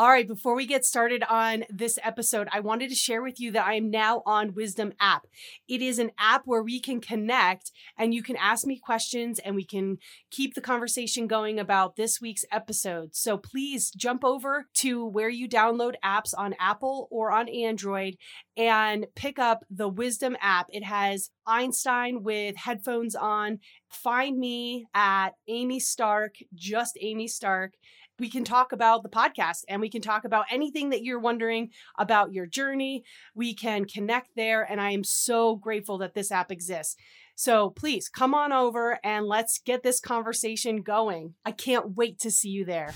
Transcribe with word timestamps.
All 0.00 0.08
right, 0.08 0.26
before 0.26 0.54
we 0.54 0.64
get 0.64 0.86
started 0.86 1.22
on 1.28 1.64
this 1.68 1.98
episode, 2.02 2.48
I 2.50 2.60
wanted 2.60 2.88
to 2.88 2.94
share 2.94 3.22
with 3.22 3.38
you 3.38 3.52
that 3.52 3.66
I 3.66 3.74
am 3.74 3.90
now 3.90 4.22
on 4.24 4.54
Wisdom 4.54 4.94
app. 4.98 5.26
It 5.68 5.82
is 5.82 5.98
an 5.98 6.12
app 6.18 6.44
where 6.46 6.62
we 6.62 6.80
can 6.80 7.02
connect 7.02 7.70
and 7.98 8.14
you 8.14 8.22
can 8.22 8.36
ask 8.36 8.66
me 8.66 8.78
questions 8.78 9.38
and 9.40 9.54
we 9.54 9.62
can 9.62 9.98
keep 10.30 10.54
the 10.54 10.62
conversation 10.62 11.26
going 11.26 11.58
about 11.58 11.96
this 11.96 12.18
week's 12.18 12.46
episode. 12.50 13.14
So 13.14 13.36
please 13.36 13.90
jump 13.90 14.24
over 14.24 14.68
to 14.76 15.04
where 15.04 15.28
you 15.28 15.46
download 15.46 15.96
apps 16.02 16.32
on 16.34 16.54
Apple 16.58 17.06
or 17.10 17.30
on 17.30 17.50
Android 17.50 18.16
and 18.56 19.06
pick 19.14 19.38
up 19.38 19.66
the 19.68 19.90
Wisdom 19.90 20.34
app. 20.40 20.68
It 20.70 20.84
has 20.84 21.28
Einstein 21.46 22.22
with 22.22 22.56
headphones 22.56 23.14
on. 23.14 23.58
Find 23.90 24.38
me 24.38 24.86
at 24.94 25.32
Amy 25.46 25.78
Stark, 25.78 26.36
just 26.54 26.96
Amy 27.02 27.28
Stark 27.28 27.74
we 28.20 28.28
can 28.28 28.44
talk 28.44 28.72
about 28.72 29.02
the 29.02 29.08
podcast 29.08 29.64
and 29.66 29.80
we 29.80 29.88
can 29.88 30.02
talk 30.02 30.24
about 30.24 30.44
anything 30.50 30.90
that 30.90 31.02
you're 31.02 31.18
wondering 31.18 31.70
about 31.98 32.32
your 32.32 32.44
journey. 32.44 33.02
We 33.34 33.54
can 33.54 33.86
connect 33.86 34.36
there. 34.36 34.62
And 34.62 34.80
I 34.80 34.90
am 34.90 35.02
so 35.02 35.56
grateful 35.56 35.98
that 35.98 36.14
this 36.14 36.30
app 36.30 36.52
exists. 36.52 36.96
So 37.34 37.70
please 37.70 38.10
come 38.10 38.34
on 38.34 38.52
over 38.52 38.98
and 39.02 39.26
let's 39.26 39.58
get 39.64 39.82
this 39.82 40.00
conversation 40.00 40.82
going. 40.82 41.34
I 41.46 41.52
can't 41.52 41.96
wait 41.96 42.18
to 42.20 42.30
see 42.30 42.50
you 42.50 42.66
there. 42.66 42.92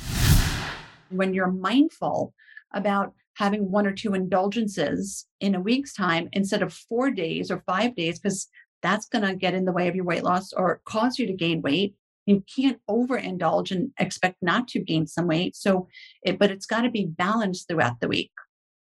When 1.09 1.33
you're 1.33 1.51
mindful 1.51 2.35
about 2.75 3.15
having 3.37 3.71
one 3.71 3.87
or 3.87 3.93
two 3.93 4.13
indulgences 4.13 5.27
in 5.41 5.55
a 5.55 5.61
week's 5.61 5.95
time 5.95 6.29
instead 6.35 6.63
of 6.63 6.75
four 6.75 7.11
days 7.11 7.51
or 7.51 7.63
five 7.67 7.97
days, 7.97 8.19
because 8.19 8.49
that's 8.83 9.07
going 9.07 9.25
to 9.25 9.35
get 9.35 9.55
in 9.55 9.65
the 9.65 9.73
way 9.73 9.89
of 9.89 9.97
your 9.97 10.05
weight 10.05 10.23
loss 10.23 10.53
or 10.53 10.83
cause 10.85 11.19
you 11.19 11.27
to 11.27 11.33
gain 11.33 11.63
weight 11.63 11.95
you 12.27 12.45
can't 12.55 12.81
overindulge 12.89 13.71
and 13.71 13.91
expect 13.99 14.37
not 14.43 14.69
to 14.69 14.81
gain 14.81 15.07
some 15.07 15.27
weight. 15.27 15.57
So, 15.57 15.89
it, 16.23 16.39
but 16.39 16.51
it's 16.51 16.67
got 16.67 16.83
to 16.83 16.91
be 16.91 17.07
balanced 17.07 17.69
throughout 17.69 18.01
the 18.01 18.09
week. 18.09 18.33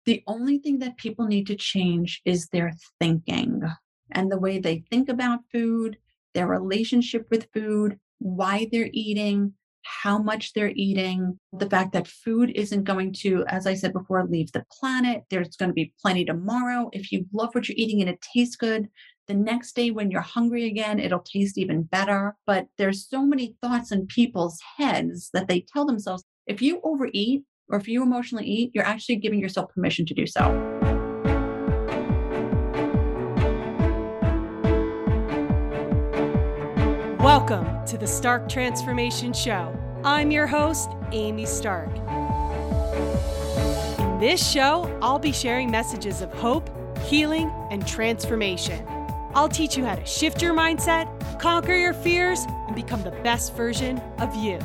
The 0.07 0.23
only 0.27 0.59
thing 0.59 0.79
that 0.81 0.97
people 0.97 1.27
need 1.27 1.47
to 1.47 1.57
change 1.57 2.21
is 2.25 2.49
their 2.49 2.73
thinking 3.01 3.63
and 4.11 4.31
the 4.31 4.39
way 4.39 4.59
they 4.59 4.85
think 4.91 5.09
about 5.09 5.41
food, 5.53 5.97
their 6.35 6.47
relationship 6.47 7.27
with 7.31 7.49
food, 7.55 7.99
why 8.19 8.69
they're 8.71 8.91
eating, 8.93 9.55
how 9.85 10.19
much 10.19 10.53
they're 10.53 10.73
eating, 10.75 11.39
the 11.53 11.69
fact 11.69 11.93
that 11.93 12.09
food 12.09 12.51
isn't 12.55 12.85
going 12.85 13.13
to, 13.13 13.45
as 13.49 13.67
I 13.67 13.75
said 13.75 13.93
before, 13.93 14.25
leave 14.25 14.53
the 14.53 14.65
planet. 14.71 15.25
There's 15.31 15.57
going 15.57 15.71
to 15.71 15.75
be 15.75 15.93
plenty 16.01 16.25
tomorrow. 16.25 16.89
If 16.93 17.13
you 17.13 17.27
love 17.33 17.51
what 17.53 17.69
you're 17.69 17.77
eating 17.79 18.01
and 18.01 18.11
it 18.11 18.25
tastes 18.35 18.57
good, 18.57 18.89
the 19.27 19.35
next 19.35 19.75
day, 19.75 19.91
when 19.91 20.11
you're 20.11 20.21
hungry 20.21 20.67
again, 20.67 21.01
it'll 21.01 21.21
taste 21.21 21.57
even 21.57 21.85
better. 21.85 22.37
But 22.47 22.67
there's 22.77 23.09
so 23.09 23.25
many 23.25 23.57
thoughts 23.63 23.91
in 23.91 24.07
people's 24.07 24.61
heads 24.77 25.31
that 25.33 25.49
they 25.49 25.61
tell 25.61 25.87
themselves 25.87 26.25
if 26.47 26.61
you 26.61 26.81
overeat 26.85 27.43
or 27.71 27.79
if 27.79 27.89
you 27.89 28.03
emotionally 28.03 28.45
eat, 28.45 28.73
you're 28.75 28.85
actually 28.85 29.17
giving 29.17 29.41
yourself 29.41 29.73
permission 29.73 30.05
to 30.07 30.15
do 30.15 30.27
so. 30.27 30.43
Welcome 37.19 37.87
to 37.87 37.97
the 37.97 38.07
Stark 38.07 38.47
Transformation 38.47 39.33
Show. 39.33 39.75
I'm 40.05 40.31
your 40.31 40.47
host, 40.47 40.91
Amy 41.13 41.47
Stark. 41.47 41.89
In 43.99 44.19
this 44.21 44.47
show, 44.47 44.99
I'll 45.01 45.19
be 45.19 45.33
sharing 45.33 45.71
messages 45.71 46.21
of 46.21 46.31
hope, 46.35 46.69
healing, 47.07 47.51
and 47.71 47.87
transformation. 47.87 48.87
I'll 49.35 49.49
teach 49.49 49.77
you 49.77 49.85
how 49.85 49.97
to 49.97 50.07
shift 50.07 50.41
your 50.41 50.55
mindset, 50.55 51.09
conquer 51.41 51.75
your 51.75 51.93
fears, 51.93 52.45
and 52.67 52.77
become 52.77 53.03
the 53.03 53.11
best 53.11 53.55
version 53.55 53.99
of 54.19 54.35
you. 54.37 54.59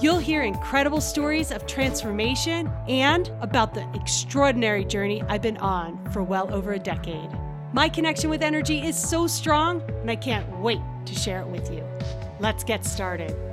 You'll 0.00 0.18
hear 0.18 0.42
incredible 0.42 1.02
stories 1.02 1.52
of 1.52 1.66
transformation 1.66 2.72
and 2.88 3.28
about 3.42 3.74
the 3.74 3.86
extraordinary 3.94 4.84
journey 4.86 5.22
I've 5.28 5.42
been 5.42 5.58
on 5.58 6.10
for 6.12 6.22
well 6.22 6.52
over 6.52 6.72
a 6.72 6.78
decade. 6.78 7.30
My 7.74 7.88
connection 7.88 8.30
with 8.30 8.42
energy 8.42 8.80
is 8.80 8.96
so 8.96 9.26
strong, 9.26 9.82
and 10.00 10.10
I 10.10 10.16
can't 10.16 10.48
wait 10.58 10.80
to 11.04 11.14
share 11.14 11.40
it 11.40 11.46
with 11.48 11.70
you. 11.70 11.84
Let's 12.40 12.64
get 12.64 12.84
started. 12.86 13.49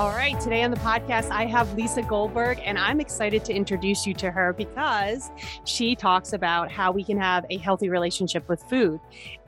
All 0.00 0.12
right, 0.12 0.40
today 0.40 0.62
on 0.62 0.70
the 0.70 0.78
podcast, 0.78 1.30
I 1.30 1.44
have 1.44 1.74
Lisa 1.74 2.00
Goldberg, 2.00 2.58
and 2.64 2.78
I'm 2.78 3.00
excited 3.00 3.44
to 3.44 3.52
introduce 3.52 4.06
you 4.06 4.14
to 4.14 4.30
her 4.30 4.54
because 4.54 5.30
she 5.66 5.94
talks 5.94 6.32
about 6.32 6.72
how 6.72 6.90
we 6.90 7.04
can 7.04 7.18
have 7.18 7.44
a 7.50 7.58
healthy 7.58 7.90
relationship 7.90 8.48
with 8.48 8.62
food. 8.62 8.98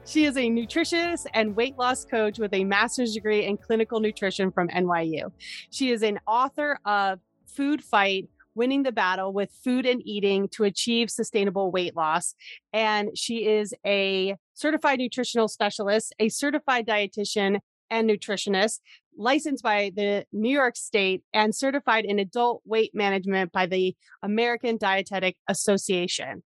She 0.04 0.26
is 0.26 0.36
a 0.36 0.50
nutritionist 0.50 1.24
and 1.32 1.56
weight 1.56 1.78
loss 1.78 2.04
coach 2.04 2.38
with 2.38 2.52
a 2.52 2.64
master's 2.64 3.14
degree 3.14 3.46
in 3.46 3.56
clinical 3.56 3.98
nutrition 3.98 4.52
from 4.52 4.68
NYU. 4.68 5.32
She 5.70 5.90
is 5.90 6.02
an 6.02 6.20
author 6.26 6.78
of 6.84 7.20
Food 7.46 7.82
Fight 7.82 8.28
winning 8.54 8.82
the 8.82 8.92
battle 8.92 9.32
with 9.32 9.50
food 9.64 9.86
and 9.86 10.02
eating 10.04 10.48
to 10.48 10.64
achieve 10.64 11.08
sustainable 11.08 11.70
weight 11.70 11.96
loss. 11.96 12.34
And 12.74 13.16
she 13.16 13.46
is 13.46 13.72
a 13.86 14.36
certified 14.52 14.98
nutritional 14.98 15.48
specialist, 15.48 16.14
a 16.18 16.28
certified 16.28 16.86
dietitian, 16.86 17.60
and 17.92 18.08
nutritionist, 18.08 18.80
licensed 19.16 19.62
by 19.62 19.92
the 19.94 20.24
New 20.32 20.50
York 20.50 20.76
State 20.76 21.22
and 21.32 21.54
certified 21.54 22.04
in 22.04 22.18
adult 22.18 22.62
weight 22.64 22.92
management 22.94 23.52
by 23.52 23.66
the 23.66 23.94
American 24.22 24.76
Dietetic 24.76 25.36
Association. 25.48 26.42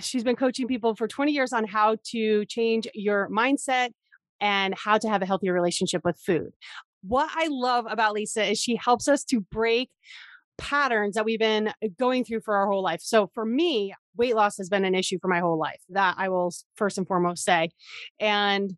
She's 0.00 0.24
been 0.24 0.36
coaching 0.36 0.66
people 0.66 0.94
for 0.96 1.06
20 1.06 1.32
years 1.32 1.52
on 1.52 1.64
how 1.64 1.96
to 2.10 2.44
change 2.46 2.88
your 2.94 3.28
mindset 3.30 3.90
and 4.40 4.74
how 4.74 4.98
to 4.98 5.08
have 5.08 5.22
a 5.22 5.26
healthier 5.26 5.52
relationship 5.52 6.02
with 6.04 6.18
food. 6.18 6.52
What 7.02 7.30
I 7.34 7.48
love 7.50 7.86
about 7.88 8.14
Lisa 8.14 8.50
is 8.50 8.58
she 8.58 8.76
helps 8.76 9.08
us 9.08 9.24
to 9.24 9.40
break 9.40 9.90
patterns 10.58 11.14
that 11.14 11.24
we've 11.24 11.38
been 11.38 11.68
uh, 11.68 11.88
going 11.98 12.24
through 12.24 12.40
for 12.40 12.54
our 12.54 12.66
whole 12.66 12.82
life. 12.82 13.00
So 13.02 13.30
for 13.34 13.44
me, 13.44 13.94
weight 14.16 14.34
loss 14.34 14.56
has 14.58 14.68
been 14.68 14.84
an 14.84 14.94
issue 14.94 15.18
for 15.20 15.28
my 15.28 15.40
whole 15.40 15.58
life. 15.58 15.80
That 15.90 16.14
I 16.18 16.28
will 16.28 16.52
first 16.76 16.98
and 16.98 17.06
foremost 17.06 17.44
say. 17.44 17.70
And 18.20 18.76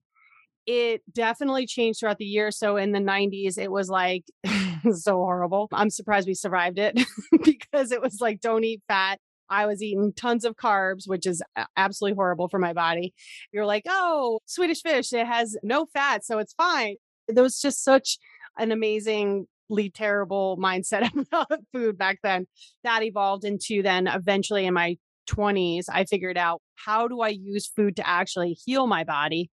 it 0.67 1.03
definitely 1.13 1.67
changed 1.67 2.01
throughout 2.01 2.19
the 2.19 2.25
year. 2.25 2.51
So 2.51 2.77
in 2.77 2.93
the 2.93 2.99
90s, 2.99 3.57
it 3.57 3.71
was 3.71 3.89
like 3.89 4.25
so 4.93 5.17
horrible. 5.17 5.69
I'm 5.73 5.91
surprised 5.91 6.27
we 6.27 6.35
survived 6.35 6.79
it 6.79 7.01
because 7.45 7.93
it 7.93 8.03
was 8.03 8.19
like, 8.21 8.41
don't 8.41 8.65
eat 8.65 8.83
fat. 8.89 9.21
I 9.49 9.67
was 9.67 9.81
eating 9.81 10.13
tons 10.13 10.45
of 10.45 10.57
carbs, 10.57 11.05
which 11.07 11.25
is 11.25 11.41
absolutely 11.77 12.17
horrible 12.17 12.49
for 12.49 12.59
my 12.59 12.73
body. 12.73 13.15
You're 13.53 13.67
like, 13.67 13.85
oh, 13.89 14.41
Swedish 14.47 14.83
fish, 14.83 15.13
it 15.13 15.25
has 15.25 15.57
no 15.63 15.87
fat, 15.87 16.25
so 16.25 16.39
it's 16.39 16.55
fine. 16.55 16.97
There 17.29 17.45
was 17.45 17.61
just 17.61 17.85
such 17.85 18.19
an 18.59 18.73
amazingly 18.73 19.91
terrible 19.95 20.57
mindset 20.57 21.09
about 21.33 21.61
food 21.73 21.97
back 21.97 22.19
then. 22.25 22.49
That 22.83 23.05
evolved 23.05 23.45
into 23.45 23.83
then 23.83 24.09
eventually 24.09 24.67
in 24.67 24.75
my 24.75 24.99
20s, 25.27 25.85
I 25.93 26.05
figured 26.05 26.39
out 26.39 26.63
how 26.75 27.09
do 27.09 27.21
I 27.21 27.29
use 27.29 27.67
food 27.67 27.97
to 27.97 28.07
actually 28.07 28.53
heal 28.53 28.87
my 28.87 29.05
body? 29.05 29.51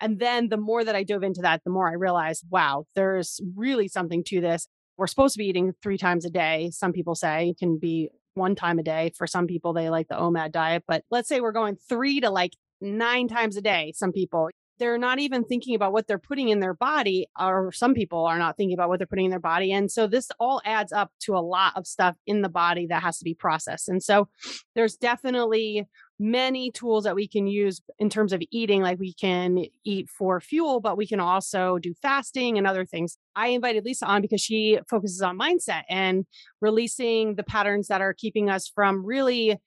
And 0.00 0.18
then 0.18 0.48
the 0.48 0.56
more 0.56 0.84
that 0.84 0.94
I 0.94 1.02
dove 1.02 1.22
into 1.22 1.40
that, 1.42 1.62
the 1.64 1.70
more 1.70 1.88
I 1.88 1.94
realized, 1.94 2.44
wow, 2.50 2.84
there's 2.94 3.40
really 3.56 3.88
something 3.88 4.22
to 4.24 4.40
this. 4.40 4.66
We're 4.96 5.06
supposed 5.06 5.34
to 5.34 5.38
be 5.38 5.46
eating 5.46 5.72
three 5.82 5.98
times 5.98 6.24
a 6.24 6.30
day. 6.30 6.70
Some 6.72 6.92
people 6.92 7.14
say 7.14 7.50
it 7.50 7.58
can 7.58 7.78
be 7.78 8.10
one 8.34 8.54
time 8.54 8.78
a 8.78 8.82
day. 8.82 9.12
For 9.16 9.26
some 9.26 9.46
people, 9.46 9.72
they 9.72 9.90
like 9.90 10.08
the 10.08 10.16
OMAD 10.16 10.52
diet. 10.52 10.84
But 10.86 11.04
let's 11.10 11.28
say 11.28 11.40
we're 11.40 11.52
going 11.52 11.76
three 11.88 12.20
to 12.20 12.30
like 12.30 12.52
nine 12.80 13.28
times 13.28 13.56
a 13.56 13.62
day. 13.62 13.92
Some 13.96 14.12
people, 14.12 14.50
they're 14.78 14.98
not 14.98 15.18
even 15.18 15.44
thinking 15.44 15.74
about 15.74 15.92
what 15.92 16.06
they're 16.06 16.18
putting 16.18 16.48
in 16.48 16.60
their 16.60 16.74
body, 16.74 17.26
or 17.38 17.72
some 17.72 17.94
people 17.94 18.24
are 18.24 18.38
not 18.38 18.56
thinking 18.56 18.74
about 18.74 18.88
what 18.88 18.98
they're 18.98 19.06
putting 19.06 19.26
in 19.26 19.30
their 19.30 19.40
body. 19.40 19.72
And 19.72 19.90
so 19.90 20.06
this 20.06 20.30
all 20.40 20.60
adds 20.64 20.92
up 20.92 21.10
to 21.20 21.36
a 21.36 21.38
lot 21.38 21.72
of 21.76 21.86
stuff 21.86 22.16
in 22.26 22.42
the 22.42 22.48
body 22.48 22.86
that 22.86 23.02
has 23.02 23.18
to 23.18 23.24
be 23.24 23.34
processed. 23.34 23.88
And 23.88 24.02
so 24.02 24.28
there's 24.74 24.96
definitely 24.96 25.86
many 26.18 26.70
tools 26.70 27.04
that 27.04 27.16
we 27.16 27.26
can 27.26 27.46
use 27.46 27.80
in 27.98 28.08
terms 28.08 28.32
of 28.32 28.42
eating. 28.50 28.82
Like 28.82 28.98
we 28.98 29.12
can 29.12 29.64
eat 29.84 30.08
for 30.08 30.40
fuel, 30.40 30.80
but 30.80 30.96
we 30.96 31.06
can 31.06 31.20
also 31.20 31.78
do 31.78 31.94
fasting 32.00 32.56
and 32.56 32.66
other 32.66 32.84
things. 32.84 33.18
I 33.34 33.48
invited 33.48 33.84
Lisa 33.84 34.06
on 34.06 34.22
because 34.22 34.40
she 34.40 34.78
focuses 34.88 35.22
on 35.22 35.38
mindset 35.38 35.82
and 35.88 36.24
releasing 36.60 37.34
the 37.34 37.42
patterns 37.42 37.88
that 37.88 38.00
are 38.00 38.14
keeping 38.14 38.48
us 38.48 38.70
from 38.72 39.04
really 39.04 39.58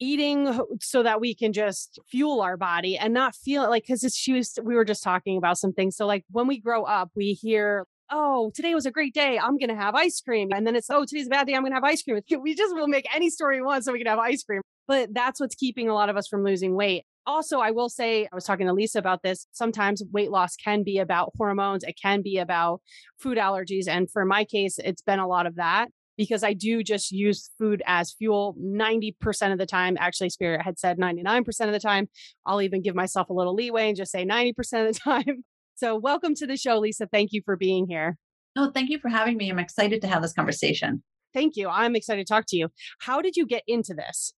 eating 0.00 0.58
so 0.80 1.02
that 1.02 1.20
we 1.20 1.34
can 1.34 1.52
just 1.52 1.98
fuel 2.10 2.40
our 2.40 2.56
body 2.56 2.96
and 2.96 3.12
not 3.14 3.34
feel 3.34 3.68
like 3.68 3.84
because 3.86 4.02
she 4.14 4.32
was 4.32 4.58
we 4.62 4.74
were 4.74 4.84
just 4.84 5.02
talking 5.02 5.36
about 5.36 5.58
some 5.58 5.72
things 5.72 5.96
so 5.96 6.06
like 6.06 6.24
when 6.30 6.46
we 6.46 6.58
grow 6.58 6.84
up 6.84 7.10
we 7.14 7.32
hear 7.32 7.86
oh, 8.12 8.50
today 8.56 8.74
was 8.74 8.86
a 8.86 8.90
great 8.90 9.14
day. 9.14 9.38
I'm 9.38 9.56
to 9.56 9.72
have 9.72 9.94
ice 9.94 10.20
cream. 10.20 10.48
And 10.52 10.66
then 10.66 10.74
it's, 10.74 10.90
oh, 10.90 11.04
today's 11.04 11.28
a 11.28 11.30
bad 11.30 11.46
day. 11.46 11.54
I'm 11.54 11.64
to 11.64 11.72
have 11.72 11.84
ice 11.84 12.02
cream. 12.02 12.18
We 12.42 12.56
just 12.56 12.74
will 12.74 12.88
make 12.88 13.06
any 13.14 13.30
story 13.30 13.60
we 13.60 13.62
want 13.64 13.84
so 13.84 13.92
we 13.92 14.00
can 14.00 14.08
have 14.08 14.18
ice 14.18 14.42
cream 14.42 14.62
but 14.90 15.14
that's 15.14 15.38
what's 15.38 15.54
keeping 15.54 15.88
a 15.88 15.94
lot 15.94 16.08
of 16.08 16.16
us 16.16 16.26
from 16.26 16.42
losing 16.42 16.74
weight. 16.74 17.04
Also, 17.24 17.60
I 17.60 17.70
will 17.70 17.88
say, 17.88 18.24
I 18.24 18.34
was 18.34 18.42
talking 18.42 18.66
to 18.66 18.72
Lisa 18.72 18.98
about 18.98 19.22
this. 19.22 19.46
Sometimes 19.52 20.02
weight 20.10 20.32
loss 20.32 20.56
can 20.56 20.82
be 20.82 20.98
about 20.98 21.30
hormones, 21.38 21.84
it 21.84 21.96
can 22.02 22.22
be 22.22 22.38
about 22.38 22.82
food 23.16 23.38
allergies. 23.38 23.86
And 23.86 24.10
for 24.10 24.24
my 24.24 24.44
case, 24.44 24.80
it's 24.82 25.00
been 25.00 25.20
a 25.20 25.28
lot 25.28 25.46
of 25.46 25.54
that 25.54 25.90
because 26.20 26.44
I 26.44 26.52
do 26.52 26.82
just 26.82 27.12
use 27.12 27.48
food 27.56 27.82
as 27.86 28.12
fuel 28.12 28.54
90% 28.60 29.52
of 29.52 29.58
the 29.58 29.64
time. 29.64 29.96
Actually, 29.98 30.28
Spirit 30.28 30.60
had 30.60 30.78
said 30.78 30.98
99% 30.98 31.48
of 31.60 31.72
the 31.72 31.80
time. 31.80 32.10
I'll 32.44 32.60
even 32.60 32.82
give 32.82 32.94
myself 32.94 33.30
a 33.30 33.32
little 33.32 33.54
leeway 33.54 33.88
and 33.88 33.96
just 33.96 34.12
say 34.12 34.26
90% 34.26 34.50
of 34.86 34.94
the 34.94 35.00
time. 35.02 35.44
So, 35.76 35.96
welcome 35.96 36.34
to 36.34 36.46
the 36.46 36.58
show, 36.58 36.78
Lisa. 36.78 37.06
Thank 37.10 37.32
you 37.32 37.40
for 37.42 37.56
being 37.56 37.86
here. 37.88 38.18
Oh, 38.54 38.70
thank 38.70 38.90
you 38.90 38.98
for 38.98 39.08
having 39.08 39.38
me. 39.38 39.48
I'm 39.48 39.58
excited 39.58 40.02
to 40.02 40.08
have 40.08 40.20
this 40.20 40.34
conversation. 40.34 41.02
Thank 41.32 41.56
you. 41.56 41.70
I'm 41.70 41.96
excited 41.96 42.26
to 42.26 42.30
talk 42.30 42.44
to 42.48 42.56
you. 42.58 42.68
How 42.98 43.22
did 43.22 43.34
you 43.34 43.46
get 43.46 43.62
into 43.66 43.94
this? 43.94 44.34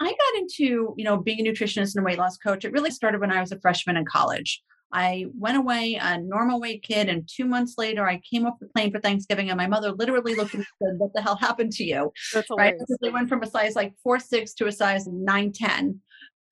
I 0.00 0.06
got 0.06 0.40
into, 0.40 0.94
you 0.96 1.04
know, 1.04 1.18
being 1.18 1.46
a 1.46 1.50
nutritionist 1.50 1.96
and 1.96 2.02
a 2.02 2.06
weight 2.06 2.16
loss 2.16 2.38
coach. 2.38 2.64
It 2.64 2.72
really 2.72 2.90
started 2.90 3.20
when 3.20 3.30
I 3.30 3.42
was 3.42 3.52
a 3.52 3.60
freshman 3.60 3.98
in 3.98 4.06
college. 4.06 4.62
I 4.92 5.26
went 5.36 5.56
away 5.56 5.98
a 6.00 6.18
normal 6.18 6.60
weight 6.60 6.82
kid, 6.82 7.08
and 7.08 7.28
two 7.28 7.44
months 7.44 7.74
later, 7.76 8.06
I 8.06 8.20
came 8.20 8.46
off 8.46 8.58
the 8.60 8.68
plane 8.68 8.92
for 8.92 9.00
Thanksgiving, 9.00 9.50
and 9.50 9.56
my 9.56 9.66
mother 9.66 9.92
literally 9.92 10.34
looked 10.34 10.54
at 10.54 10.60
me 10.60 10.66
and 10.80 10.90
said, 10.90 10.98
"What 10.98 11.12
the 11.14 11.22
hell 11.22 11.36
happened 11.36 11.72
to 11.72 11.84
you?" 11.84 12.12
That's 12.32 12.48
right. 12.56 12.74
Because 12.78 12.98
they 13.00 13.10
went 13.10 13.28
from 13.28 13.42
a 13.42 13.46
size 13.46 13.74
like 13.74 13.94
four 14.02 14.20
six 14.20 14.54
to 14.54 14.66
a 14.66 14.72
size 14.72 15.06
nine 15.06 15.52
ten 15.52 16.00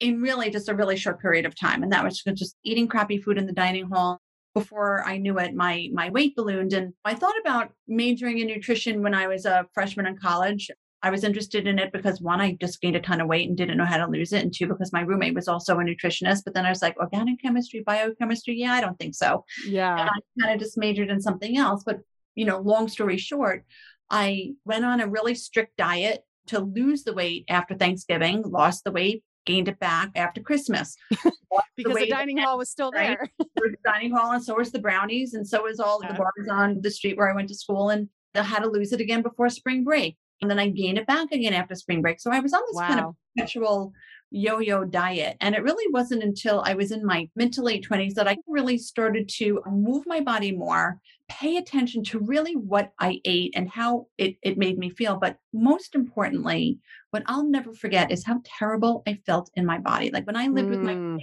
in 0.00 0.20
really 0.20 0.50
just 0.50 0.68
a 0.68 0.74
really 0.74 0.96
short 0.96 1.20
period 1.20 1.46
of 1.46 1.54
time, 1.54 1.82
and 1.82 1.92
that 1.92 2.04
was 2.04 2.20
just 2.20 2.56
eating 2.64 2.88
crappy 2.88 3.18
food 3.18 3.38
in 3.38 3.46
the 3.46 3.52
dining 3.52 3.88
hall. 3.88 4.20
Before 4.54 5.02
I 5.06 5.16
knew 5.16 5.38
it, 5.38 5.54
my 5.54 5.88
my 5.92 6.10
weight 6.10 6.36
ballooned, 6.36 6.72
and 6.72 6.92
I 7.04 7.14
thought 7.14 7.38
about 7.40 7.70
majoring 7.88 8.38
in 8.38 8.48
nutrition 8.48 9.02
when 9.02 9.14
I 9.14 9.26
was 9.26 9.46
a 9.46 9.66
freshman 9.72 10.06
in 10.06 10.18
college. 10.18 10.70
I 11.02 11.10
was 11.10 11.24
interested 11.24 11.66
in 11.66 11.78
it 11.78 11.92
because 11.92 12.20
one, 12.20 12.40
I 12.40 12.56
just 12.60 12.80
gained 12.80 12.96
a 12.96 13.00
ton 13.00 13.20
of 13.20 13.26
weight 13.26 13.48
and 13.48 13.56
didn't 13.56 13.76
know 13.76 13.84
how 13.84 13.96
to 13.96 14.10
lose 14.10 14.32
it. 14.32 14.42
And 14.42 14.54
two, 14.54 14.66
because 14.66 14.92
my 14.92 15.00
roommate 15.00 15.34
was 15.34 15.48
also 15.48 15.78
a 15.78 15.82
nutritionist. 15.82 16.44
But 16.44 16.54
then 16.54 16.64
I 16.64 16.70
was 16.70 16.80
like, 16.80 16.96
organic 16.98 17.42
chemistry, 17.42 17.82
biochemistry. 17.84 18.54
Yeah, 18.54 18.72
I 18.72 18.80
don't 18.80 18.98
think 18.98 19.14
so. 19.14 19.44
Yeah. 19.66 19.98
And 19.98 20.08
I 20.08 20.40
kind 20.40 20.54
of 20.54 20.60
just 20.60 20.78
majored 20.78 21.10
in 21.10 21.20
something 21.20 21.56
else. 21.56 21.82
But, 21.84 22.00
you 22.36 22.44
know, 22.44 22.60
long 22.60 22.88
story 22.88 23.16
short, 23.16 23.64
I 24.10 24.52
went 24.64 24.84
on 24.84 25.00
a 25.00 25.08
really 25.08 25.34
strict 25.34 25.76
diet 25.76 26.24
to 26.48 26.60
lose 26.60 27.02
the 27.02 27.14
weight 27.14 27.46
after 27.48 27.74
Thanksgiving, 27.74 28.42
lost 28.42 28.84
the 28.84 28.92
weight, 28.92 29.24
gained 29.44 29.68
it 29.68 29.80
back 29.80 30.10
after 30.14 30.40
Christmas. 30.40 30.96
because 31.76 31.94
the, 31.94 32.00
the 32.00 32.08
dining 32.08 32.38
hall 32.38 32.58
was 32.58 32.70
still 32.70 32.90
there. 32.92 33.28
Right? 33.38 33.72
the 33.72 33.76
dining 33.84 34.12
hall, 34.12 34.32
and 34.32 34.44
so 34.44 34.54
was 34.54 34.72
the 34.72 34.80
brownies, 34.80 35.34
and 35.34 35.46
so 35.46 35.62
was 35.62 35.78
all 35.80 36.00
yeah. 36.02 36.12
the 36.12 36.18
bars 36.18 36.48
on 36.50 36.80
the 36.80 36.90
street 36.90 37.16
where 37.16 37.30
I 37.30 37.34
went 37.34 37.48
to 37.48 37.54
school. 37.54 37.90
And 37.90 38.08
I 38.34 38.42
had 38.42 38.60
to 38.60 38.68
lose 38.68 38.92
it 38.92 39.00
again 39.00 39.22
before 39.22 39.48
spring 39.50 39.84
break. 39.84 40.16
And 40.42 40.50
then 40.50 40.58
I 40.58 40.68
gained 40.68 40.98
it 40.98 41.06
back 41.06 41.30
again 41.32 41.54
after 41.54 41.74
spring 41.74 42.02
break. 42.02 42.20
So 42.20 42.30
I 42.30 42.40
was 42.40 42.52
on 42.52 42.60
this 42.66 42.76
wow. 42.76 42.88
kind 42.88 43.00
of 43.00 43.14
perpetual 43.36 43.92
yo 44.32 44.58
yo 44.58 44.84
diet. 44.84 45.36
And 45.40 45.54
it 45.54 45.62
really 45.62 45.84
wasn't 45.92 46.22
until 46.22 46.62
I 46.64 46.74
was 46.74 46.90
in 46.90 47.04
my 47.04 47.28
mid 47.36 47.52
to 47.54 47.62
late 47.62 47.86
20s 47.88 48.14
that 48.14 48.26
I 48.26 48.36
really 48.48 48.78
started 48.78 49.28
to 49.36 49.62
move 49.70 50.04
my 50.06 50.20
body 50.20 50.52
more, 50.52 50.98
pay 51.28 51.58
attention 51.58 52.02
to 52.04 52.18
really 52.18 52.56
what 52.56 52.92
I 52.98 53.20
ate 53.24 53.52
and 53.54 53.68
how 53.70 54.06
it, 54.18 54.36
it 54.42 54.58
made 54.58 54.78
me 54.78 54.90
feel. 54.90 55.16
But 55.16 55.36
most 55.52 55.94
importantly, 55.94 56.78
what 57.10 57.22
I'll 57.26 57.44
never 57.44 57.72
forget 57.74 58.10
is 58.10 58.24
how 58.24 58.40
terrible 58.44 59.02
I 59.06 59.20
felt 59.26 59.50
in 59.54 59.66
my 59.66 59.78
body. 59.78 60.10
Like 60.10 60.26
when 60.26 60.36
I 60.36 60.48
lived 60.48 60.68
mm. 60.68 60.70
with 60.70 60.80
my 60.80 60.94
mm. 60.94 61.18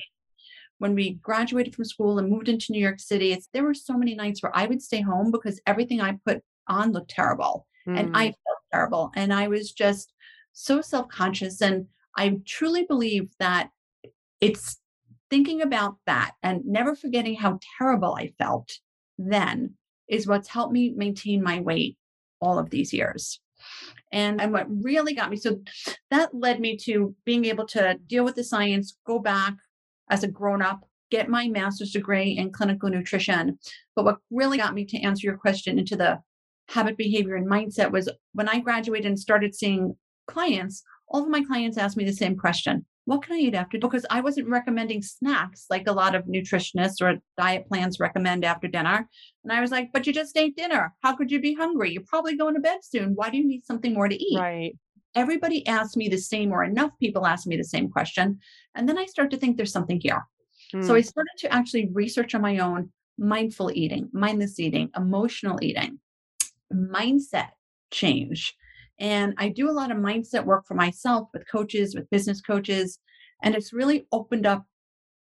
when 0.78 0.94
we 0.94 1.16
graduated 1.16 1.76
from 1.76 1.86
school 1.86 2.20
and 2.20 2.30
moved 2.30 2.48
into 2.48 2.72
New 2.72 2.82
York 2.82 3.00
City, 3.00 3.38
there 3.54 3.64
were 3.64 3.74
so 3.74 3.98
many 3.98 4.14
nights 4.14 4.42
where 4.44 4.56
I 4.56 4.68
would 4.68 4.82
stay 4.82 5.02
home 5.02 5.32
because 5.32 5.60
everything 5.66 6.00
I 6.00 6.20
put 6.26 6.42
on 6.68 6.92
looked 6.92 7.10
terrible. 7.10 7.66
Mm. 7.88 8.00
And 8.00 8.16
I 8.16 8.28
mm. 8.28 8.34
felt 8.34 8.59
terrible. 8.72 9.12
And 9.16 9.34
I 9.34 9.48
was 9.48 9.72
just 9.72 10.14
so 10.54 10.82
self 10.82 11.08
conscious. 11.10 11.62
And 11.62 11.88
I 12.18 12.40
truly 12.46 12.84
believe 12.84 13.30
that 13.40 13.70
it's 14.42 14.78
thinking 15.30 15.62
about 15.62 15.98
that 16.06 16.32
and 16.42 16.66
never 16.66 16.96
forgetting 16.96 17.36
how 17.36 17.60
terrible 17.78 18.16
I 18.16 18.34
felt 18.38 18.80
then 19.18 19.76
is 20.08 20.28
what's 20.28 20.48
helped 20.48 20.74
me 20.74 20.92
maintain 20.96 21.44
my 21.44 21.60
weight 21.60 21.98
all 22.42 22.58
of 22.58 22.70
these 22.70 22.94
years. 22.94 23.40
And, 24.12 24.42
and 24.42 24.52
what 24.52 24.66
really 24.70 25.14
got 25.14 25.30
me, 25.30 25.38
so 25.38 25.62
that 26.10 26.34
led 26.34 26.60
me 26.60 26.78
to 26.78 27.16
being 27.26 27.46
able 27.46 27.68
to 27.68 28.00
deal 28.08 28.24
with 28.24 28.36
the 28.36 28.44
science, 28.44 28.98
go 29.06 29.20
back 29.20 29.54
as 30.10 30.24
a 30.24 30.28
grown 30.28 30.62
up, 30.62 30.88
get 31.12 31.30
my 31.30 31.48
master's 31.48 31.92
degree 31.92 32.38
in 32.38 32.52
clinical 32.52 32.90
nutrition. 32.90 33.60
But 33.96 34.06
what 34.06 34.18
really 34.32 34.58
got 34.58 34.74
me 34.74 34.86
to 34.86 34.98
answer 35.02 35.28
your 35.28 35.38
question 35.38 35.78
into 35.78 35.96
the 35.96 36.20
habit, 36.70 36.98
behavior, 36.98 37.36
and 37.36 37.50
mindset 37.50 37.92
was 37.92 38.10
when 38.34 38.48
I 38.48 38.60
graduated 38.60 39.08
and 39.08 39.20
started 39.20 39.56
seeing 39.56 39.96
clients, 40.28 40.84
all 41.08 41.24
of 41.24 41.30
my 41.30 41.44
clients 41.44 41.78
asked 41.78 41.98
me 41.98 42.06
the 42.06 42.14
same 42.14 42.38
question 42.38 42.86
What 43.06 43.24
can 43.24 43.36
I 43.36 43.40
eat 43.40 43.56
after? 43.56 43.80
Because 43.80 44.06
I 44.10 44.22
wasn't 44.22 44.48
recommending 44.48 45.02
snacks 45.02 45.66
like 45.70 45.88
a 45.88 45.92
lot 45.92 46.16
of 46.16 46.26
nutritionists 46.26 47.02
or 47.02 47.20
diet 47.38 47.68
plans 47.68 48.00
recommend 48.00 48.46
after 48.46 48.68
dinner. 48.68 49.10
And 49.44 49.52
I 49.52 49.62
was 49.62 49.72
like, 49.72 49.90
But 49.92 50.06
you 50.08 50.14
just 50.14 50.38
ate 50.38 50.56
dinner. 50.56 50.94
How 51.02 51.16
could 51.16 51.32
you 51.32 51.42
be 51.42 51.56
hungry? 51.56 51.92
You're 51.92 52.04
probably 52.08 52.38
going 52.38 52.56
to 52.56 52.62
bed 52.62 52.80
soon. 52.84 53.14
Why 53.16 53.30
do 53.30 53.38
you 53.38 53.48
need 53.48 53.66
something 53.66 53.94
more 53.94 54.08
to 54.08 54.16
eat? 54.16 54.40
Right. 54.40 54.78
Everybody 55.16 55.66
asked 55.66 55.98
me 55.98 56.08
the 56.08 56.18
same, 56.18 56.52
or 56.52 56.64
enough 56.64 56.92
people 57.00 57.26
asked 57.26 57.48
me 57.48 57.58
the 57.58 57.64
same 57.64 57.90
question. 57.90 58.40
And 58.76 58.88
then 58.88 59.00
I 59.00 59.06
start 59.08 59.32
to 59.32 59.38
think 59.38 59.58
there's 59.58 59.72
something 59.72 60.00
here. 60.00 60.24
Mm. 60.74 60.86
So 60.86 60.94
I 60.94 61.02
hmm. 61.02 61.08
started 61.08 61.38
to 61.40 61.52
actually 61.52 61.90
research 61.92 62.36
on 62.36 62.44
my 62.44 62.60
own 62.60 62.92
mindful 63.18 63.72
eating, 63.74 64.08
mindless 64.14 64.60
eating, 64.60 64.92
emotional 64.96 65.58
eating 65.64 66.00
mindset 66.74 67.50
change. 67.92 68.56
And 69.00 69.34
I 69.38 69.50
do 69.50 69.70
a 69.70 69.72
lot 69.72 69.92
of 69.92 69.98
mindset 69.98 70.46
work 70.46 70.66
for 70.68 70.74
myself 70.74 71.30
with 71.34 71.50
coaches, 71.50 71.96
with 71.96 72.10
business 72.10 72.42
coaches. 72.42 73.00
And 73.42 73.56
it's 73.56 73.74
really 73.74 74.08
opened 74.12 74.46
up 74.46 74.66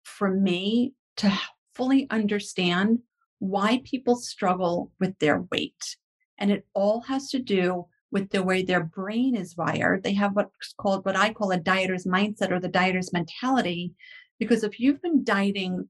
for 0.04 0.32
me 0.32 0.94
to 1.16 1.32
fully 1.74 2.06
understand 2.10 3.00
why 3.38 3.82
people 3.84 4.16
struggle 4.16 4.92
with 5.00 5.18
their 5.18 5.42
weight. 5.50 5.96
And 6.38 6.50
it 6.50 6.66
all 6.74 7.00
has 7.02 7.30
to 7.30 7.38
do 7.38 7.86
with 8.10 8.30
the 8.30 8.42
way 8.42 8.62
their 8.62 8.84
brain 8.84 9.34
is 9.34 9.56
wired. 9.56 10.02
They 10.02 10.14
have 10.14 10.36
what's 10.36 10.72
called 10.78 11.04
what 11.04 11.16
I 11.16 11.32
call 11.32 11.50
a 11.50 11.58
dieter's 11.58 12.06
mindset 12.06 12.50
or 12.50 12.60
the 12.60 12.68
dieter's 12.68 13.12
mentality. 13.12 13.94
Because 14.38 14.62
if 14.62 14.78
you've 14.78 15.02
been 15.02 15.24
dieting 15.24 15.88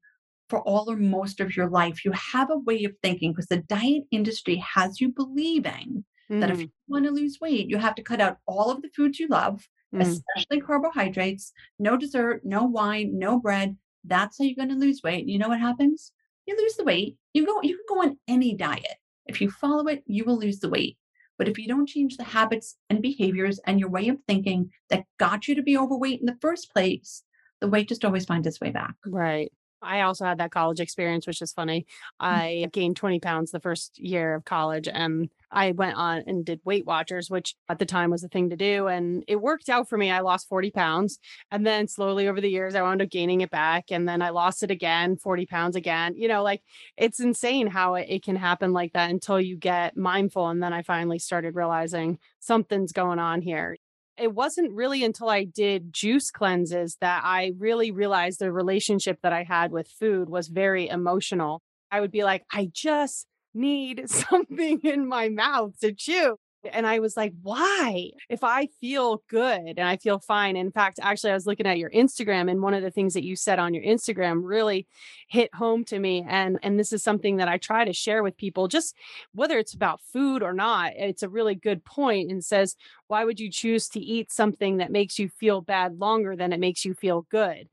for 0.49 0.61
all 0.61 0.91
or 0.91 0.97
most 0.97 1.41
of 1.41 1.57
your 1.57 1.69
life, 1.69 2.05
you 2.05 2.13
have 2.13 2.51
a 2.51 2.59
way 2.59 2.85
of 2.85 2.95
thinking 3.03 3.33
because 3.33 3.47
the 3.47 3.59
diet 3.59 4.05
industry 4.11 4.57
has 4.57 5.01
you 5.01 5.11
believing 5.11 6.05
mm. 6.31 6.41
that 6.41 6.51
if 6.51 6.59
mm. 6.59 6.63
you 6.63 6.71
want 6.89 7.05
to 7.05 7.11
lose 7.11 7.39
weight, 7.41 7.69
you 7.69 7.79
have 7.79 7.95
to 7.97 8.03
cut 8.03 8.21
out 8.21 8.39
all 8.47 8.71
of 8.71 8.83
the 8.83 8.91
foods 8.95 9.19
you 9.19 9.29
love, 9.29 9.67
mm. 9.95 10.01
especially 10.01 10.61
carbohydrates, 10.61 11.53
no 11.79 11.97
dessert, 11.97 12.43
no 12.45 12.65
wine, 12.65 13.19
no 13.19 13.39
bread. 13.39 13.77
That's 14.05 14.39
how 14.39 14.45
you're 14.45 14.55
going 14.55 14.69
to 14.69 14.75
lose 14.87 15.01
weight. 15.03 15.27
You 15.27 15.39
know 15.39 15.49
what 15.49 15.61
happens? 15.61 16.13
You 16.47 16.57
lose 16.57 16.77
the 16.77 16.85
weight. 16.85 17.17
You 17.35 17.45
go, 17.45 17.61
you 17.63 17.77
can 17.77 17.97
go 17.97 18.03
on 18.03 18.19
any 18.29 18.55
diet. 18.55 18.97
If 19.27 19.41
you 19.41 19.51
follow 19.51 19.87
it, 19.89 20.05
you 20.07 20.25
will 20.25 20.39
lose 20.39 20.61
the 20.61 20.69
weight. 20.69 20.97
But 21.39 21.49
if 21.49 21.59
you 21.59 21.69
don't 21.69 21.89
change 21.89 22.17
the 22.17 22.25
habits 22.25 22.77
and 22.89 23.03
behaviors 23.03 23.59
and 23.67 23.79
your 23.79 23.91
way 23.91 24.09
of 24.09 24.17
thinking 24.27 24.71
that 24.91 25.05
got 25.19 25.49
you 25.49 25.55
to 25.57 25.63
be 25.63 25.77
overweight 25.77 26.21
in 26.21 26.27
the 26.27 26.39
first 26.41 26.73
place, 26.73 27.25
the 27.61 27.69
weight 27.69 27.89
just 27.89 28.05
always 28.05 28.25
finds 28.25 28.47
its 28.47 28.61
way 28.61 28.71
back. 28.71 28.95
Right. 29.05 29.53
I 29.83 30.03
also 30.03 30.25
had 30.25 30.39
that 30.39 30.51
college 30.51 30.81
experience, 30.81 31.27
which 31.27 31.43
is 31.43 31.53
funny. 31.53 31.87
Mm. 32.21 32.27
I 32.27 32.69
gained 32.73 32.97
20 32.97 33.21
pounds 33.21 33.51
the 33.51 33.61
first 33.61 33.99
year 33.99 34.35
of 34.35 34.45
college 34.45 34.89
and 34.89 35.29
I 35.51 35.73
went 35.73 35.97
on 35.97 36.25
and 36.27 36.45
did 36.45 36.61
Weight 36.65 36.87
Watchers, 36.87 37.31
which 37.31 37.55
at 37.69 37.79
the 37.79 37.87
time 37.87 38.11
was 38.11 38.23
the 38.23 38.29
thing 38.29 38.51
to 38.51 38.57
do. 38.57 38.89
And 38.89 39.25
it 39.29 39.37
worked 39.37 39.69
out 39.69 39.89
for 39.89 39.97
me. 39.97 40.11
I 40.11 40.21
lost 40.21 40.49
40 40.49 40.71
pounds. 40.71 41.19
And 41.51 41.67
then 41.67 41.89
slowly 41.89 42.29
over 42.29 42.41
the 42.41 42.51
years, 42.51 42.75
I 42.75 42.83
wound 42.83 43.01
up 43.01 43.11
gaining 43.11 43.41
it 43.41 43.51
back. 43.51 43.87
And 43.91 44.09
then 44.09 44.23
I 44.23 44.31
lost 44.31 44.63
it 44.63 44.71
again, 44.71 45.17
40 45.17 45.47
pounds 45.47 45.77
again. 45.77 46.15
You 46.17 46.29
know, 46.29 46.43
like 46.43 46.63
it's 46.97 47.21
insane 47.21 47.69
how 47.69 47.95
it, 47.95 48.07
it 48.09 48.25
can 48.25 48.37
happen 48.37 48.73
like 48.73 48.93
that 48.95 49.11
until 49.11 49.41
you 49.41 49.57
get 49.57 49.97
mindful. 49.97 50.49
And 50.49 50.63
then 50.63 50.73
I 50.73 50.83
finally 50.83 51.19
started 51.19 51.55
realizing 51.55 52.19
something's 52.41 52.93
going 52.93 53.19
on 53.19 53.41
here 53.41 53.77
it 54.19 54.35
wasn't 54.35 54.73
really 54.73 55.05
until 55.05 55.29
I 55.29 55.45
did 55.45 55.93
juice 55.93 56.31
cleanses 56.31 56.97
that 57.01 57.23
I 57.25 57.53
really 57.59 57.91
realized 57.91 58.39
the 58.39 58.53
relationship 58.53 59.19
that 59.23 59.33
I 59.33 59.43
had 59.43 59.73
with 59.73 59.89
food 59.89 60.29
was 60.29 60.49
very 60.49 60.89
emotional. 60.89 61.63
I 61.91 62.01
would 62.01 62.11
be 62.11 62.25
like, 62.25 62.45
I 62.53 62.71
just 62.73 63.27
need 63.55 64.09
something 64.11 64.81
in 64.83 65.07
my 65.07 65.29
mouth 65.29 65.79
to 65.81 65.93
chew. 65.93 66.37
And 66.73 66.87
I 66.87 66.99
was 66.99 67.17
like, 67.17 67.33
why? 67.43 68.11
If 68.29 68.45
I 68.45 68.69
feel 68.81 69.23
good 69.29 69.75
and 69.77 69.81
I 69.81 69.97
feel 69.97 70.19
fine. 70.19 70.57
In 70.57 70.71
fact, 70.71 70.99
actually, 71.03 71.31
I 71.31 71.35
was 71.35 71.47
looking 71.47 71.67
at 71.67 71.79
your 71.79 71.91
Instagram, 71.91 72.51
and 72.51 72.63
one 72.63 72.75
of 72.75 72.83
the 72.83 72.91
things 72.91 73.15
that 73.15 73.25
you 73.25 73.37
said 73.37 73.59
on 73.59 73.75
your 73.75 73.85
Instagram 73.85 74.41
really 74.43 74.87
hit 75.29 75.55
home 75.55 75.85
to 75.87 75.99
me. 75.99 76.25
And, 76.29 76.59
and 76.63 76.79
this 76.79 76.93
is 76.93 77.03
something 77.03 77.37
that 77.37 77.49
I 77.49 77.59
try 77.59 77.85
to 77.85 77.93
share 77.93 78.23
with 78.23 78.37
people, 78.37 78.69
just 78.69 78.97
whether 79.33 79.59
it's 79.59 79.75
about 79.75 80.01
food 80.01 80.43
or 80.43 80.53
not. 80.53 80.93
It's 80.97 81.23
a 81.23 81.29
really 81.29 81.55
good 81.55 81.85
point 81.85 82.31
and 82.31 82.45
says, 82.45 82.77
why 83.09 83.25
would 83.25 83.41
you 83.41 83.51
choose 83.51 83.89
to 83.91 84.01
eat 84.01 84.33
something 84.33 84.79
that 84.79 84.91
makes 84.91 85.19
you 85.19 85.29
feel 85.29 85.61
bad 85.61 85.99
longer 85.99 86.37
than 86.37 86.53
it 86.53 86.61
makes 86.61 86.85
you 86.85 86.95
feel 86.95 87.27
good? 87.31 87.69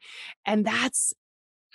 And 0.46 0.66
that's 0.66 1.14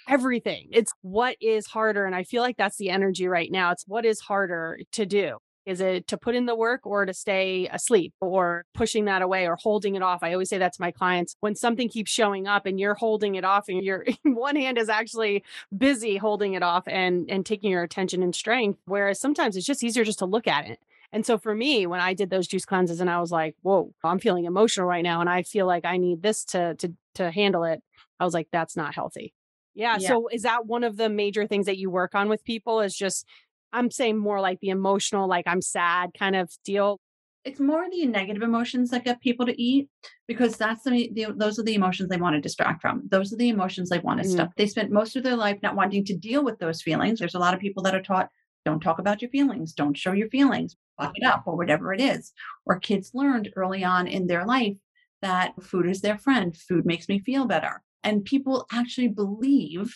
everything. 0.08 0.68
It's 0.70 0.92
what 1.02 1.36
is 1.40 1.66
harder. 1.66 2.06
And 2.06 2.14
I 2.14 2.24
feel 2.24 2.42
like 2.42 2.56
that's 2.56 2.78
the 2.78 2.90
energy 2.90 3.28
right 3.28 3.50
now. 3.50 3.72
It's 3.72 3.86
what 3.86 4.06
is 4.06 4.20
harder 4.20 4.78
to 4.92 5.04
do. 5.04 5.38
Is 5.68 5.80
it 5.82 6.08
to 6.08 6.16
put 6.16 6.34
in 6.34 6.46
the 6.46 6.56
work 6.56 6.86
or 6.86 7.04
to 7.04 7.12
stay 7.12 7.68
asleep 7.70 8.14
or 8.20 8.64
pushing 8.72 9.04
that 9.04 9.20
away 9.20 9.46
or 9.46 9.56
holding 9.56 9.96
it 9.96 10.02
off? 10.02 10.22
I 10.22 10.32
always 10.32 10.48
say 10.48 10.58
that 10.58 10.72
to 10.72 10.80
my 10.80 10.90
clients 10.90 11.36
when 11.40 11.54
something 11.54 11.88
keeps 11.90 12.10
showing 12.10 12.46
up 12.46 12.64
and 12.64 12.80
you're 12.80 12.94
holding 12.94 13.34
it 13.34 13.44
off 13.44 13.68
and 13.68 13.82
your 13.84 14.06
one 14.24 14.56
hand 14.56 14.78
is 14.78 14.88
actually 14.88 15.44
busy 15.76 16.16
holding 16.16 16.54
it 16.54 16.62
off 16.62 16.84
and 16.86 17.30
and 17.30 17.44
taking 17.44 17.70
your 17.70 17.82
attention 17.82 18.22
and 18.22 18.34
strength 18.34 18.80
whereas 18.86 19.20
sometimes 19.20 19.56
it's 19.56 19.66
just 19.66 19.84
easier 19.84 20.04
just 20.04 20.20
to 20.20 20.26
look 20.26 20.46
at 20.46 20.66
it 20.66 20.78
And 21.12 21.24
so 21.24 21.38
for 21.38 21.54
me, 21.54 21.86
when 21.86 22.00
I 22.00 22.14
did 22.14 22.30
those 22.30 22.46
juice 22.46 22.64
cleanses 22.64 23.00
and 23.00 23.10
I 23.10 23.20
was 23.20 23.30
like, 23.30 23.54
whoa, 23.62 23.94
I'm 24.04 24.18
feeling 24.18 24.44
emotional 24.44 24.86
right 24.86 25.02
now 25.02 25.20
and 25.20 25.30
I 25.30 25.42
feel 25.42 25.66
like 25.66 25.84
I 25.84 25.96
need 25.96 26.22
this 26.22 26.44
to 26.46 26.74
to 26.76 26.92
to 27.14 27.30
handle 27.30 27.64
it, 27.64 27.82
I 28.20 28.24
was 28.24 28.34
like, 28.34 28.48
that's 28.52 28.76
not 28.76 28.94
healthy. 28.94 29.34
Yeah, 29.74 29.96
Yeah. 30.00 30.08
So 30.08 30.28
is 30.28 30.42
that 30.42 30.66
one 30.66 30.84
of 30.84 30.96
the 30.96 31.08
major 31.08 31.46
things 31.46 31.66
that 31.66 31.78
you 31.78 31.88
work 31.90 32.14
on 32.14 32.28
with 32.28 32.44
people 32.44 32.80
is 32.80 32.96
just 32.96 33.26
I'm 33.72 33.90
saying 33.90 34.18
more 34.18 34.40
like 34.40 34.60
the 34.60 34.70
emotional, 34.70 35.28
like 35.28 35.46
I'm 35.46 35.62
sad 35.62 36.10
kind 36.18 36.36
of 36.36 36.50
deal. 36.64 36.98
It's 37.44 37.60
more 37.60 37.86
the 37.90 38.04
negative 38.04 38.42
emotions 38.42 38.90
that 38.90 39.04
get 39.04 39.20
people 39.20 39.46
to 39.46 39.62
eat 39.62 39.88
because 40.26 40.56
that's 40.56 40.82
the, 40.84 41.10
the 41.14 41.32
those 41.34 41.58
are 41.58 41.62
the 41.62 41.74
emotions 41.74 42.08
they 42.08 42.16
want 42.16 42.34
to 42.34 42.40
distract 42.40 42.82
from. 42.82 43.02
Those 43.08 43.32
are 43.32 43.36
the 43.36 43.48
emotions 43.48 43.88
they 43.88 44.00
want 44.00 44.20
to 44.20 44.26
Mm. 44.28 44.32
stuff. 44.32 44.50
They 44.56 44.66
spent 44.66 44.90
most 44.90 45.16
of 45.16 45.22
their 45.22 45.36
life 45.36 45.58
not 45.62 45.76
wanting 45.76 46.04
to 46.06 46.16
deal 46.16 46.44
with 46.44 46.58
those 46.58 46.82
feelings. 46.82 47.18
There's 47.18 47.36
a 47.36 47.38
lot 47.38 47.54
of 47.54 47.60
people 47.60 47.82
that 47.84 47.94
are 47.94 48.02
taught 48.02 48.28
don't 48.64 48.80
talk 48.80 48.98
about 48.98 49.22
your 49.22 49.30
feelings, 49.30 49.72
don't 49.72 49.96
show 49.96 50.12
your 50.12 50.28
feelings, 50.28 50.76
fuck 51.00 51.12
it 51.14 51.24
up, 51.24 51.44
or 51.46 51.56
whatever 51.56 51.94
it 51.94 52.00
is. 52.00 52.32
Or 52.66 52.78
kids 52.78 53.12
learned 53.14 53.50
early 53.56 53.82
on 53.84 54.06
in 54.06 54.26
their 54.26 54.44
life 54.44 54.76
that 55.22 55.54
food 55.62 55.88
is 55.88 56.00
their 56.02 56.18
friend, 56.18 56.54
food 56.54 56.84
makes 56.84 57.08
me 57.08 57.18
feel 57.18 57.46
better. 57.46 57.82
And 58.02 58.24
people 58.24 58.66
actually 58.70 59.08
believe 59.08 59.94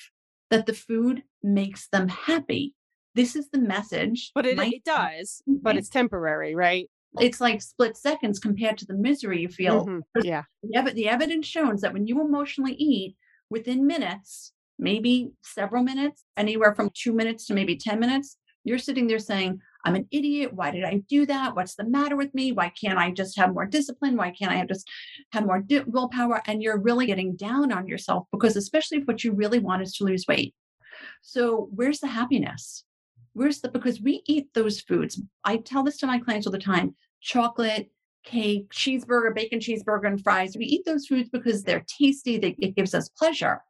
that 0.51 0.67
the 0.67 0.73
food 0.75 1.23
makes 1.43 1.89
them 1.89 2.09
happy. 2.09 2.75
This 3.15 3.37
is 3.37 3.51
the 3.51 3.59
message. 3.59 4.31
But 4.35 4.47
it, 4.47 4.57
it 4.75 4.85
does, 4.85 5.43
but 5.47 5.77
it's 5.77 5.89
temporary, 5.89 6.55
right? 6.55 6.89
it's 7.21 7.43
like 7.43 7.61
split 7.61 7.95
seconds 7.95 8.39
compared 8.39 8.79
to 8.79 8.87
the 8.87 8.95
misery 8.95 9.41
you 9.43 9.49
feel. 9.49 9.85
Mhm. 9.87 10.01
Yeah. 10.23 10.45
The, 10.63 10.77
ev- 10.79 10.95
the 10.95 11.09
evidence 11.11 11.47
shows 11.47 11.83
that 11.83 11.93
when 11.93 12.07
you 12.07 12.23
emotionally 12.23 12.73
eat 12.73 13.17
within 13.51 13.87
minutes, 13.87 14.53
maybe 14.79 15.31
several 15.43 15.83
minutes, 15.83 16.25
anywhere 16.39 16.75
from 16.75 16.89
two 16.95 17.13
minutes 17.13 17.45
to 17.47 17.55
maybe 17.55 17.77
10 17.77 18.01
minutes, 18.01 18.39
you're 18.65 18.79
sitting 18.79 19.09
there 19.09 19.19
saying, 19.19 19.61
I'm 19.85 19.95
an 19.95 20.07
idiot. 20.11 20.55
Why 20.55 20.71
did 20.71 20.85
I 20.85 21.03
do 21.07 21.27
that? 21.27 21.55
What's 21.55 21.75
the 21.75 21.85
matter 21.85 22.17
with 22.17 22.33
me? 22.35 22.53
Why 22.53 22.73
can't 22.81 22.99
I 22.99 23.11
just 23.11 23.37
have 23.37 23.53
more 23.53 23.67
discipline? 23.67 24.17
Why 24.17 24.31
can't 24.31 24.51
I 24.53 24.57
have 24.57 24.69
just 24.69 24.89
have 25.33 25.45
more 25.45 25.61
di- 25.61 25.81
willpower? 25.87 26.41
And 26.47 26.63
you're 26.63 26.79
really 26.81 27.05
getting 27.05 27.37
down 27.37 27.73
on 27.73 27.87
yourself 27.89 28.27
because, 28.33 28.57
especially 28.57 28.99
if 28.99 29.05
what 29.05 29.23
you 29.23 29.33
really 29.33 29.59
want 29.59 29.83
is 29.83 29.93
to 29.97 30.05
lose 30.05 30.25
weight. 30.27 30.55
So, 31.21 31.69
where's 31.75 32.01
the 32.01 32.07
happiness? 32.07 32.85
Where's 33.35 33.61
the 33.61 33.69
because 33.71 34.01
we 34.01 34.23
eat 34.27 34.53
those 34.55 34.81
foods. 34.81 35.21
I 35.45 35.57
tell 35.59 35.83
this 35.83 35.97
to 35.99 36.07
my 36.07 36.19
clients 36.19 36.47
all 36.47 36.53
the 36.53 36.59
time 36.59 36.95
chocolate, 37.21 37.91
cake, 38.25 38.71
cheeseburger, 38.71 39.35
bacon 39.35 39.59
cheeseburger, 39.61 40.07
and 40.09 40.23
fries. 40.23 40.57
We 40.57 40.65
eat 40.67 40.85
those 40.85 41.07
foods 41.07 41.29
because 41.29 41.63
they're 41.63 41.85
tasty, 41.87 42.37
they, 42.39 42.57
it 42.61 42.75
gives 42.77 42.95
us 42.95 43.09
pleasure. 43.09 43.63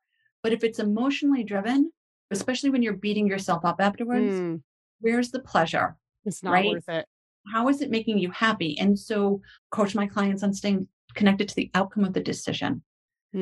But 0.43 0.53
if 0.53 0.65
it's 0.65 0.79
emotionally 0.79 1.45
driven, 1.45 1.93
especially 2.31 2.71
when 2.71 2.83
you're 2.83 2.95
beating 2.95 3.27
yourself 3.27 3.65
up 3.65 3.77
afterwards, 3.81 4.43
Mm, 4.43 4.63
where's 5.01 5.31
the 5.31 5.41
pleasure? 5.41 5.97
it's 6.25 6.43
not 6.43 6.53
Right? 6.53 6.67
worth 6.67 6.89
it. 6.89 7.07
How 7.53 7.69
is 7.69 7.81
it 7.83 7.91
making 7.91 8.19
you 8.19 8.31
happy? 8.31 8.79
And 8.79 8.99
so, 8.99 9.41
coach 9.71 9.95
my 9.95 10.07
clients 10.07 10.43
on 10.43 10.53
staying 10.55 10.89
connected 11.15 11.49
to 11.49 11.55
the 11.57 11.71
outcome 11.75 12.05
of 12.05 12.13
the 12.15 12.21
decision 12.21 12.83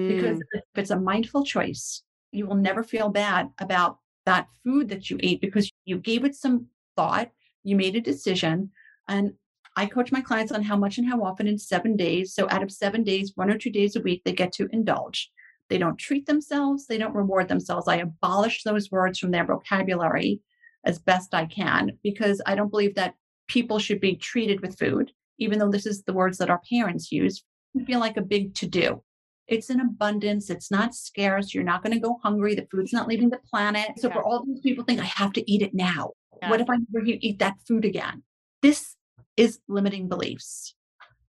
because 0.07 0.39
Mm, 0.39 0.43
if 0.53 0.65
it's 0.77 0.91
a 0.91 1.01
mindful 1.01 1.45
choice, 1.45 2.03
you 2.33 2.47
will 2.47 2.57
never 2.57 2.83
feel 2.83 3.09
bad 3.11 3.51
about 3.59 3.99
that 4.31 4.47
food 4.63 4.89
that 4.89 5.11
you 5.11 5.19
ate 5.25 5.41
because 5.41 5.69
you 5.85 5.99
gave 5.99 6.25
it 6.25 6.37
some 6.37 6.67
thought, 6.95 7.31
you 7.65 7.75
made 7.75 7.97
a 7.97 8.01
decision. 8.01 8.71
And 9.09 9.33
I 9.77 9.87
coach 9.87 10.13
my 10.13 10.21
clients 10.21 10.53
on 10.53 10.63
how 10.63 10.77
much 10.77 10.99
and 10.99 11.09
how 11.09 11.25
often 11.25 11.49
in 11.49 11.59
seven 11.59 11.97
days. 11.97 12.33
So 12.33 12.47
out 12.49 12.63
of 12.63 12.71
seven 12.71 13.03
days, 13.03 13.33
one 13.35 13.51
or 13.51 13.59
two 13.59 13.71
days 13.73 13.97
a 13.97 14.01
week, 14.01 14.23
they 14.25 14.33
get 14.33 14.53
to 14.53 14.69
indulge. 14.71 15.33
They 15.69 15.79
don't 15.79 15.99
treat 15.99 16.27
themselves, 16.27 16.87
they 16.87 16.97
don't 16.97 17.15
reward 17.15 17.49
themselves. 17.49 17.89
I 17.89 17.97
abolish 17.97 18.63
those 18.63 18.93
words 18.93 19.19
from 19.19 19.33
their 19.33 19.45
vocabulary 19.45 20.41
as 20.85 21.01
best 21.01 21.35
I 21.35 21.47
can 21.47 21.99
because 22.05 22.41
I 22.47 22.55
don't 22.55 22.71
believe 22.71 22.95
that 22.95 23.17
people 23.49 23.81
should 23.81 24.01
be 24.01 24.15
treated 24.15 24.61
with 24.61 24.79
food, 24.79 25.11
even 25.39 25.59
though 25.59 25.71
this 25.73 25.87
is 25.87 26.05
the 26.05 26.13
words 26.13 26.39
that 26.39 26.51
our 26.51 26.61
parents 26.71 27.11
use. 27.11 27.43
Feel 27.85 27.99
like 27.99 28.17
a 28.17 28.23
big 28.23 28.55
to 28.57 28.69
do. 28.69 29.03
It's 29.51 29.69
in 29.69 29.81
abundance. 29.81 30.49
It's 30.49 30.71
not 30.71 30.95
scarce. 30.95 31.53
You're 31.53 31.65
not 31.65 31.83
going 31.83 31.93
to 31.93 32.01
go 32.01 32.19
hungry. 32.23 32.55
The 32.55 32.67
food's 32.71 32.93
not 32.93 33.09
leaving 33.09 33.31
the 33.31 33.41
planet. 33.51 33.91
So 33.99 34.09
Yeah. 34.09 34.15
for 34.15 34.25
all 34.25 34.45
these 34.45 34.61
people 34.61 34.85
think 34.85 35.01
I 35.01 35.05
have 35.05 35.33
to 35.35 35.51
eat 35.51 35.61
it 35.61 35.75
now. 35.75 36.13
Yeah. 36.41 36.51
What 36.51 36.61
if 36.61 36.71
I 36.71 36.77
never 36.93 37.05
eat 37.07 37.39
that 37.41 37.57
food 37.67 37.85
again? 37.85 38.23
This 38.63 38.97
is 39.37 39.59
limiting 39.69 40.09
beliefs. 40.09 40.75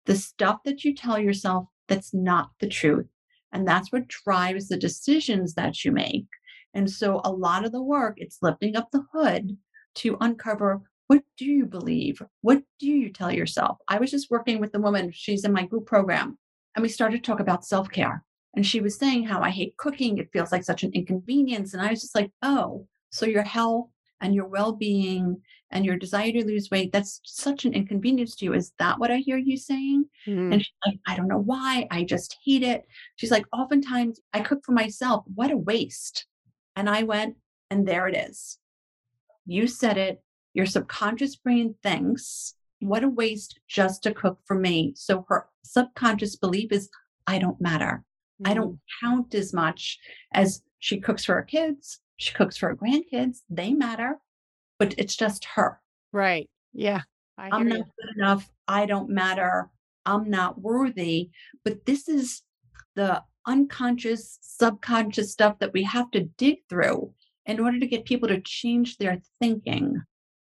The 0.05 0.15
stuff 0.15 0.59
that 0.65 0.83
you 0.83 0.93
tell 0.93 1.17
yourself 1.17 1.67
that's 1.87 2.13
not 2.13 2.51
the 2.59 2.67
truth. 2.67 3.07
And 3.51 3.67
that's 3.67 3.91
what 3.91 4.07
drives 4.07 4.67
the 4.67 4.77
decisions 4.77 5.55
that 5.55 5.83
you 5.83 5.91
make. 5.91 6.27
And 6.73 6.91
so 6.91 7.21
a 7.23 7.31
lot 7.31 7.65
of 7.65 7.71
the 7.71 7.81
work, 7.81 8.15
it's 8.17 8.39
lifting 8.43 8.75
up 8.75 8.91
the 8.91 9.05
hood 9.13 9.57
to 9.95 10.17
uncover 10.21 10.81
what 11.07 11.23
do 11.37 11.45
you 11.45 11.65
believe? 11.65 12.21
What 12.41 12.61
do 12.79 12.87
you 12.87 13.11
tell 13.11 13.31
yourself? 13.31 13.79
I 13.87 13.97
was 13.97 14.11
just 14.11 14.29
working 14.29 14.59
with 14.59 14.75
a 14.75 14.79
woman, 14.79 15.11
she's 15.11 15.43
in 15.43 15.51
my 15.51 15.65
group 15.65 15.87
program, 15.87 16.37
and 16.75 16.83
we 16.83 16.89
started 16.89 17.23
to 17.23 17.27
talk 17.27 17.39
about 17.39 17.65
self 17.65 17.89
care. 17.89 18.23
And 18.55 18.65
she 18.65 18.81
was 18.81 18.97
saying 18.97 19.25
how 19.25 19.41
I 19.41 19.51
hate 19.51 19.77
cooking. 19.77 20.17
It 20.17 20.31
feels 20.33 20.51
like 20.51 20.63
such 20.63 20.83
an 20.83 20.91
inconvenience. 20.93 21.73
And 21.73 21.81
I 21.83 21.89
was 21.91 22.01
just 22.01 22.15
like, 22.15 22.31
oh, 22.41 22.87
so 23.11 23.25
your 23.25 23.43
health 23.43 23.89
and 24.21 24.33
your 24.33 24.47
well 24.47 24.73
being 24.73 25.41
and 25.71 25.85
your 25.85 25.97
desire 25.97 26.31
to 26.31 26.45
lose 26.45 26.69
weight, 26.71 26.91
that's 26.91 27.21
such 27.23 27.65
an 27.65 27.73
inconvenience 27.73 28.35
to 28.35 28.45
you. 28.45 28.53
Is 28.53 28.73
that 28.79 28.99
what 28.99 29.11
I 29.11 29.17
hear 29.17 29.37
you 29.37 29.55
saying? 29.55 30.05
mm. 30.27 30.51
And 30.51 30.61
she's 30.61 30.73
like, 30.85 30.99
I 31.07 31.15
don't 31.15 31.27
know 31.27 31.37
why. 31.39 31.87
I 31.91 32.03
just 32.03 32.37
hate 32.43 32.63
it. 32.63 32.85
She's 33.17 33.31
like, 33.31 33.45
oftentimes 33.53 34.19
I 34.33 34.39
cook 34.39 34.61
for 34.65 34.71
myself. 34.71 35.23
What 35.33 35.51
a 35.51 35.57
waste. 35.57 36.25
And 36.75 36.89
I 36.89 37.03
went, 37.03 37.35
and 37.69 37.87
there 37.87 38.07
it 38.07 38.15
is. 38.15 38.57
You 39.45 39.67
said 39.67 39.97
it. 39.97 40.21
Your 40.53 40.65
subconscious 40.65 41.35
brain 41.35 41.75
thinks, 41.83 42.55
what 42.79 43.03
a 43.03 43.09
waste 43.09 43.59
just 43.67 44.03
to 44.03 44.13
cook 44.13 44.39
for 44.45 44.55
me. 44.57 44.93
So 44.95 45.25
her 45.29 45.47
subconscious 45.63 46.35
belief 46.35 46.71
is, 46.71 46.89
I 47.27 47.37
don't 47.39 47.59
matter. 47.61 48.03
I 48.45 48.51
Mm. 48.51 48.55
don't 48.55 48.79
count 49.01 49.35
as 49.35 49.53
much 49.53 49.99
as 50.33 50.61
she 50.79 50.99
cooks 50.99 51.25
for 51.25 51.35
her 51.35 51.43
kids. 51.43 51.99
She 52.17 52.33
cooks 52.33 52.57
for 52.57 52.69
her 52.69 52.75
grandkids. 52.75 53.39
They 53.49 53.73
matter, 53.73 54.19
but 54.77 54.95
it's 54.97 55.15
just 55.15 55.45
her. 55.55 55.81
Right. 56.13 56.49
Yeah. 56.73 57.01
I 57.37 57.49
i'm 57.51 57.67
you. 57.69 57.77
not 57.77 57.87
good 57.97 58.15
enough. 58.17 58.49
I 58.67 58.85
don't 58.85 59.09
matter. 59.09 59.69
I'm 60.05 60.29
not 60.29 60.61
worthy. 60.61 61.29
But 61.63 61.85
this 61.85 62.07
is 62.07 62.41
the 62.95 63.23
unconscious, 63.45 64.37
subconscious 64.41 65.31
stuff 65.31 65.59
that 65.59 65.73
we 65.73 65.83
have 65.83 66.11
to 66.11 66.21
dig 66.37 66.59
through 66.69 67.13
in 67.45 67.59
order 67.59 67.79
to 67.79 67.87
get 67.87 68.05
people 68.05 68.27
to 68.29 68.41
change 68.41 68.97
their 68.97 69.21
thinking 69.41 70.01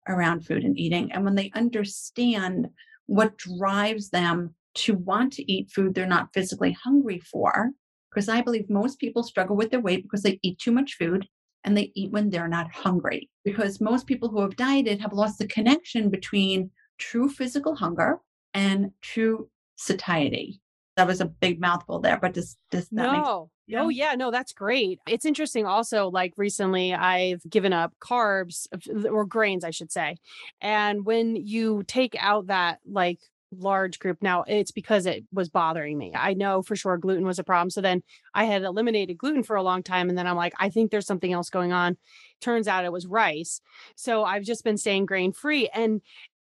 around 0.08 0.46
food 0.46 0.64
and 0.64 0.78
eating. 0.78 1.12
And 1.12 1.24
when 1.24 1.34
they 1.34 1.50
understand 1.54 2.68
what 3.06 3.36
drives 3.36 4.10
them 4.10 4.54
to 4.74 4.94
want 4.94 5.32
to 5.32 5.52
eat 5.52 5.70
food 5.70 5.94
they're 5.94 6.06
not 6.06 6.32
physically 6.34 6.72
hungry 6.72 7.20
for, 7.20 7.70
because 8.10 8.28
I 8.28 8.42
believe 8.42 8.68
most 8.70 8.98
people 8.98 9.22
struggle 9.22 9.56
with 9.56 9.70
their 9.70 9.80
weight 9.80 10.02
because 10.02 10.22
they 10.22 10.38
eat 10.42 10.58
too 10.58 10.72
much 10.72 10.94
food 10.94 11.26
and 11.64 11.76
they 11.76 11.90
eat 11.94 12.12
when 12.12 12.30
they're 12.30 12.48
not 12.48 12.72
hungry. 12.72 13.30
Because 13.44 13.80
most 13.80 14.06
people 14.06 14.28
who 14.28 14.40
have 14.40 14.56
dieted 14.56 15.00
have 15.00 15.12
lost 15.12 15.38
the 15.38 15.46
connection 15.46 16.10
between 16.10 16.70
true 16.98 17.28
physical 17.28 17.74
hunger 17.74 18.18
and 18.52 18.90
true 19.00 19.48
satiety. 19.76 20.60
That 20.96 21.06
was 21.06 21.20
a 21.20 21.26
big 21.26 21.60
mouthful 21.60 22.00
there, 22.00 22.18
but 22.20 22.34
does 22.34 22.56
does 22.70 22.88
that 22.90 23.10
make 23.10 23.22
No. 23.24 23.50
Oh, 23.72 23.72
yeah. 23.72 23.82
Oh 23.82 23.88
yeah, 23.88 24.14
no, 24.14 24.30
that's 24.30 24.52
great. 24.52 25.00
It's 25.08 25.24
interesting 25.24 25.66
also 25.66 26.08
like 26.08 26.34
recently 26.36 26.92
I've 26.94 27.42
given 27.48 27.72
up 27.72 27.94
carbs 27.98 28.66
or 29.10 29.24
grains 29.24 29.64
I 29.64 29.70
should 29.70 29.90
say. 29.90 30.16
And 30.60 31.04
when 31.04 31.36
you 31.36 31.82
take 31.86 32.14
out 32.18 32.46
that 32.48 32.80
like 32.86 33.18
large 33.56 34.00
group 34.00 34.20
now 34.20 34.42
it's 34.48 34.72
because 34.72 35.06
it 35.06 35.24
was 35.32 35.48
bothering 35.48 35.96
me. 35.96 36.12
I 36.14 36.34
know 36.34 36.60
for 36.62 36.74
sure 36.76 36.98
gluten 36.98 37.24
was 37.24 37.38
a 37.38 37.44
problem. 37.44 37.70
So 37.70 37.80
then 37.80 38.02
I 38.34 38.44
had 38.44 38.62
eliminated 38.62 39.16
gluten 39.16 39.44
for 39.44 39.56
a 39.56 39.62
long 39.62 39.82
time 39.82 40.08
and 40.08 40.18
then 40.18 40.26
I'm 40.26 40.36
like 40.36 40.54
I 40.58 40.68
think 40.70 40.90
there's 40.90 41.06
something 41.06 41.32
else 41.32 41.50
going 41.50 41.72
on. 41.72 41.96
Turns 42.40 42.68
out 42.68 42.84
it 42.84 42.92
was 42.92 43.06
rice. 43.06 43.60
So 43.96 44.24
I've 44.24 44.42
just 44.42 44.64
been 44.64 44.76
staying 44.76 45.06
grain 45.06 45.32
free 45.32 45.68
and 45.74 46.00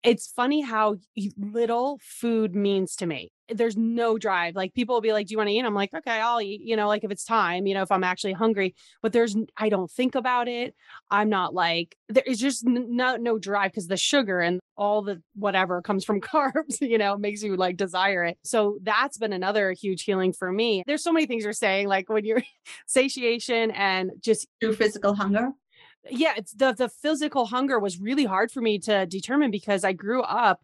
it's 0.02 0.26
funny 0.30 0.60
how 0.60 0.96
little 1.36 1.98
food 2.02 2.54
means 2.54 2.94
to 2.96 3.06
me. 3.06 3.32
There's 3.48 3.76
no 3.76 4.18
drive. 4.18 4.56
Like 4.56 4.74
people 4.74 4.94
will 4.94 5.00
be 5.00 5.12
like, 5.12 5.26
"Do 5.26 5.32
you 5.32 5.38
want 5.38 5.48
to 5.48 5.54
eat?" 5.54 5.64
I'm 5.64 5.74
like, 5.74 5.94
"Okay, 5.94 6.20
I'll 6.20 6.40
eat." 6.40 6.60
You 6.62 6.76
know, 6.76 6.88
like 6.88 7.04
if 7.04 7.10
it's 7.10 7.24
time, 7.24 7.66
you 7.66 7.74
know, 7.74 7.82
if 7.82 7.92
I'm 7.92 8.04
actually 8.04 8.32
hungry. 8.32 8.74
But 9.02 9.12
there's, 9.12 9.36
I 9.56 9.68
don't 9.68 9.90
think 9.90 10.14
about 10.14 10.48
it. 10.48 10.74
I'm 11.10 11.28
not 11.28 11.54
like 11.54 11.96
there 12.08 12.24
is 12.26 12.38
just 12.38 12.66
n- 12.66 12.96
no 12.96 13.16
no 13.16 13.38
drive 13.38 13.70
because 13.72 13.86
the 13.86 13.96
sugar 13.96 14.40
and 14.40 14.60
all 14.76 15.02
the 15.02 15.22
whatever 15.34 15.80
comes 15.82 16.04
from 16.04 16.20
carbs. 16.32 16.80
You 16.80 16.98
know, 16.98 17.16
makes 17.16 17.42
you 17.42 17.56
like 17.56 17.76
desire 17.76 18.24
it. 18.24 18.38
So 18.44 18.78
that's 18.82 19.18
been 19.18 19.32
another 19.32 19.72
huge 19.72 20.02
healing 20.02 20.32
for 20.32 20.50
me. 20.52 20.82
There's 20.86 21.02
so 21.02 21.12
many 21.12 21.26
things 21.26 21.44
you're 21.44 21.52
saying, 21.52 21.88
like 21.88 22.08
when 22.08 22.24
you're 22.24 22.42
satiation 22.86 23.70
and 23.72 24.10
just 24.20 24.48
true 24.60 24.74
physical 24.74 25.14
hunger? 25.14 25.52
Yeah 26.10 26.32
it's 26.36 26.52
the 26.52 26.72
the 26.72 26.88
physical 26.88 27.46
hunger 27.46 27.78
was 27.78 28.00
really 28.00 28.24
hard 28.24 28.50
for 28.50 28.60
me 28.60 28.78
to 28.78 29.06
determine 29.06 29.50
because 29.50 29.84
i 29.84 29.92
grew 29.92 30.22
up 30.22 30.60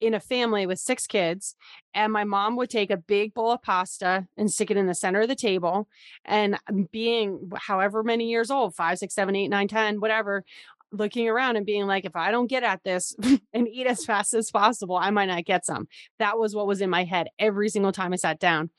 in 0.00 0.14
a 0.14 0.20
family 0.20 0.66
with 0.66 0.80
six 0.80 1.06
kids 1.06 1.54
and 1.94 2.12
my 2.12 2.24
mom 2.24 2.56
would 2.56 2.68
take 2.68 2.90
a 2.90 2.96
big 2.96 3.32
bowl 3.34 3.52
of 3.52 3.62
pasta 3.62 4.26
and 4.36 4.50
stick 4.50 4.70
it 4.70 4.76
in 4.76 4.86
the 4.86 4.94
center 4.94 5.20
of 5.20 5.28
the 5.28 5.36
table 5.36 5.88
and 6.24 6.58
being 6.90 7.50
however 7.56 8.02
many 8.02 8.28
years 8.28 8.50
old 8.50 8.74
five 8.74 8.98
six 8.98 9.14
seven 9.14 9.36
eight 9.36 9.48
nine 9.48 9.68
ten 9.68 10.00
whatever 10.00 10.44
looking 10.92 11.28
around 11.28 11.56
and 11.56 11.66
being 11.66 11.86
like, 11.86 12.04
if 12.04 12.14
I 12.14 12.30
don't 12.30 12.46
get 12.46 12.62
at 12.62 12.84
this 12.84 13.16
and 13.52 13.68
eat 13.68 13.86
as 13.86 14.04
fast 14.04 14.34
as 14.34 14.50
possible, 14.50 14.96
I 14.96 15.10
might 15.10 15.26
not 15.26 15.44
get 15.44 15.66
some. 15.66 15.88
That 16.18 16.38
was 16.38 16.54
what 16.54 16.66
was 16.66 16.80
in 16.80 16.90
my 16.90 17.04
head 17.04 17.28
every 17.38 17.68
single 17.68 17.92
time 17.92 18.12
I 18.12 18.16
sat 18.16 18.38
down. 18.38 18.70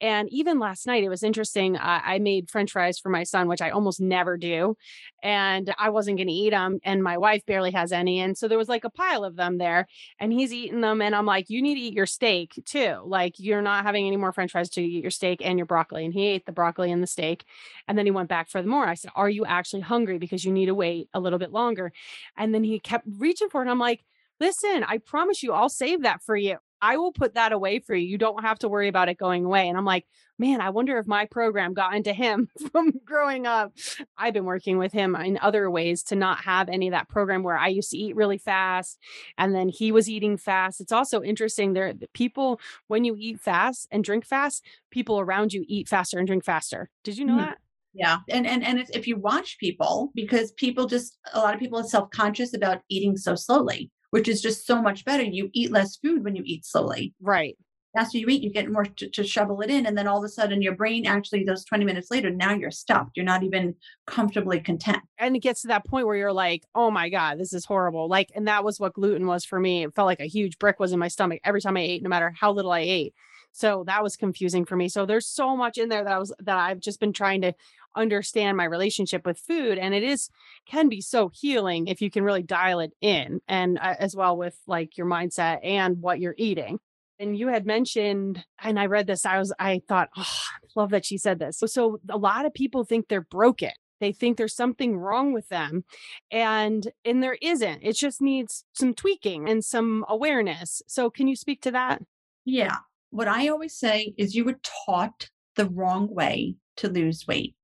And 0.00 0.28
even 0.32 0.58
last 0.58 0.86
night, 0.86 1.04
it 1.04 1.08
was 1.08 1.22
interesting. 1.22 1.76
Uh, 1.76 2.00
I 2.04 2.18
made 2.18 2.50
French 2.50 2.72
fries 2.72 2.98
for 2.98 3.08
my 3.08 3.22
son, 3.22 3.48
which 3.48 3.62
I 3.62 3.70
almost 3.70 4.00
never 4.00 4.36
do. 4.36 4.76
And 5.22 5.72
I 5.78 5.90
wasn't 5.90 6.18
going 6.18 6.28
to 6.28 6.32
eat 6.32 6.50
them. 6.50 6.78
And 6.84 7.02
my 7.02 7.16
wife 7.16 7.46
barely 7.46 7.70
has 7.72 7.92
any. 7.92 8.20
And 8.20 8.36
so 8.36 8.48
there 8.48 8.58
was 8.58 8.68
like 8.68 8.84
a 8.84 8.90
pile 8.90 9.24
of 9.24 9.36
them 9.36 9.58
there. 9.58 9.86
And 10.18 10.32
he's 10.32 10.52
eating 10.52 10.80
them. 10.80 11.00
And 11.00 11.14
I'm 11.14 11.26
like, 11.26 11.48
you 11.48 11.62
need 11.62 11.74
to 11.76 11.80
eat 11.80 11.94
your 11.94 12.06
steak 12.06 12.60
too. 12.64 12.98
Like, 13.04 13.34
you're 13.38 13.62
not 13.62 13.84
having 13.84 14.06
any 14.06 14.16
more 14.16 14.32
French 14.32 14.52
fries 14.52 14.68
to 14.70 14.82
eat 14.82 15.02
your 15.02 15.10
steak 15.10 15.40
and 15.42 15.58
your 15.58 15.66
broccoli. 15.66 16.04
And 16.04 16.12
he 16.12 16.26
ate 16.26 16.46
the 16.46 16.52
broccoli 16.52 16.90
and 16.90 17.02
the 17.02 17.06
steak. 17.06 17.44
And 17.88 17.96
then 17.96 18.06
he 18.06 18.10
went 18.12 18.28
back 18.28 18.48
for 18.48 18.60
the 18.60 18.68
more. 18.68 18.86
I 18.86 18.94
said, 18.94 19.12
Are 19.14 19.30
you 19.30 19.44
actually 19.44 19.82
hungry? 19.82 20.18
Because 20.18 20.44
you 20.44 20.52
need 20.52 20.66
to 20.66 20.74
wait 20.74 21.08
a 21.14 21.20
little 21.20 21.38
bit 21.38 21.52
longer. 21.52 21.92
And 22.36 22.54
then 22.54 22.64
he 22.64 22.78
kept 22.80 23.06
reaching 23.18 23.48
for 23.48 23.60
it. 23.60 23.64
And 23.64 23.70
I'm 23.70 23.78
like, 23.78 24.04
Listen, 24.40 24.84
I 24.86 24.98
promise 24.98 25.42
you, 25.42 25.52
I'll 25.52 25.68
save 25.68 26.02
that 26.02 26.22
for 26.22 26.36
you. 26.36 26.58
I 26.84 26.98
will 26.98 27.12
put 27.12 27.32
that 27.32 27.52
away 27.52 27.78
for 27.78 27.94
you. 27.94 28.06
You 28.06 28.18
don't 28.18 28.42
have 28.42 28.58
to 28.58 28.68
worry 28.68 28.88
about 28.88 29.08
it 29.08 29.16
going 29.16 29.46
away. 29.46 29.70
And 29.70 29.78
I'm 29.78 29.86
like, 29.86 30.06
man, 30.38 30.60
I 30.60 30.68
wonder 30.68 30.98
if 30.98 31.06
my 31.06 31.24
program 31.24 31.72
got 31.72 31.94
into 31.94 32.12
him 32.12 32.50
from 32.72 32.92
growing 33.06 33.46
up. 33.46 33.72
I've 34.18 34.34
been 34.34 34.44
working 34.44 34.76
with 34.76 34.92
him 34.92 35.16
in 35.16 35.38
other 35.40 35.70
ways 35.70 36.02
to 36.04 36.14
not 36.14 36.44
have 36.44 36.68
any 36.68 36.88
of 36.88 36.92
that 36.92 37.08
program 37.08 37.42
where 37.42 37.56
I 37.56 37.68
used 37.68 37.92
to 37.92 37.96
eat 37.96 38.16
really 38.16 38.36
fast 38.36 38.98
and 39.38 39.54
then 39.54 39.70
he 39.70 39.92
was 39.92 40.10
eating 40.10 40.36
fast. 40.36 40.78
It's 40.78 40.92
also 40.92 41.22
interesting 41.22 41.72
there 41.72 41.94
people 42.12 42.60
when 42.88 43.04
you 43.04 43.16
eat 43.18 43.40
fast 43.40 43.88
and 43.90 44.04
drink 44.04 44.26
fast, 44.26 44.62
people 44.90 45.18
around 45.18 45.54
you 45.54 45.64
eat 45.66 45.88
faster 45.88 46.18
and 46.18 46.26
drink 46.26 46.44
faster. 46.44 46.90
Did 47.02 47.16
you 47.16 47.24
know 47.24 47.36
mm-hmm. 47.36 47.46
that? 47.46 47.58
Yeah. 47.94 48.18
And 48.28 48.46
and 48.46 48.62
and 48.62 48.84
if 48.92 49.06
you 49.06 49.16
watch 49.16 49.56
people 49.58 50.10
because 50.14 50.52
people 50.52 50.84
just 50.84 51.16
a 51.32 51.38
lot 51.38 51.54
of 51.54 51.60
people 51.60 51.78
are 51.78 51.84
self-conscious 51.84 52.52
about 52.52 52.82
eating 52.90 53.16
so 53.16 53.36
slowly 53.36 53.90
which 54.14 54.28
is 54.28 54.40
just 54.40 54.64
so 54.64 54.80
much 54.80 55.04
better. 55.04 55.24
You 55.24 55.50
eat 55.54 55.72
less 55.72 55.96
food 55.96 56.22
when 56.22 56.36
you 56.36 56.44
eat 56.46 56.64
slowly. 56.64 57.12
Right. 57.20 57.58
After 57.96 58.16
you 58.16 58.28
eat, 58.28 58.42
you 58.42 58.50
get 58.52 58.70
more 58.70 58.84
to, 58.84 59.10
to, 59.10 59.24
shovel 59.24 59.60
it 59.60 59.70
in. 59.70 59.86
And 59.86 59.98
then 59.98 60.06
all 60.06 60.18
of 60.18 60.24
a 60.24 60.28
sudden, 60.28 60.62
your 60.62 60.76
brain 60.76 61.04
actually, 61.04 61.42
those 61.42 61.64
20 61.64 61.84
minutes 61.84 62.12
later, 62.12 62.30
now 62.30 62.54
you're 62.54 62.70
stuffed. 62.70 63.16
You're 63.16 63.24
not 63.24 63.42
even 63.42 63.74
comfortably 64.06 64.60
content. 64.60 65.02
And 65.18 65.34
it 65.34 65.40
gets 65.40 65.62
to 65.62 65.68
that 65.68 65.84
point 65.84 66.06
where 66.06 66.14
you're 66.14 66.32
like, 66.32 66.62
oh 66.76 66.92
my 66.92 67.08
God, 67.08 67.40
this 67.40 67.52
is 67.52 67.64
horrible. 67.64 68.08
Like, 68.08 68.30
and 68.36 68.46
that 68.46 68.62
was 68.62 68.78
what 68.78 68.94
gluten 68.94 69.26
was 69.26 69.44
for 69.44 69.58
me. 69.58 69.82
It 69.82 69.94
felt 69.96 70.06
like 70.06 70.20
a 70.20 70.26
huge 70.26 70.60
brick 70.60 70.78
was 70.78 70.92
in 70.92 71.00
my 71.00 71.08
stomach 71.08 71.40
every 71.42 71.60
time 71.60 71.76
I 71.76 71.80
ate, 71.80 72.04
no 72.04 72.08
matter 72.08 72.32
how 72.38 72.52
little 72.52 72.70
I 72.70 72.80
ate. 72.82 73.14
So 73.50 73.82
that 73.88 74.04
was 74.04 74.16
confusing 74.16 74.64
for 74.64 74.76
me. 74.76 74.88
So 74.88 75.06
there's 75.06 75.26
so 75.26 75.56
much 75.56 75.76
in 75.76 75.88
there 75.88 76.04
that 76.04 76.12
I 76.12 76.18
was 76.20 76.32
that 76.40 76.56
I've 76.56 76.80
just 76.80 77.00
been 77.00 77.12
trying 77.12 77.42
to 77.42 77.52
understand 77.96 78.56
my 78.56 78.64
relationship 78.64 79.26
with 79.26 79.38
food 79.38 79.78
and 79.78 79.94
it 79.94 80.02
is 80.02 80.30
can 80.66 80.88
be 80.88 81.00
so 81.00 81.30
healing 81.34 81.86
if 81.86 82.00
you 82.00 82.10
can 82.10 82.24
really 82.24 82.42
dial 82.42 82.80
it 82.80 82.92
in 83.00 83.40
and 83.48 83.78
uh, 83.78 83.94
as 83.98 84.16
well 84.16 84.36
with 84.36 84.56
like 84.66 84.96
your 84.96 85.06
mindset 85.06 85.58
and 85.62 86.00
what 86.00 86.20
you're 86.20 86.34
eating. 86.38 86.78
And 87.18 87.38
you 87.38 87.48
had 87.48 87.64
mentioned 87.64 88.44
and 88.60 88.78
i 88.78 88.86
read 88.86 89.06
this 89.06 89.24
i 89.24 89.38
was 89.38 89.52
i 89.58 89.80
thought 89.88 90.08
oh 90.16 90.40
love 90.76 90.90
that 90.90 91.04
she 91.04 91.18
said 91.18 91.38
this. 91.38 91.58
So, 91.58 91.66
so 91.66 92.00
a 92.08 92.16
lot 92.18 92.46
of 92.46 92.54
people 92.54 92.84
think 92.84 93.08
they're 93.08 93.20
broken. 93.20 93.70
They 94.00 94.12
think 94.12 94.36
there's 94.36 94.54
something 94.54 94.96
wrong 94.96 95.32
with 95.32 95.48
them 95.48 95.84
and 96.30 96.90
and 97.04 97.22
there 97.22 97.38
isn't. 97.40 97.80
It 97.82 97.96
just 97.96 98.20
needs 98.20 98.64
some 98.72 98.92
tweaking 98.92 99.48
and 99.48 99.64
some 99.64 100.04
awareness. 100.08 100.82
So 100.86 101.10
can 101.10 101.28
you 101.28 101.36
speak 101.36 101.62
to 101.62 101.70
that? 101.70 102.02
Yeah. 102.44 102.76
What 103.10 103.28
i 103.28 103.48
always 103.48 103.76
say 103.76 104.12
is 104.18 104.34
you 104.34 104.44
were 104.44 104.58
taught 104.86 105.30
the 105.54 105.66
wrong 105.66 106.12
way 106.12 106.56
to 106.76 106.88
lose 106.88 107.26
weight 107.26 107.54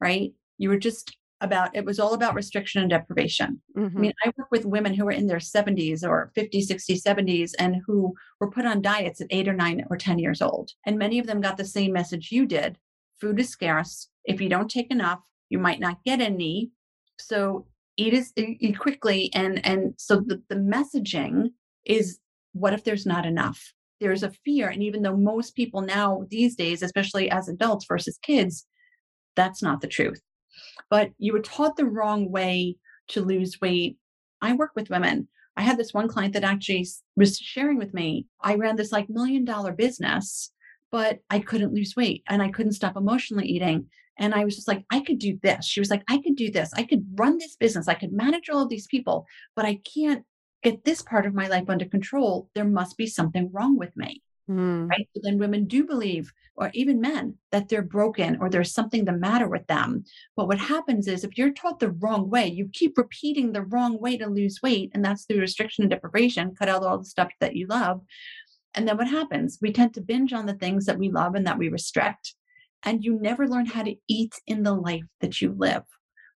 right? 0.00 0.32
You 0.58 0.68
were 0.68 0.78
just 0.78 1.16
about, 1.40 1.76
it 1.76 1.84
was 1.84 1.98
all 1.98 2.14
about 2.14 2.34
restriction 2.34 2.80
and 2.80 2.90
deprivation. 2.90 3.60
Mm-hmm. 3.76 3.96
I 3.96 4.00
mean, 4.00 4.12
I 4.24 4.32
work 4.36 4.48
with 4.50 4.64
women 4.64 4.94
who 4.94 5.06
are 5.06 5.12
in 5.12 5.26
their 5.26 5.38
70s 5.38 6.02
or 6.02 6.32
50, 6.34 6.62
60, 6.62 6.94
70s 6.98 7.52
and 7.58 7.76
who 7.86 8.14
were 8.40 8.50
put 8.50 8.64
on 8.64 8.80
diets 8.80 9.20
at 9.20 9.26
eight 9.30 9.48
or 9.48 9.52
nine 9.52 9.84
or 9.90 9.96
10 9.96 10.18
years 10.18 10.40
old. 10.40 10.70
And 10.86 10.98
many 10.98 11.18
of 11.18 11.26
them 11.26 11.40
got 11.40 11.56
the 11.56 11.64
same 11.64 11.92
message 11.92 12.32
you 12.32 12.46
did 12.46 12.78
food 13.20 13.40
is 13.40 13.48
scarce. 13.48 14.08
If 14.24 14.40
you 14.40 14.48
don't 14.48 14.70
take 14.70 14.90
enough, 14.90 15.20
you 15.48 15.58
might 15.58 15.80
not 15.80 16.02
get 16.04 16.20
any. 16.20 16.70
So 17.18 17.66
eat 17.96 18.14
eat 18.36 18.78
quickly. 18.78 19.30
And, 19.34 19.64
and 19.64 19.94
so 19.96 20.16
the, 20.16 20.42
the 20.48 20.56
messaging 20.56 21.50
is 21.84 22.18
what 22.52 22.72
if 22.72 22.84
there's 22.84 23.06
not 23.06 23.26
enough? 23.26 23.72
There's 24.00 24.22
a 24.22 24.32
fear. 24.44 24.68
And 24.68 24.82
even 24.82 25.02
though 25.02 25.16
most 25.16 25.54
people 25.54 25.80
now 25.80 26.26
these 26.28 26.56
days, 26.56 26.82
especially 26.82 27.30
as 27.30 27.48
adults 27.48 27.86
versus 27.88 28.18
kids, 28.22 28.66
that's 29.36 29.62
not 29.62 29.80
the 29.80 29.88
truth. 29.88 30.20
But 30.90 31.10
you 31.18 31.32
were 31.32 31.40
taught 31.40 31.76
the 31.76 31.86
wrong 31.86 32.30
way 32.30 32.76
to 33.08 33.20
lose 33.20 33.60
weight. 33.60 33.98
I 34.40 34.54
work 34.54 34.72
with 34.74 34.90
women. 34.90 35.28
I 35.56 35.62
had 35.62 35.78
this 35.78 35.94
one 35.94 36.08
client 36.08 36.34
that 36.34 36.44
actually 36.44 36.86
was 37.16 37.38
sharing 37.38 37.78
with 37.78 37.94
me, 37.94 38.26
I 38.40 38.56
ran 38.56 38.76
this 38.76 38.92
like 38.92 39.08
million 39.08 39.44
dollar 39.44 39.72
business, 39.72 40.52
but 40.92 41.20
I 41.30 41.38
couldn't 41.38 41.72
lose 41.72 41.94
weight 41.96 42.22
and 42.28 42.42
I 42.42 42.50
couldn't 42.50 42.72
stop 42.72 42.96
emotionally 42.96 43.46
eating. 43.46 43.86
And 44.18 44.34
I 44.34 44.44
was 44.44 44.54
just 44.54 44.68
like, 44.68 44.84
I 44.90 45.00
could 45.00 45.18
do 45.18 45.38
this. 45.42 45.66
She 45.66 45.80
was 45.80 45.90
like, 45.90 46.02
I 46.08 46.18
could 46.18 46.36
do 46.36 46.50
this. 46.50 46.72
I 46.74 46.84
could 46.84 47.06
run 47.14 47.38
this 47.38 47.56
business. 47.56 47.88
I 47.88 47.94
could 47.94 48.12
manage 48.12 48.48
all 48.48 48.62
of 48.62 48.68
these 48.68 48.86
people, 48.86 49.26
but 49.54 49.64
I 49.64 49.80
can't 49.94 50.24
get 50.62 50.84
this 50.84 51.02
part 51.02 51.26
of 51.26 51.34
my 51.34 51.48
life 51.48 51.68
under 51.68 51.84
control. 51.84 52.48
There 52.54 52.64
must 52.64 52.96
be 52.96 53.06
something 53.06 53.50
wrong 53.52 53.78
with 53.78 53.94
me. 53.96 54.22
Mm. 54.50 54.88
Right. 54.88 55.08
So 55.14 55.20
then 55.22 55.38
women 55.38 55.66
do 55.66 55.84
believe, 55.84 56.32
or 56.56 56.70
even 56.72 57.00
men, 57.00 57.34
that 57.52 57.68
they're 57.68 57.82
broken 57.82 58.38
or 58.40 58.48
there's 58.48 58.72
something 58.72 59.04
the 59.04 59.12
matter 59.12 59.48
with 59.48 59.66
them. 59.66 60.04
But 60.36 60.48
what 60.48 60.58
happens 60.58 61.06
is 61.06 61.22
if 61.22 61.36
you're 61.36 61.52
taught 61.52 61.80
the 61.80 61.90
wrong 61.90 62.30
way, 62.30 62.46
you 62.46 62.68
keep 62.72 62.96
repeating 62.96 63.52
the 63.52 63.62
wrong 63.62 64.00
way 64.00 64.16
to 64.16 64.26
lose 64.26 64.60
weight, 64.62 64.90
and 64.94 65.04
that's 65.04 65.24
through 65.24 65.40
restriction 65.40 65.82
and 65.82 65.90
deprivation, 65.90 66.54
cut 66.54 66.68
out 66.68 66.82
all 66.82 66.98
the 66.98 67.04
stuff 67.04 67.30
that 67.40 67.56
you 67.56 67.66
love. 67.66 68.00
And 68.74 68.86
then 68.86 68.96
what 68.96 69.08
happens? 69.08 69.58
We 69.60 69.72
tend 69.72 69.94
to 69.94 70.00
binge 70.00 70.32
on 70.32 70.46
the 70.46 70.54
things 70.54 70.86
that 70.86 70.98
we 70.98 71.10
love 71.10 71.34
and 71.34 71.46
that 71.46 71.58
we 71.58 71.68
restrict. 71.68 72.34
And 72.82 73.02
you 73.02 73.18
never 73.20 73.48
learn 73.48 73.66
how 73.66 73.82
to 73.82 73.96
eat 74.08 74.34
in 74.46 74.62
the 74.62 74.74
life 74.74 75.04
that 75.20 75.40
you 75.40 75.54
live. 75.56 75.82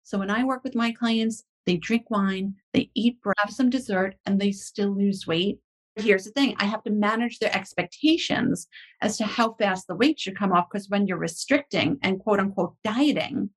So 0.02 0.18
when 0.18 0.30
I 0.30 0.44
work 0.44 0.64
with 0.64 0.74
my 0.74 0.92
clients, 0.92 1.44
they 1.66 1.76
drink 1.76 2.10
wine, 2.10 2.54
they 2.72 2.90
eat, 2.94 3.18
have 3.38 3.54
some 3.54 3.70
dessert, 3.70 4.16
and 4.26 4.40
they 4.40 4.52
still 4.52 4.96
lose 4.96 5.26
weight 5.26 5.60
here's 6.00 6.24
the 6.24 6.30
thing 6.30 6.54
I 6.58 6.64
have 6.64 6.82
to 6.84 6.90
manage 6.90 7.38
their 7.38 7.54
expectations 7.54 8.66
as 9.00 9.16
to 9.18 9.24
how 9.24 9.54
fast 9.54 9.86
the 9.86 9.94
weight 9.94 10.18
should 10.18 10.38
come 10.38 10.52
off. 10.52 10.66
Because 10.70 10.88
when 10.88 11.06
you're 11.06 11.18
restricting 11.18 11.98
and 12.02 12.20
quote 12.20 12.40
unquote 12.40 12.74
dieting, 12.84 13.50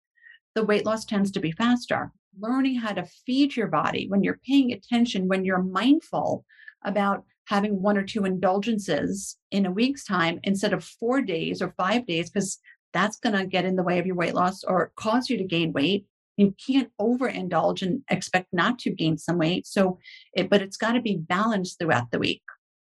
the 0.56 0.65
weight 0.65 0.86
loss 0.86 1.06
tends 1.06 1.32
to 1.32 1.39
be 1.39 1.51
faster. 1.51 2.12
Learning 2.39 2.75
how 2.75 2.93
to 2.93 3.08
feed 3.25 3.56
your 3.56 3.67
body 3.67 4.08
when 4.08 4.23
you're 4.23 4.39
paying 4.47 4.71
attention, 4.71 5.27
when 5.27 5.45
you're 5.45 5.62
mindful 5.62 6.45
about 6.84 7.23
having 7.45 7.82
one 7.82 7.97
or 7.97 8.03
two 8.03 8.25
indulgences 8.25 9.38
in 9.51 9.65
a 9.65 9.71
week's 9.71 10.06
time 10.06 10.39
instead 10.43 10.73
of 10.73 10.84
four 10.84 11.21
days 11.21 11.62
or 11.62 11.73
five 11.77 12.06
days, 12.08 12.29
because 12.29 12.60
that's 12.93 13.17
going 13.17 13.36
to 13.36 13.45
get 13.45 13.65
in 13.65 13.75
the 13.75 13.84
way 13.84 13.99
of 13.99 14.06
your 14.06 14.15
weight 14.15 14.34
loss 14.34 14.63
or 14.63 14.91
cause 14.95 15.29
you 15.29 15.38
to 15.38 15.43
gain 15.43 15.73
weight 15.73 16.06
you 16.38 16.56
can't 16.65 16.89
overindulge 17.00 17.82
and 17.82 18.02
expect 18.10 18.48
not 18.52 18.80
to 18.80 18.91
gain 18.91 19.17
some 19.17 19.38
weight. 19.38 19.67
So, 19.67 20.00
it, 20.34 20.50
but 20.50 20.62
it's 20.62 20.78
got 20.78 20.93
to 20.93 21.02
be 21.02 21.17
balanced 21.17 21.80
throughout 21.80 22.12
the 22.12 22.19
week. 22.19 22.41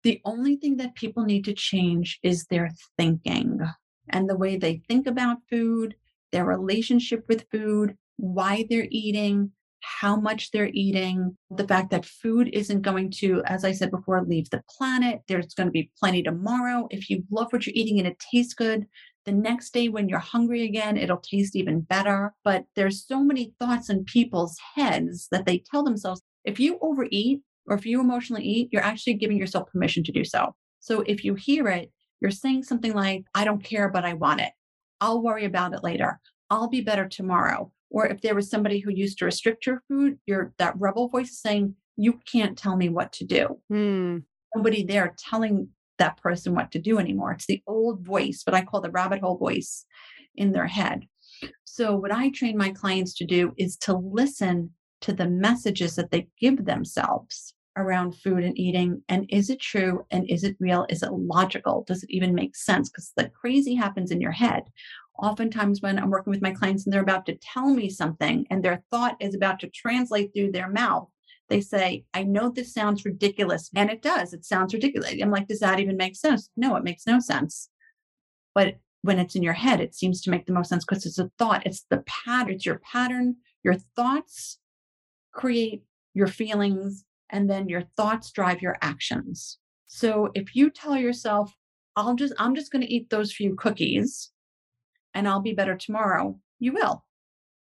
The 0.02 0.20
only 0.24 0.56
thing 0.56 0.76
that 0.78 0.94
people 0.94 1.24
need 1.24 1.44
to 1.44 1.52
change 1.52 2.18
is 2.22 2.46
their 2.46 2.70
thinking 2.96 3.60
and 4.08 4.28
the 4.28 4.36
way 4.36 4.56
they 4.56 4.82
think 4.88 5.06
about 5.06 5.38
food, 5.50 5.94
their 6.32 6.44
relationship 6.44 7.24
with 7.28 7.46
food, 7.50 7.96
why 8.16 8.66
they're 8.68 8.88
eating, 8.90 9.52
how 9.80 10.16
much 10.16 10.50
they're 10.50 10.70
eating, 10.72 11.36
the 11.50 11.66
fact 11.66 11.90
that 11.90 12.04
food 12.04 12.50
isn't 12.52 12.82
going 12.82 13.10
to, 13.10 13.42
as 13.46 13.64
I 13.64 13.72
said 13.72 13.90
before, 13.90 14.22
leave 14.22 14.50
the 14.50 14.62
planet. 14.68 15.20
There's 15.26 15.54
going 15.54 15.68
to 15.68 15.72
be 15.72 15.90
plenty 15.98 16.22
tomorrow. 16.22 16.86
If 16.90 17.08
you 17.08 17.24
love 17.30 17.48
what 17.50 17.66
you're 17.66 17.74
eating 17.76 17.98
and 17.98 18.06
it 18.06 18.18
tastes 18.18 18.54
good, 18.54 18.86
the 19.30 19.36
next 19.36 19.72
day, 19.72 19.88
when 19.88 20.08
you're 20.08 20.18
hungry 20.18 20.64
again, 20.64 20.96
it'll 20.96 21.18
taste 21.18 21.54
even 21.54 21.82
better. 21.82 22.34
But 22.42 22.64
there's 22.74 23.06
so 23.06 23.22
many 23.22 23.54
thoughts 23.60 23.88
in 23.88 24.04
people's 24.04 24.58
heads 24.74 25.28
that 25.30 25.46
they 25.46 25.58
tell 25.58 25.84
themselves 25.84 26.20
if 26.44 26.58
you 26.58 26.78
overeat 26.82 27.42
or 27.66 27.76
if 27.76 27.86
you 27.86 28.00
emotionally 28.00 28.42
eat, 28.42 28.70
you're 28.72 28.82
actually 28.82 29.14
giving 29.14 29.38
yourself 29.38 29.70
permission 29.70 30.02
to 30.04 30.12
do 30.12 30.24
so. 30.24 30.54
So 30.80 31.02
if 31.02 31.24
you 31.24 31.34
hear 31.34 31.68
it, 31.68 31.92
you're 32.20 32.32
saying 32.32 32.64
something 32.64 32.92
like, 32.92 33.24
I 33.34 33.44
don't 33.44 33.62
care, 33.62 33.88
but 33.88 34.04
I 34.04 34.14
want 34.14 34.40
it. 34.40 34.52
I'll 35.00 35.22
worry 35.22 35.44
about 35.44 35.74
it 35.74 35.84
later. 35.84 36.18
I'll 36.50 36.68
be 36.68 36.80
better 36.80 37.06
tomorrow. 37.06 37.70
Or 37.90 38.06
if 38.06 38.20
there 38.22 38.34
was 38.34 38.50
somebody 38.50 38.80
who 38.80 38.90
used 38.90 39.18
to 39.18 39.26
restrict 39.26 39.66
your 39.66 39.82
food, 39.86 40.18
your 40.26 40.52
that 40.58 40.74
rebel 40.78 41.08
voice 41.08 41.30
is 41.30 41.40
saying, 41.40 41.76
You 41.96 42.20
can't 42.30 42.58
tell 42.58 42.76
me 42.76 42.88
what 42.88 43.12
to 43.14 43.24
do. 43.24 43.60
Hmm. 43.68 44.18
Nobody 44.56 44.84
there 44.84 45.14
telling 45.16 45.68
that 46.00 46.16
person 46.16 46.54
what 46.54 46.72
to 46.72 46.80
do 46.80 46.98
anymore. 46.98 47.32
It's 47.32 47.46
the 47.46 47.62
old 47.66 48.04
voice, 48.04 48.42
what 48.44 48.54
I 48.54 48.64
call 48.64 48.80
the 48.80 48.90
rabbit 48.90 49.20
hole 49.20 49.38
voice 49.38 49.86
in 50.34 50.52
their 50.52 50.66
head. 50.66 51.06
So, 51.64 51.96
what 51.96 52.12
I 52.12 52.30
train 52.30 52.56
my 52.56 52.70
clients 52.70 53.14
to 53.14 53.24
do 53.24 53.52
is 53.56 53.76
to 53.78 53.96
listen 53.96 54.70
to 55.02 55.12
the 55.12 55.28
messages 55.28 55.94
that 55.96 56.10
they 56.10 56.28
give 56.38 56.64
themselves 56.64 57.54
around 57.76 58.12
food 58.12 58.44
and 58.44 58.58
eating. 58.58 59.02
And 59.08 59.26
is 59.30 59.50
it 59.50 59.60
true? 59.60 60.04
And 60.10 60.28
is 60.28 60.44
it 60.44 60.56
real? 60.60 60.86
Is 60.88 61.02
it 61.02 61.12
logical? 61.12 61.84
Does 61.86 62.02
it 62.02 62.10
even 62.10 62.34
make 62.34 62.56
sense? 62.56 62.88
Because 62.90 63.12
the 63.16 63.28
crazy 63.30 63.74
happens 63.74 64.10
in 64.10 64.20
your 64.20 64.32
head. 64.32 64.64
oftentimes 65.22 65.82
when 65.82 65.98
I'm 65.98 66.08
working 66.08 66.30
with 66.30 66.40
my 66.40 66.52
clients 66.52 66.86
and 66.86 66.92
they're 66.92 67.02
about 67.02 67.26
to 67.26 67.38
tell 67.42 67.68
me 67.68 67.90
something 67.90 68.46
and 68.50 68.62
their 68.62 68.82
thought 68.90 69.16
is 69.20 69.34
about 69.34 69.60
to 69.60 69.68
translate 69.68 70.32
through 70.32 70.52
their 70.52 70.70
mouth, 70.70 71.08
they 71.50 71.60
say, 71.60 72.04
I 72.14 72.22
know 72.22 72.50
this 72.50 72.72
sounds 72.72 73.04
ridiculous. 73.04 73.70
And 73.74 73.90
it 73.90 74.00
does. 74.00 74.32
It 74.32 74.44
sounds 74.44 74.72
ridiculous. 74.72 75.14
I'm 75.20 75.30
like, 75.30 75.48
does 75.48 75.60
that 75.60 75.80
even 75.80 75.96
make 75.96 76.16
sense? 76.16 76.48
No, 76.56 76.76
it 76.76 76.84
makes 76.84 77.06
no 77.06 77.20
sense. 77.20 77.68
But 78.54 78.76
when 79.02 79.18
it's 79.18 79.34
in 79.34 79.42
your 79.42 79.52
head, 79.54 79.80
it 79.80 79.94
seems 79.94 80.22
to 80.22 80.30
make 80.30 80.46
the 80.46 80.52
most 80.52 80.68
sense 80.68 80.84
because 80.84 81.04
it's 81.04 81.18
a 81.18 81.30
thought. 81.38 81.66
It's 81.66 81.84
the 81.90 82.02
pattern, 82.06 82.54
it's 82.54 82.66
your 82.66 82.80
pattern. 82.80 83.36
Your 83.62 83.76
thoughts 83.96 84.58
create 85.32 85.82
your 86.14 86.26
feelings, 86.26 87.04
and 87.30 87.48
then 87.48 87.68
your 87.68 87.84
thoughts 87.96 88.30
drive 88.32 88.62
your 88.62 88.76
actions. 88.82 89.58
So 89.86 90.30
if 90.34 90.54
you 90.54 90.70
tell 90.70 90.96
yourself, 90.96 91.54
I'll 91.96 92.14
just, 92.14 92.34
I'm 92.38 92.54
just 92.54 92.72
going 92.72 92.82
to 92.82 92.92
eat 92.92 93.10
those 93.10 93.32
few 93.32 93.54
cookies 93.56 94.30
and 95.14 95.28
I'll 95.28 95.40
be 95.40 95.52
better 95.52 95.76
tomorrow, 95.76 96.38
you 96.58 96.72
will. 96.72 97.04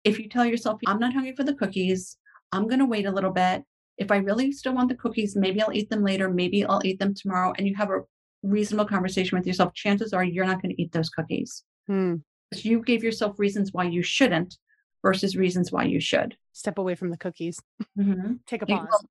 If 0.04 0.20
you 0.20 0.28
tell 0.28 0.46
yourself, 0.46 0.80
I'm 0.86 1.00
not 1.00 1.14
hungry 1.14 1.36
for 1.36 1.44
the 1.44 1.54
cookies, 1.54 2.18
I'm 2.52 2.68
going 2.68 2.80
to 2.80 2.86
wait 2.86 3.06
a 3.06 3.12
little 3.12 3.32
bit. 3.32 3.64
If 3.98 4.12
I 4.12 4.18
really 4.18 4.52
still 4.52 4.74
want 4.74 4.90
the 4.90 4.96
cookies, 4.96 5.36
maybe 5.36 5.62
I'll 5.62 5.74
eat 5.74 5.90
them 5.90 6.04
later, 6.04 6.30
maybe 6.30 6.66
I'll 6.66 6.82
eat 6.84 7.00
them 7.00 7.14
tomorrow, 7.14 7.54
and 7.58 7.68
you 7.68 7.76
have 7.76 7.90
a 7.90 8.02
reasonable 8.44 8.88
conversation 8.88 9.38
with 9.38 9.48
yourself, 9.48 9.74
chances 9.74 10.14
are 10.14 10.24
you're 10.24 10.46
not 10.46 10.62
going 10.62 10.76
to 10.76 10.82
eat 10.82 10.92
those 10.92 11.10
cookies. 11.10 11.64
Hmm. 11.88 12.16
You 12.56 12.82
gave 12.82 13.04
yourself 13.04 13.40
reasons 13.40 13.72
why 13.72 13.86
you 13.86 14.02
shouldn't 14.02 14.58
versus 15.02 15.36
reasons 15.36 15.72
why 15.72 15.84
you 15.84 16.00
should. 16.00 16.36
Step 16.52 16.78
away 16.78 16.96
from 16.96 17.10
the 17.10 17.18
cookies. 17.18 17.60
Mm-hmm. 17.98 18.34
Take 18.48 18.62
a 18.62 18.66
pause. 18.66 18.88
well, 18.90 19.02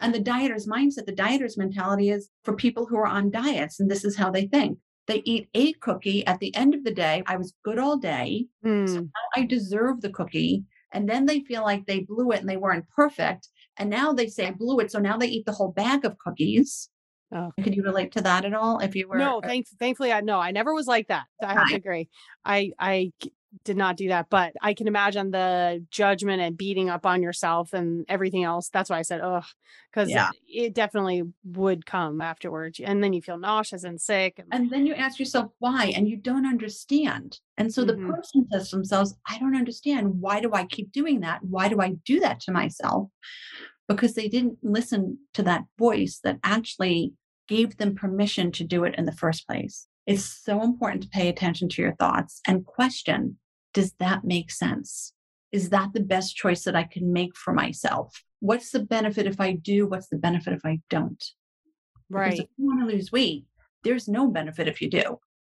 And 0.00 0.14
the 0.14 0.20
dieter's 0.20 0.66
mindset, 0.66 1.06
the 1.06 1.12
dieter's 1.12 1.56
mentality 1.56 2.10
is 2.10 2.28
for 2.44 2.54
people 2.54 2.86
who 2.86 2.96
are 2.96 3.06
on 3.06 3.30
diets, 3.30 3.80
and 3.80 3.90
this 3.90 4.04
is 4.04 4.16
how 4.16 4.30
they 4.30 4.46
think. 4.46 4.78
They 5.06 5.22
eat 5.24 5.48
a 5.54 5.72
cookie 5.74 6.26
at 6.26 6.38
the 6.38 6.54
end 6.54 6.74
of 6.74 6.84
the 6.84 6.92
day. 6.92 7.22
I 7.26 7.36
was 7.36 7.54
good 7.64 7.78
all 7.78 7.96
day. 7.96 8.46
Hmm. 8.62 9.06
I 9.34 9.44
deserve 9.44 10.02
the 10.02 10.10
cookie. 10.10 10.64
And 10.92 11.08
then 11.08 11.26
they 11.26 11.40
feel 11.40 11.62
like 11.62 11.86
they 11.86 12.00
blew 12.00 12.30
it 12.32 12.40
and 12.40 12.48
they 12.48 12.56
weren't 12.56 12.88
perfect. 12.88 13.48
And 13.76 13.90
now 13.90 14.12
they 14.12 14.26
say 14.26 14.46
I 14.46 14.52
blew 14.52 14.80
it. 14.80 14.90
So 14.90 14.98
now 14.98 15.16
they 15.16 15.26
eat 15.26 15.46
the 15.46 15.52
whole 15.52 15.72
bag 15.72 16.04
of 16.04 16.18
cookies. 16.18 16.88
Oh. 17.30 17.52
Could 17.62 17.74
you 17.74 17.82
relate 17.82 18.12
to 18.12 18.22
that 18.22 18.46
at 18.46 18.54
all? 18.54 18.78
If 18.78 18.94
you 18.94 19.06
were 19.06 19.18
No, 19.18 19.40
thank, 19.42 19.66
thankfully, 19.78 20.12
I 20.12 20.22
no, 20.22 20.40
I 20.40 20.50
never 20.50 20.72
was 20.72 20.86
like 20.86 21.08
that. 21.08 21.26
I 21.42 21.52
have 21.52 21.68
to 21.68 21.74
agree. 21.76 22.08
I 22.44 22.72
I 22.78 23.12
did 23.64 23.76
not 23.76 23.96
do 23.96 24.08
that, 24.08 24.28
but 24.30 24.52
I 24.60 24.74
can 24.74 24.88
imagine 24.88 25.30
the 25.30 25.84
judgment 25.90 26.40
and 26.42 26.56
beating 26.56 26.90
up 26.90 27.06
on 27.06 27.22
yourself 27.22 27.72
and 27.72 28.04
everything 28.08 28.44
else. 28.44 28.68
That's 28.68 28.90
why 28.90 28.98
I 28.98 29.02
said, 29.02 29.20
oh, 29.22 29.42
because 29.90 30.10
Yeah. 30.10 30.30
it 30.46 30.74
definitely 30.74 31.22
would 31.44 31.86
come 31.86 32.20
afterwards, 32.20 32.80
and 32.80 33.02
then 33.02 33.12
you 33.12 33.22
feel 33.22 33.38
nauseous 33.38 33.84
and 33.84 34.00
sick. 34.00 34.38
And, 34.38 34.48
And 34.52 34.70
then 34.70 34.86
you 34.86 34.94
ask 34.94 35.18
yourself 35.18 35.50
why, 35.58 35.92
and 35.96 36.08
you 36.08 36.16
don't 36.16 36.46
understand. 36.46 37.40
And 37.56 37.72
so 37.72 37.84
Mhm. 37.84 37.86
the 37.86 38.12
person 38.12 38.46
says 38.52 38.70
to 38.70 38.76
themselves, 38.76 39.16
I 39.26 39.38
don't 39.38 39.56
understand. 39.56 40.20
Why 40.20 40.40
do 40.40 40.52
I 40.52 40.66
keep 40.66 40.92
doing 40.92 41.20
that? 41.20 41.42
Why 41.42 41.68
do 41.68 41.80
I 41.80 41.94
do 42.04 42.20
that 42.20 42.40
to 42.40 42.52
myself? 42.52 43.08
Because 43.86 44.14
they 44.14 44.28
didn't 44.28 44.58
listen 44.62 45.18
to 45.34 45.42
that 45.44 45.64
voice 45.78 46.20
that 46.22 46.38
actually 46.44 47.14
gave 47.48 47.78
them 47.78 47.94
permission 47.94 48.52
to 48.52 48.64
do 48.64 48.84
it 48.84 48.94
in 48.98 49.06
the 49.06 49.12
first 49.12 49.46
place. 49.46 49.88
It's 50.08 50.24
so 50.42 50.62
important 50.62 51.02
to 51.02 51.08
pay 51.10 51.28
attention 51.28 51.68
to 51.68 51.82
your 51.82 51.94
thoughts 51.94 52.40
and 52.48 52.64
question 52.64 53.36
Does 53.74 53.92
that 53.98 54.24
make 54.24 54.50
sense? 54.50 55.12
Is 55.52 55.68
that 55.68 55.92
the 55.92 56.00
best 56.00 56.34
choice 56.34 56.64
that 56.64 56.74
I 56.74 56.84
can 56.84 57.12
make 57.12 57.36
for 57.36 57.52
myself? 57.52 58.24
What's 58.40 58.70
the 58.70 58.80
benefit 58.80 59.26
if 59.26 59.38
I 59.38 59.52
do? 59.52 59.86
What's 59.86 60.08
the 60.08 60.16
benefit 60.16 60.54
if 60.54 60.64
I 60.64 60.80
don't? 60.88 61.22
Because 62.08 62.20
right. 62.22 62.38
if 62.38 62.46
you 62.56 62.66
want 62.66 62.80
to 62.80 62.86
lose 62.86 63.12
weight, 63.12 63.44
there's 63.84 64.08
no 64.08 64.28
benefit 64.28 64.66
if 64.66 64.80
you 64.80 64.88
do. 64.88 65.18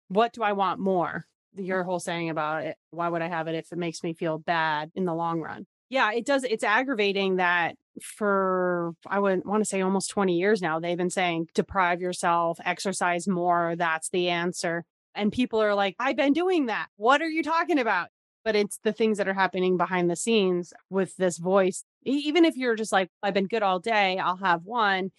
What 0.08 0.32
do 0.32 0.42
I 0.42 0.52
want 0.52 0.80
more? 0.80 1.26
Your 1.54 1.84
whole 1.84 2.00
saying 2.00 2.30
about 2.30 2.64
it. 2.64 2.76
Why 2.90 3.10
would 3.10 3.20
I 3.20 3.28
have 3.28 3.48
it 3.48 3.54
if 3.54 3.70
it 3.70 3.76
makes 3.76 4.02
me 4.02 4.14
feel 4.14 4.38
bad 4.38 4.90
in 4.94 5.04
the 5.04 5.14
long 5.14 5.42
run? 5.42 5.66
Yeah, 5.90 6.10
it 6.12 6.24
does. 6.24 6.44
It's 6.44 6.64
aggravating 6.64 7.36
that 7.36 7.76
for, 8.02 8.92
I 9.06 9.18
would 9.18 9.44
want 9.44 9.62
to 9.62 9.68
say 9.68 9.80
almost 9.80 10.10
20 10.10 10.36
years 10.36 10.62
now, 10.62 10.80
they've 10.80 10.96
been 10.96 11.10
saying 11.10 11.48
deprive 11.54 12.00
yourself, 12.00 12.58
exercise 12.64 13.28
more. 13.28 13.74
That's 13.76 14.08
the 14.10 14.28
answer. 14.28 14.84
And 15.14 15.32
people 15.32 15.60
are 15.60 15.74
like, 15.74 15.96
I've 15.98 16.16
been 16.16 16.32
doing 16.32 16.66
that. 16.66 16.86
What 16.96 17.22
are 17.22 17.28
you 17.28 17.42
talking 17.42 17.78
about? 17.78 18.08
But 18.44 18.56
it's 18.56 18.78
the 18.84 18.92
things 18.92 19.18
that 19.18 19.28
are 19.28 19.34
happening 19.34 19.76
behind 19.76 20.10
the 20.10 20.16
scenes 20.16 20.72
with 20.90 21.16
this 21.16 21.38
voice. 21.38 21.84
Even 22.04 22.44
if 22.44 22.56
you're 22.56 22.76
just 22.76 22.92
like, 22.92 23.10
I've 23.22 23.34
been 23.34 23.48
good 23.48 23.62
all 23.62 23.80
day, 23.80 24.18
I'll 24.18 24.36
have 24.36 24.64
one, 24.64 25.10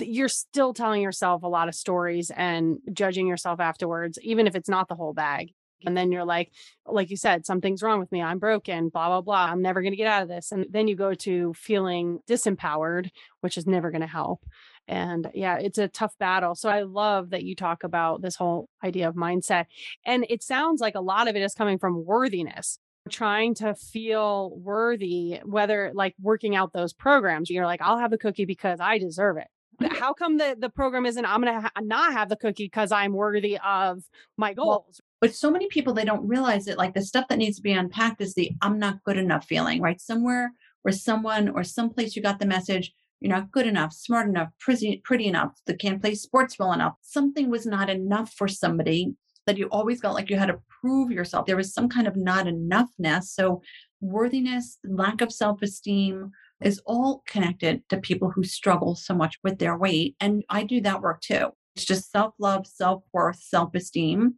you're 0.00 0.28
still 0.28 0.72
telling 0.72 1.02
yourself 1.02 1.42
a 1.42 1.48
lot 1.48 1.68
of 1.68 1.74
stories 1.74 2.30
and 2.34 2.78
judging 2.92 3.26
yourself 3.26 3.60
afterwards, 3.60 4.18
even 4.22 4.46
if 4.46 4.56
it's 4.56 4.68
not 4.68 4.88
the 4.88 4.94
whole 4.94 5.12
bag. 5.12 5.52
And 5.86 5.96
then 5.96 6.12
you're 6.12 6.24
like, 6.24 6.52
like 6.86 7.10
you 7.10 7.16
said, 7.16 7.46
something's 7.46 7.82
wrong 7.82 8.00
with 8.00 8.12
me. 8.12 8.22
I'm 8.22 8.38
broken, 8.38 8.88
blah, 8.88 9.08
blah, 9.08 9.20
blah. 9.20 9.46
I'm 9.46 9.62
never 9.62 9.82
going 9.82 9.92
to 9.92 9.96
get 9.96 10.06
out 10.06 10.22
of 10.22 10.28
this. 10.28 10.52
And 10.52 10.66
then 10.70 10.88
you 10.88 10.96
go 10.96 11.14
to 11.14 11.54
feeling 11.54 12.20
disempowered, 12.28 13.10
which 13.40 13.56
is 13.56 13.66
never 13.66 13.90
going 13.90 14.00
to 14.00 14.06
help. 14.06 14.44
And 14.86 15.30
yeah, 15.34 15.56
it's 15.56 15.78
a 15.78 15.88
tough 15.88 16.12
battle. 16.18 16.54
So 16.54 16.68
I 16.68 16.82
love 16.82 17.30
that 17.30 17.44
you 17.44 17.56
talk 17.56 17.84
about 17.84 18.20
this 18.20 18.36
whole 18.36 18.68
idea 18.82 19.08
of 19.08 19.14
mindset. 19.14 19.66
And 20.04 20.26
it 20.28 20.42
sounds 20.42 20.80
like 20.80 20.94
a 20.94 21.00
lot 21.00 21.28
of 21.28 21.36
it 21.36 21.42
is 21.42 21.54
coming 21.54 21.78
from 21.78 22.04
worthiness, 22.04 22.78
trying 23.08 23.54
to 23.56 23.74
feel 23.74 24.54
worthy, 24.56 25.40
whether 25.44 25.90
like 25.94 26.14
working 26.20 26.54
out 26.54 26.72
those 26.72 26.92
programs, 26.92 27.48
you're 27.50 27.66
like, 27.66 27.80
I'll 27.80 27.98
have 27.98 28.10
the 28.10 28.18
cookie 28.18 28.44
because 28.44 28.78
I 28.80 28.98
deserve 28.98 29.38
it. 29.38 29.46
How 29.90 30.12
come 30.12 30.36
the, 30.36 30.54
the 30.58 30.68
program 30.68 31.04
isn't, 31.04 31.24
I'm 31.24 31.40
going 31.40 31.52
to 31.54 31.60
ha- 31.62 31.70
not 31.82 32.12
have 32.12 32.28
the 32.28 32.36
cookie 32.36 32.66
because 32.66 32.92
I'm 32.92 33.12
worthy 33.12 33.58
of 33.58 34.04
my 34.36 34.54
goals? 34.54 35.00
But 35.24 35.34
so 35.34 35.50
many 35.50 35.68
people, 35.68 35.94
they 35.94 36.04
don't 36.04 36.28
realize 36.28 36.68
it. 36.68 36.76
Like 36.76 36.92
the 36.92 37.00
stuff 37.00 37.28
that 37.30 37.38
needs 37.38 37.56
to 37.56 37.62
be 37.62 37.72
unpacked 37.72 38.20
is 38.20 38.34
the 38.34 38.50
I'm 38.60 38.78
not 38.78 39.02
good 39.04 39.16
enough 39.16 39.46
feeling, 39.46 39.80
right? 39.80 39.98
Somewhere 39.98 40.52
where 40.82 40.92
someone 40.92 41.48
or 41.48 41.64
someplace 41.64 42.14
you 42.14 42.20
got 42.20 42.38
the 42.38 42.44
message, 42.44 42.92
you're 43.20 43.34
not 43.34 43.50
good 43.50 43.66
enough, 43.66 43.94
smart 43.94 44.28
enough, 44.28 44.50
pretty, 44.60 45.00
pretty 45.02 45.26
enough, 45.26 45.52
that 45.64 45.78
can't 45.78 46.02
play 46.02 46.14
sports 46.14 46.58
well 46.58 46.74
enough. 46.74 46.96
Something 47.00 47.48
was 47.48 47.64
not 47.64 47.88
enough 47.88 48.34
for 48.34 48.46
somebody 48.46 49.14
that 49.46 49.56
you 49.56 49.66
always 49.68 50.00
felt 50.02 50.14
like 50.14 50.28
you 50.28 50.36
had 50.36 50.48
to 50.48 50.60
prove 50.82 51.10
yourself. 51.10 51.46
There 51.46 51.56
was 51.56 51.72
some 51.72 51.88
kind 51.88 52.06
of 52.06 52.16
not 52.16 52.44
enoughness. 52.44 53.22
So 53.28 53.62
worthiness, 54.02 54.78
lack 54.84 55.22
of 55.22 55.32
self-esteem 55.32 56.32
is 56.62 56.82
all 56.84 57.22
connected 57.26 57.80
to 57.88 57.96
people 57.96 58.30
who 58.30 58.44
struggle 58.44 58.94
so 58.94 59.14
much 59.14 59.38
with 59.42 59.58
their 59.58 59.78
weight. 59.78 60.16
And 60.20 60.44
I 60.50 60.64
do 60.64 60.82
that 60.82 61.00
work 61.00 61.22
too. 61.22 61.48
It's 61.76 61.86
just 61.86 62.12
self-love, 62.12 62.66
self-worth, 62.66 63.40
self-esteem 63.42 64.34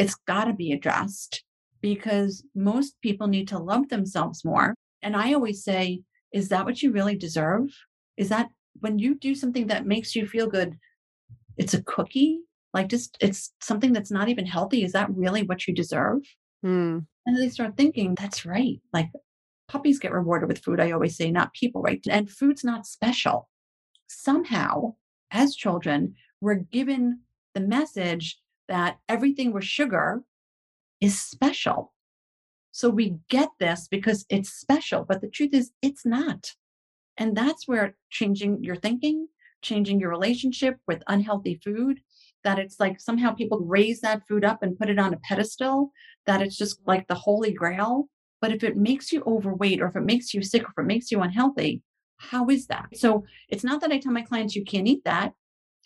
it's 0.00 0.14
got 0.26 0.44
to 0.44 0.54
be 0.54 0.72
addressed 0.72 1.44
because 1.82 2.42
most 2.54 2.94
people 3.02 3.26
need 3.26 3.48
to 3.48 3.58
love 3.58 3.88
themselves 3.88 4.44
more. 4.44 4.74
And 5.02 5.14
I 5.14 5.34
always 5.34 5.62
say, 5.62 6.00
is 6.32 6.48
that 6.48 6.64
what 6.64 6.82
you 6.82 6.90
really 6.90 7.16
deserve? 7.16 7.68
Is 8.16 8.30
that 8.30 8.48
when 8.80 8.98
you 8.98 9.14
do 9.14 9.34
something 9.34 9.66
that 9.66 9.86
makes 9.86 10.16
you 10.16 10.26
feel 10.26 10.46
good, 10.46 10.78
it's 11.58 11.74
a 11.74 11.82
cookie? 11.82 12.40
Like 12.72 12.88
just 12.88 13.18
it's 13.20 13.52
something 13.60 13.92
that's 13.92 14.10
not 14.10 14.28
even 14.30 14.46
healthy. 14.46 14.84
Is 14.84 14.92
that 14.92 15.14
really 15.14 15.42
what 15.42 15.66
you 15.66 15.74
deserve? 15.74 16.20
Hmm. 16.62 17.00
And 17.26 17.36
they 17.36 17.50
start 17.50 17.76
thinking, 17.76 18.14
that's 18.14 18.46
right. 18.46 18.80
Like 18.94 19.10
puppies 19.68 19.98
get 19.98 20.12
rewarded 20.12 20.48
with 20.48 20.64
food, 20.64 20.80
I 20.80 20.92
always 20.92 21.16
say, 21.16 21.30
not 21.30 21.52
people, 21.52 21.82
right? 21.82 22.00
And 22.08 22.30
food's 22.30 22.64
not 22.64 22.86
special. 22.86 23.50
Somehow, 24.06 24.94
as 25.30 25.54
children, 25.54 26.14
we're 26.40 26.54
given 26.54 27.20
the 27.54 27.60
message 27.60 28.40
that 28.70 28.98
everything 29.08 29.52
with 29.52 29.64
sugar 29.64 30.22
is 31.00 31.20
special. 31.20 31.92
So 32.70 32.88
we 32.88 33.16
get 33.28 33.48
this 33.58 33.88
because 33.90 34.24
it's 34.30 34.50
special, 34.50 35.04
but 35.04 35.20
the 35.20 35.28
truth 35.28 35.52
is, 35.52 35.72
it's 35.82 36.06
not. 36.06 36.52
And 37.18 37.36
that's 37.36 37.66
where 37.66 37.96
changing 38.10 38.62
your 38.62 38.76
thinking, 38.76 39.26
changing 39.60 39.98
your 39.98 40.08
relationship 40.08 40.76
with 40.86 41.02
unhealthy 41.08 41.60
food, 41.62 42.00
that 42.44 42.60
it's 42.60 42.78
like 42.78 43.00
somehow 43.00 43.34
people 43.34 43.58
raise 43.58 44.00
that 44.00 44.22
food 44.28 44.44
up 44.44 44.62
and 44.62 44.78
put 44.78 44.88
it 44.88 45.00
on 45.00 45.12
a 45.12 45.18
pedestal, 45.18 45.90
that 46.26 46.40
it's 46.40 46.56
just 46.56 46.80
like 46.86 47.08
the 47.08 47.14
holy 47.14 47.52
grail. 47.52 48.08
But 48.40 48.52
if 48.52 48.62
it 48.62 48.76
makes 48.76 49.12
you 49.12 49.22
overweight 49.26 49.82
or 49.82 49.88
if 49.88 49.96
it 49.96 50.04
makes 50.04 50.32
you 50.32 50.42
sick 50.42 50.62
or 50.62 50.70
if 50.70 50.84
it 50.84 50.86
makes 50.86 51.10
you 51.10 51.20
unhealthy, 51.20 51.82
how 52.18 52.48
is 52.48 52.68
that? 52.68 52.86
So 52.94 53.24
it's 53.48 53.64
not 53.64 53.80
that 53.80 53.90
I 53.90 53.98
tell 53.98 54.12
my 54.12 54.22
clients 54.22 54.54
you 54.54 54.64
can't 54.64 54.86
eat 54.86 55.02
that. 55.04 55.32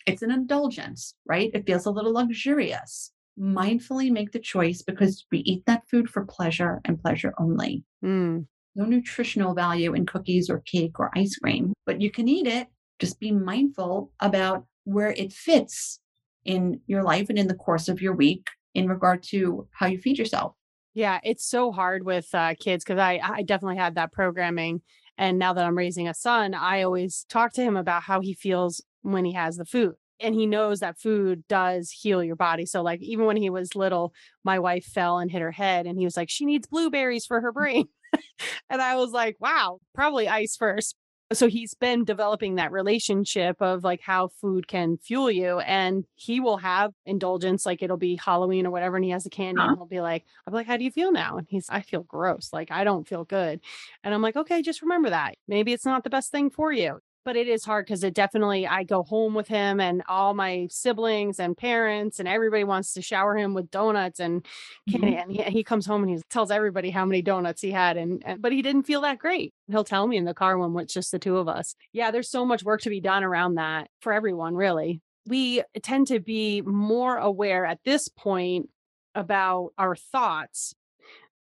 It's 0.05 0.21
an 0.21 0.31
indulgence, 0.31 1.15
right? 1.25 1.49
It 1.53 1.65
feels 1.65 1.85
a 1.85 1.91
little 1.91 2.13
luxurious. 2.13 3.11
Mindfully 3.39 4.11
make 4.11 4.31
the 4.31 4.39
choice 4.39 4.81
because 4.81 5.25
we 5.31 5.39
eat 5.39 5.63
that 5.65 5.87
food 5.89 6.09
for 6.09 6.25
pleasure 6.25 6.79
and 6.85 7.01
pleasure 7.01 7.33
only. 7.39 7.83
Hmm. 8.01 8.41
No 8.75 8.85
nutritional 8.85 9.55
value 9.55 9.93
in 9.93 10.05
cookies 10.05 10.49
or 10.49 10.59
cake 10.59 10.99
or 10.99 11.11
ice 11.15 11.35
cream, 11.37 11.73
but 11.85 12.01
you 12.01 12.11
can 12.11 12.27
eat 12.27 12.45
it. 12.45 12.67
Just 12.99 13.19
be 13.19 13.31
mindful 13.31 14.11
about 14.19 14.65
where 14.83 15.11
it 15.11 15.33
fits 15.33 15.99
in 16.45 16.81
your 16.85 17.03
life 17.03 17.29
and 17.29 17.39
in 17.39 17.47
the 17.47 17.55
course 17.55 17.87
of 17.89 18.01
your 18.01 18.13
week 18.13 18.49
in 18.73 18.87
regard 18.87 19.23
to 19.23 19.67
how 19.71 19.87
you 19.87 19.97
feed 19.97 20.19
yourself. 20.19 20.53
Yeah, 20.93 21.19
it's 21.23 21.45
so 21.45 21.71
hard 21.71 22.05
with 22.05 22.27
uh, 22.33 22.53
kids 22.59 22.83
because 22.85 22.99
I 22.99 23.19
I 23.21 23.41
definitely 23.41 23.77
had 23.77 23.95
that 23.95 24.13
programming, 24.13 24.81
and 25.17 25.37
now 25.37 25.51
that 25.53 25.65
I'm 25.65 25.77
raising 25.77 26.07
a 26.07 26.13
son, 26.13 26.53
I 26.53 26.83
always 26.83 27.25
talk 27.27 27.51
to 27.53 27.61
him 27.61 27.75
about 27.75 28.03
how 28.03 28.21
he 28.21 28.33
feels 28.33 28.81
when 29.11 29.25
he 29.25 29.33
has 29.33 29.57
the 29.57 29.65
food. 29.65 29.95
and 30.21 30.33
he 30.33 30.45
knows 30.45 30.79
that 30.79 30.97
food 30.97 31.43
does 31.49 31.91
heal 31.91 32.23
your 32.23 32.37
body. 32.37 32.65
So 32.65 32.81
like 32.81 33.01
even 33.01 33.25
when 33.25 33.35
he 33.35 33.49
was 33.49 33.75
little, 33.75 34.13
my 34.45 34.59
wife 34.59 34.85
fell 34.85 35.19
and 35.19 35.29
hit 35.29 35.41
her 35.41 35.51
head 35.51 35.85
and 35.85 35.99
he 35.99 36.05
was 36.05 36.15
like 36.15 36.29
she 36.29 36.45
needs 36.45 36.67
blueberries 36.67 37.25
for 37.25 37.41
her 37.41 37.51
brain. 37.51 37.87
and 38.69 38.81
I 38.81 38.95
was 38.95 39.11
like, 39.11 39.35
wow, 39.39 39.79
probably 39.93 40.27
ice 40.29 40.55
first. 40.55 40.95
So 41.33 41.49
he's 41.49 41.73
been 41.73 42.05
developing 42.05 42.55
that 42.55 42.71
relationship 42.71 43.59
of 43.59 43.83
like 43.83 43.99
how 43.99 44.27
food 44.27 44.67
can 44.67 44.97
fuel 44.97 45.29
you 45.31 45.59
and 45.59 46.05
he 46.15 46.39
will 46.39 46.57
have 46.57 46.91
indulgence 47.05 47.65
like 47.65 47.81
it'll 47.81 47.97
be 47.97 48.15
Halloween 48.23 48.67
or 48.67 48.71
whatever 48.71 48.95
and 48.95 49.03
he 49.03 49.11
has 49.11 49.25
a 49.25 49.29
candy 49.31 49.59
uh-huh. 49.59 49.69
and 49.69 49.77
he'll 49.79 49.87
be 49.87 50.01
like 50.01 50.23
I'm 50.45 50.53
like 50.53 50.67
how 50.67 50.77
do 50.77 50.83
you 50.83 50.91
feel 50.91 51.11
now 51.11 51.37
and 51.37 51.47
he's 51.49 51.65
I 51.67 51.81
feel 51.81 52.03
gross 52.03 52.51
like 52.53 52.69
I 52.69 52.83
don't 52.83 53.07
feel 53.07 53.23
good 53.25 53.59
and 54.03 54.13
I'm 54.13 54.21
like 54.21 54.35
okay 54.35 54.61
just 54.61 54.83
remember 54.83 55.09
that 55.09 55.35
maybe 55.47 55.73
it's 55.73 55.83
not 55.85 56.03
the 56.03 56.11
best 56.11 56.31
thing 56.31 56.51
for 56.51 56.71
you 56.71 56.99
but 57.25 57.35
it 57.35 57.47
is 57.47 57.65
hard 57.65 57.85
because 57.85 58.03
it 58.03 58.13
definitely 58.13 58.67
I 58.67 58.83
go 58.83 59.03
home 59.03 59.33
with 59.33 59.47
him 59.47 59.81
and 59.81 60.03
all 60.07 60.35
my 60.35 60.67
siblings 60.69 61.39
and 61.39 61.57
parents 61.57 62.19
and 62.19 62.29
everybody 62.29 62.63
wants 62.63 62.93
to 62.93 63.01
shower 63.01 63.35
him 63.35 63.55
with 63.55 63.71
donuts 63.71 64.19
and 64.19 64.45
candy 64.89 65.07
mm-hmm. 65.07 65.17
and 65.17 65.31
he, 65.31 65.43
he, 65.43 65.63
comes 65.63 65.87
home 65.87 66.03
and 66.03 66.11
he 66.11 66.21
tells 66.29 66.51
everybody 66.51 66.91
how 66.91 67.03
many 67.03 67.23
donuts 67.23 67.61
he 67.61 67.71
had 67.71 67.97
and, 67.97 68.21
and 68.25 68.41
but 68.41 68.51
he 68.51 68.61
didn't 68.61 68.83
feel 68.83 69.01
that 69.01 69.17
great. 69.17 69.53
He'll 69.67 69.83
tell 69.83 70.07
me 70.07 70.15
in 70.15 70.25
the 70.25 70.35
car 70.35 70.57
when 70.57 70.81
it's 70.81 70.93
just 70.93 71.11
the 71.11 71.19
two 71.19 71.37
of 71.37 71.49
us. 71.49 71.75
Yeah, 71.91 72.11
there's 72.11 72.29
so 72.29 72.45
much 72.45 72.63
work 72.63 72.81
to 72.81 72.89
be 72.89 73.01
done 73.01 73.23
around 73.23 73.55
that 73.55 73.89
for 73.99 74.13
everyone 74.13 74.53
really. 74.55 75.01
We 75.27 75.63
tend 75.81 76.07
to 76.07 76.19
be 76.19 76.61
more 76.61 77.17
aware 77.17 77.65
at 77.65 77.79
this 77.83 78.07
point 78.07 78.69
about 79.15 79.71
our 79.79 79.95
thoughts 79.95 80.75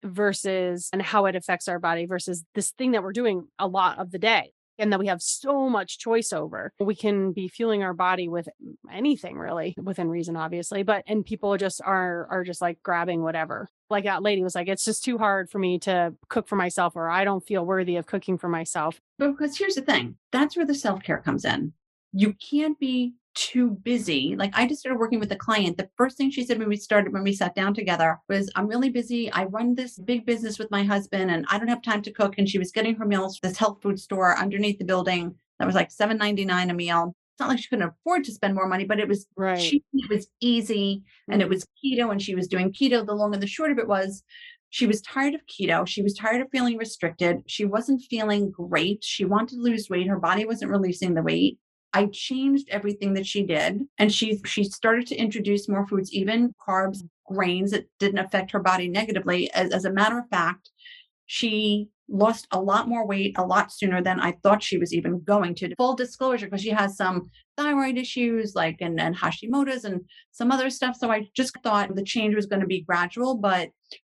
versus 0.04 0.90
and 0.92 1.02
how 1.02 1.28
it 1.28 1.36
affects 1.36 1.68
our 1.68 1.78
body 1.78 2.08
versus 2.08 2.44
this 2.56 2.72
thing 2.72 2.92
that 2.92 3.04
we're 3.04 3.12
doing 3.12 3.48
a 3.60 3.68
lot 3.68 4.00
of 4.00 4.10
the 4.10 4.18
day 4.18 4.54
and 4.80 4.92
that 4.92 5.00
we 5.00 5.08
have 5.08 5.22
so 5.22 5.70
much 5.70 6.00
choice 6.00 6.34
over. 6.34 6.74
We 6.80 6.96
can 6.96 7.34
be 7.34 7.48
fueling 7.48 7.84
our 7.84 7.94
body 7.94 8.28
with 8.28 8.48
anything 8.92 9.38
really 9.38 9.76
within 9.82 10.10
reason 10.10 10.36
obviously, 10.36 10.84
but 10.84 11.04
and 11.08 11.26
people 11.26 11.56
just 11.58 11.82
are 11.84 12.28
are 12.30 12.44
just 12.44 12.62
like 12.62 12.82
grabbing 12.84 13.24
whatever. 13.24 13.70
Like 13.90 14.04
that 14.04 14.24
lady 14.24 14.44
was 14.44 14.56
like 14.56 14.68
it's 14.68 14.86
just 14.86 15.04
too 15.04 15.18
hard 15.18 15.50
for 15.50 15.60
me 15.60 15.80
to 15.80 16.14
cook 16.30 16.48
for 16.48 16.56
myself 16.56 16.96
or 16.96 17.10
I 17.10 17.24
don't 17.24 17.46
feel 17.46 17.66
worthy 17.66 17.96
of 17.96 18.06
cooking 18.06 18.38
for 18.38 18.50
myself. 18.50 19.00
Because 19.18 19.58
here's 19.58 19.76
the 19.76 19.82
thing, 19.82 20.16
that's 20.32 20.56
where 20.56 20.66
the 20.66 20.76
self-care 20.76 21.20
comes 21.20 21.46
in. 21.46 21.74
You 22.14 22.34
can't 22.34 22.80
be 22.80 23.14
too 23.38 23.70
busy. 23.84 24.36
Like 24.36 24.52
I 24.56 24.68
just 24.68 24.80
started 24.80 25.00
working 25.00 25.20
with 25.20 25.32
a 25.32 25.36
client. 25.36 25.78
The 25.78 25.90
first 25.96 26.18
thing 26.18 26.32
she 26.32 26.44
said 26.44 26.58
when 26.58 26.68
we 26.68 26.76
started, 26.76 27.14
when 27.14 27.24
we 27.24 27.34
sat 27.34 27.54
down 27.54 27.76
together, 27.76 28.20
was 28.28 28.50
I'm 28.56 28.68
really 28.68 28.90
busy. 28.90 29.32
I 29.32 29.46
run 29.46 29.76
this 29.76 30.00
big 30.00 30.26
business 30.26 30.58
with 30.58 30.72
my 30.72 30.84
husband 30.84 31.30
and 31.30 31.46
I 31.50 31.60
don't 31.60 31.68
have 31.68 31.84
time 31.84 32.02
to 32.02 32.12
cook. 32.12 32.36
And 32.38 32.50
she 32.50 32.58
was 32.58 32.72
getting 32.72 32.96
her 32.96 33.06
meals 33.06 33.38
from 33.38 33.50
this 33.50 33.58
health 33.58 33.80
food 33.84 34.00
store 34.00 34.36
underneath 34.38 34.80
the 34.80 34.86
building 34.86 35.36
that 35.60 35.68
was 35.68 35.76
like 35.76 35.90
$7.99 35.90 36.72
a 36.72 36.74
meal. 36.74 37.16
It's 37.34 37.40
not 37.40 37.50
like 37.50 37.60
she 37.60 37.68
couldn't 37.68 37.94
afford 38.02 38.24
to 38.24 38.32
spend 38.32 38.56
more 38.56 38.68
money, 38.68 38.86
but 38.86 39.00
it 39.00 39.08
was 39.08 39.28
right. 39.36 39.60
cheap, 39.60 39.86
it 39.94 40.10
was 40.10 40.28
easy, 40.42 41.04
and 41.30 41.40
it 41.40 41.46
mm. 41.46 41.52
was 41.52 41.68
keto, 41.86 42.12
and 42.12 42.20
she 42.20 42.34
was 42.34 42.48
doing 42.48 42.74
keto. 42.74 43.06
The 43.06 43.14
long 43.14 43.36
and 43.36 43.44
the 43.44 43.48
short 43.48 43.72
of 43.72 43.78
it 43.78 43.88
was 43.88 44.24
she 44.70 44.88
was 44.88 45.02
tired 45.02 45.36
of 45.36 45.42
keto. 45.46 45.88
She 45.88 46.02
was 46.02 46.16
tired 46.16 46.42
of 46.42 46.50
feeling 46.52 46.78
restricted. 46.78 47.44
She 47.46 47.64
wasn't 47.64 48.02
feeling 48.10 48.50
great. 48.50 49.04
She 49.04 49.24
wanted 49.24 49.58
to 49.58 49.62
lose 49.62 49.88
weight. 49.88 50.08
Her 50.08 50.20
body 50.20 50.46
wasn't 50.46 50.72
releasing 50.72 51.14
the 51.14 51.22
weight. 51.22 51.60
I 51.94 52.08
changed 52.08 52.68
everything 52.70 53.14
that 53.14 53.26
she 53.26 53.44
did. 53.44 53.82
And 53.98 54.14
she 54.14 54.42
she 54.46 54.64
started 54.64 55.08
to 55.08 55.16
introduce 55.16 55.70
more 55.70 55.88
foods, 55.88 56.14
even 56.14 56.54
carbs, 56.68 57.00
grains 57.26 57.72
that 57.72 57.88
didn't 58.00 58.20
affect 58.20 58.52
her 58.52 58.60
body 58.60 58.88
negatively. 58.88 59.52
As, 59.52 59.72
as 59.72 59.86
a 59.86 59.92
matter 59.92 60.20
of 60.20 60.30
fact, 60.30 60.70
she 61.26 61.90
lost 62.10 62.48
a 62.52 62.62
lot 62.62 62.88
more 62.88 63.06
weight 63.06 63.38
a 63.38 63.46
lot 63.46 63.72
sooner 63.72 64.02
than 64.02 64.20
I 64.20 64.32
thought 64.44 64.64
she 64.64 64.78
was 64.78 64.94
even 64.94 65.22
going 65.24 65.56
to. 65.56 65.76
Full 65.76 65.96
disclosure, 65.96 66.46
because 66.46 66.62
she 66.62 66.70
has 66.70 66.96
some 66.96 67.30
thyroid 67.58 67.98
issues 67.98 68.56
like 68.56 68.78
and, 68.80 69.00
and 69.00 69.16
Hashimoto's 69.16 69.84
and 69.84 70.02
some 70.32 70.52
other 70.52 70.70
stuff. 70.70 70.96
So 70.98 71.12
I 71.12 71.28
just 71.36 71.54
thought 71.64 71.94
the 71.96 72.04
change 72.04 72.36
was 72.36 72.46
going 72.46 72.62
to 72.62 72.68
be 72.68 72.82
gradual, 72.82 73.36
but 73.36 73.70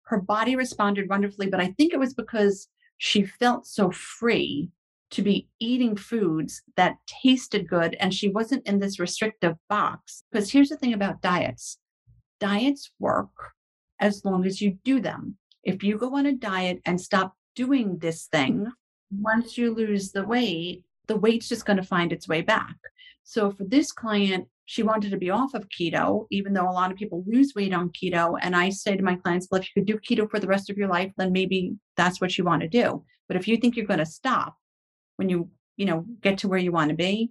her 0.03 0.21
body 0.21 0.55
responded 0.55 1.09
wonderfully. 1.09 1.47
But 1.47 1.59
I 1.59 1.73
think 1.77 1.93
it 1.93 1.99
was 1.99 2.13
because 2.13 2.67
she 2.97 3.23
felt 3.23 3.65
so 3.67 3.91
free 3.91 4.69
to 5.11 5.21
be 5.21 5.47
eating 5.59 5.95
foods 5.95 6.61
that 6.77 6.95
tasted 7.05 7.67
good 7.67 7.95
and 7.99 8.13
she 8.13 8.29
wasn't 8.29 8.65
in 8.67 8.79
this 8.79 8.99
restrictive 8.99 9.55
box. 9.69 10.23
Because 10.31 10.51
here's 10.51 10.69
the 10.69 10.77
thing 10.77 10.93
about 10.93 11.21
diets 11.21 11.77
diets 12.39 12.91
work 12.99 13.29
as 13.99 14.25
long 14.25 14.45
as 14.45 14.61
you 14.61 14.77
do 14.83 14.99
them. 14.99 15.37
If 15.63 15.83
you 15.83 15.97
go 15.97 16.15
on 16.17 16.25
a 16.25 16.33
diet 16.33 16.81
and 16.85 16.99
stop 16.99 17.35
doing 17.55 17.99
this 17.99 18.25
thing, 18.25 18.67
once 19.11 19.57
you 19.57 19.73
lose 19.73 20.11
the 20.11 20.23
weight, 20.23 20.83
the 21.07 21.17
weight's 21.17 21.49
just 21.49 21.65
going 21.65 21.77
to 21.77 21.83
find 21.83 22.11
its 22.11 22.27
way 22.27 22.41
back. 22.41 22.75
So 23.23 23.51
for 23.51 23.63
this 23.65 23.91
client, 23.91 24.47
she 24.65 24.83
wanted 24.83 25.11
to 25.11 25.17
be 25.17 25.29
off 25.29 25.53
of 25.53 25.67
keto, 25.69 26.25
even 26.31 26.53
though 26.53 26.67
a 26.67 26.71
lot 26.71 26.91
of 26.91 26.97
people 26.97 27.23
lose 27.27 27.53
weight 27.55 27.73
on 27.73 27.89
keto. 27.89 28.37
And 28.41 28.55
I 28.55 28.69
say 28.69 28.95
to 28.95 29.03
my 29.03 29.15
clients, 29.15 29.47
well, 29.51 29.61
if 29.61 29.67
you 29.67 29.81
could 29.81 29.85
do 29.85 29.99
keto 29.99 30.29
for 30.29 30.39
the 30.39 30.47
rest 30.47 30.69
of 30.69 30.77
your 30.77 30.87
life, 30.87 31.11
then 31.17 31.31
maybe 31.31 31.75
that's 31.97 32.21
what 32.21 32.37
you 32.37 32.43
want 32.43 32.61
to 32.61 32.69
do. 32.69 33.03
But 33.27 33.37
if 33.37 33.47
you 33.47 33.57
think 33.57 33.75
you're 33.75 33.85
going 33.85 33.99
to 33.99 34.05
stop, 34.05 34.55
when 35.21 35.29
you, 35.29 35.47
you 35.77 35.85
know, 35.85 36.03
get 36.21 36.39
to 36.39 36.47
where 36.47 36.57
you 36.57 36.71
want 36.71 36.89
to 36.89 36.95
be, 36.95 37.29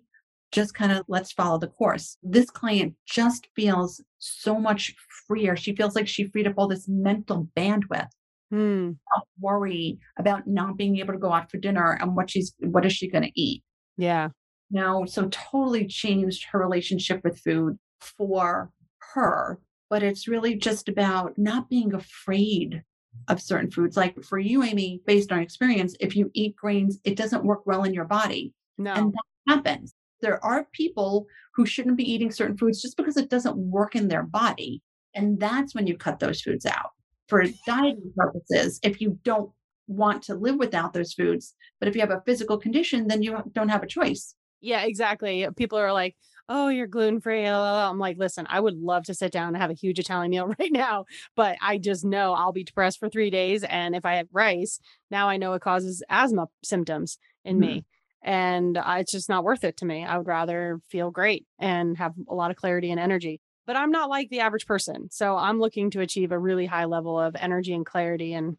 just 0.52 0.74
kind 0.74 0.92
of 0.92 1.02
let's 1.08 1.32
follow 1.32 1.58
the 1.58 1.66
course. 1.66 2.16
This 2.22 2.48
client 2.48 2.94
just 3.04 3.48
feels 3.56 4.00
so 4.18 4.60
much 4.60 4.94
freer. 5.26 5.56
She 5.56 5.74
feels 5.74 5.96
like 5.96 6.06
she 6.06 6.28
freed 6.28 6.46
up 6.46 6.54
all 6.56 6.68
this 6.68 6.86
mental 6.88 7.48
bandwidth. 7.56 8.10
Hmm. 8.52 8.92
Worry 9.40 9.98
about 10.16 10.46
not 10.46 10.76
being 10.76 10.98
able 10.98 11.14
to 11.14 11.18
go 11.18 11.32
out 11.32 11.50
for 11.50 11.58
dinner 11.58 11.98
and 12.00 12.14
what 12.14 12.30
she's 12.30 12.54
what 12.60 12.86
is 12.86 12.92
she 12.92 13.10
going 13.10 13.24
to 13.24 13.40
eat. 13.40 13.64
Yeah. 13.96 14.28
Now, 14.70 15.04
so 15.04 15.28
totally 15.32 15.88
changed 15.88 16.46
her 16.52 16.60
relationship 16.60 17.24
with 17.24 17.40
food 17.40 17.76
for 18.00 18.70
her. 19.14 19.58
But 19.88 20.04
it's 20.04 20.28
really 20.28 20.54
just 20.54 20.88
about 20.88 21.36
not 21.36 21.68
being 21.68 21.92
afraid 21.92 22.84
of 23.28 23.40
certain 23.40 23.70
foods. 23.70 23.96
Like 23.96 24.22
for 24.22 24.38
you, 24.38 24.62
Amy, 24.62 25.00
based 25.06 25.32
on 25.32 25.40
experience, 25.40 25.96
if 26.00 26.16
you 26.16 26.30
eat 26.34 26.56
grains, 26.56 26.98
it 27.04 27.16
doesn't 27.16 27.44
work 27.44 27.66
well 27.66 27.84
in 27.84 27.94
your 27.94 28.04
body. 28.04 28.52
No. 28.78 28.92
And 28.92 29.12
that 29.12 29.54
happens. 29.54 29.94
There 30.20 30.44
are 30.44 30.66
people 30.72 31.26
who 31.54 31.66
shouldn't 31.66 31.96
be 31.96 32.10
eating 32.10 32.30
certain 32.30 32.56
foods 32.56 32.82
just 32.82 32.96
because 32.96 33.16
it 33.16 33.30
doesn't 33.30 33.56
work 33.56 33.96
in 33.96 34.08
their 34.08 34.22
body. 34.22 34.82
And 35.14 35.40
that's 35.40 35.74
when 35.74 35.86
you 35.86 35.96
cut 35.96 36.18
those 36.18 36.40
foods 36.40 36.66
out 36.66 36.90
for 37.28 37.44
dieting 37.66 38.12
purposes. 38.16 38.78
If 38.82 39.00
you 39.00 39.18
don't 39.24 39.50
want 39.86 40.22
to 40.24 40.34
live 40.34 40.56
without 40.56 40.92
those 40.92 41.14
foods, 41.14 41.54
but 41.78 41.88
if 41.88 41.94
you 41.94 42.00
have 42.00 42.10
a 42.10 42.22
physical 42.26 42.58
condition, 42.58 43.08
then 43.08 43.22
you 43.22 43.42
don't 43.52 43.68
have 43.68 43.82
a 43.82 43.88
choice. 43.88 44.34
Yeah, 44.60 44.82
exactly. 44.82 45.48
People 45.56 45.78
are 45.78 45.92
like, 45.92 46.16
oh, 46.50 46.68
you're 46.68 46.88
gluten 46.88 47.20
free. 47.20 47.46
I'm 47.46 48.00
like, 48.00 48.18
listen, 48.18 48.44
I 48.50 48.58
would 48.58 48.76
love 48.76 49.04
to 49.04 49.14
sit 49.14 49.30
down 49.30 49.48
and 49.48 49.56
have 49.56 49.70
a 49.70 49.74
huge 49.74 50.00
Italian 50.00 50.32
meal 50.32 50.52
right 50.58 50.72
now, 50.72 51.06
but 51.36 51.56
I 51.62 51.78
just 51.78 52.04
know 52.04 52.34
I'll 52.34 52.52
be 52.52 52.64
depressed 52.64 52.98
for 52.98 53.08
three 53.08 53.30
days. 53.30 53.62
And 53.62 53.94
if 53.94 54.04
I 54.04 54.16
have 54.16 54.26
rice, 54.32 54.80
now 55.10 55.28
I 55.28 55.36
know 55.36 55.54
it 55.54 55.62
causes 55.62 56.02
asthma 56.10 56.48
symptoms 56.62 57.18
in 57.44 57.60
mm-hmm. 57.60 57.74
me. 57.74 57.84
And 58.22 58.76
uh, 58.76 58.96
it's 58.98 59.12
just 59.12 59.30
not 59.30 59.44
worth 59.44 59.64
it 59.64 59.78
to 59.78 59.86
me. 59.86 60.04
I 60.04 60.18
would 60.18 60.26
rather 60.26 60.80
feel 60.90 61.10
great 61.10 61.46
and 61.58 61.96
have 61.96 62.12
a 62.28 62.34
lot 62.34 62.50
of 62.50 62.56
clarity 62.56 62.90
and 62.90 63.00
energy. 63.00 63.40
But 63.66 63.76
I'm 63.76 63.92
not 63.92 64.10
like 64.10 64.28
the 64.28 64.40
average 64.40 64.66
person. 64.66 65.08
So 65.10 65.36
I'm 65.36 65.60
looking 65.60 65.90
to 65.92 66.00
achieve 66.00 66.32
a 66.32 66.38
really 66.38 66.66
high 66.66 66.84
level 66.86 67.18
of 67.18 67.36
energy 67.38 67.72
and 67.72 67.86
clarity 67.86 68.34
and 68.34 68.58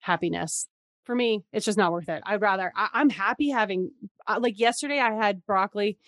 happiness 0.00 0.66
for 1.06 1.14
me, 1.14 1.44
it's 1.52 1.64
just 1.64 1.78
not 1.78 1.92
worth 1.92 2.08
it. 2.08 2.22
I'd 2.26 2.42
rather, 2.42 2.72
I, 2.74 3.00
am 3.00 3.08
happy 3.08 3.50
having, 3.50 3.90
uh, 4.26 4.38
like 4.40 4.58
yesterday, 4.58 4.98
I 4.98 5.14
had 5.14 5.46
broccoli 5.46 5.98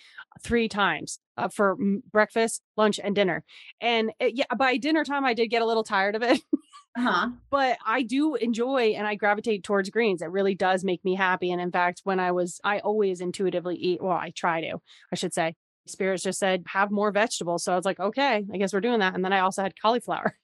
three 0.42 0.68
times 0.68 1.20
uh, 1.36 1.48
for 1.48 1.76
m- 1.80 2.02
breakfast, 2.12 2.62
lunch, 2.76 2.98
and 3.02 3.14
dinner. 3.14 3.44
And 3.80 4.10
it, 4.18 4.34
yeah, 4.34 4.44
by 4.58 4.76
dinner 4.76 5.04
time, 5.04 5.24
I 5.24 5.34
did 5.34 5.46
get 5.48 5.62
a 5.62 5.66
little 5.66 5.84
tired 5.84 6.16
of 6.16 6.22
it. 6.22 6.42
uh-huh. 6.96 7.30
But 7.50 7.78
I 7.86 8.02
do 8.02 8.34
enjoy 8.34 8.94
and 8.96 9.06
I 9.06 9.14
gravitate 9.14 9.62
towards 9.62 9.88
greens. 9.88 10.20
It 10.20 10.30
really 10.30 10.56
does 10.56 10.84
make 10.84 11.04
me 11.04 11.14
happy. 11.14 11.52
And 11.52 11.60
in 11.60 11.70
fact, 11.70 12.00
when 12.04 12.18
I 12.18 12.32
was, 12.32 12.60
I 12.64 12.80
always 12.80 13.20
intuitively 13.20 13.76
eat, 13.76 14.02
well, 14.02 14.16
I 14.16 14.32
try 14.34 14.60
to, 14.62 14.78
I 15.12 15.16
should 15.16 15.32
say. 15.32 15.54
Spirits 15.86 16.24
just 16.24 16.38
said, 16.38 16.64
have 16.66 16.90
more 16.90 17.10
vegetables. 17.12 17.64
So 17.64 17.72
I 17.72 17.76
was 17.76 17.86
like, 17.86 17.98
okay, 17.98 18.44
I 18.52 18.56
guess 18.58 18.74
we're 18.74 18.80
doing 18.80 18.98
that. 18.98 19.14
And 19.14 19.24
then 19.24 19.32
I 19.32 19.40
also 19.40 19.62
had 19.62 19.72
cauliflower 19.80 20.36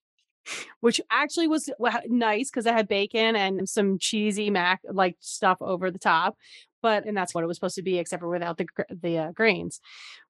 which 0.81 1.01
actually 1.11 1.49
was 1.49 1.71
nice 2.07 2.51
because 2.51 2.67
I 2.67 2.73
had 2.73 2.89
bacon 2.89 3.37
and 3.37 3.69
some 3.69 3.99
cheesy 3.99 4.51
mac 4.51 4.81
like 4.91 5.17
stuff 5.21 5.59
over 5.61 5.91
the 5.91 5.99
top. 5.99 6.37
But 6.83 7.07
and 7.07 7.17
that's 7.17 7.35
what 7.35 7.43
it 7.43 7.47
was 7.47 7.57
supposed 7.57 7.77
to 7.77 7.83
be, 7.83 7.99
except 7.99 8.21
for 8.21 8.29
without 8.29 8.59
the 8.59 8.67
the 8.91 9.19
uh, 9.19 9.33
grains. 9.33 9.81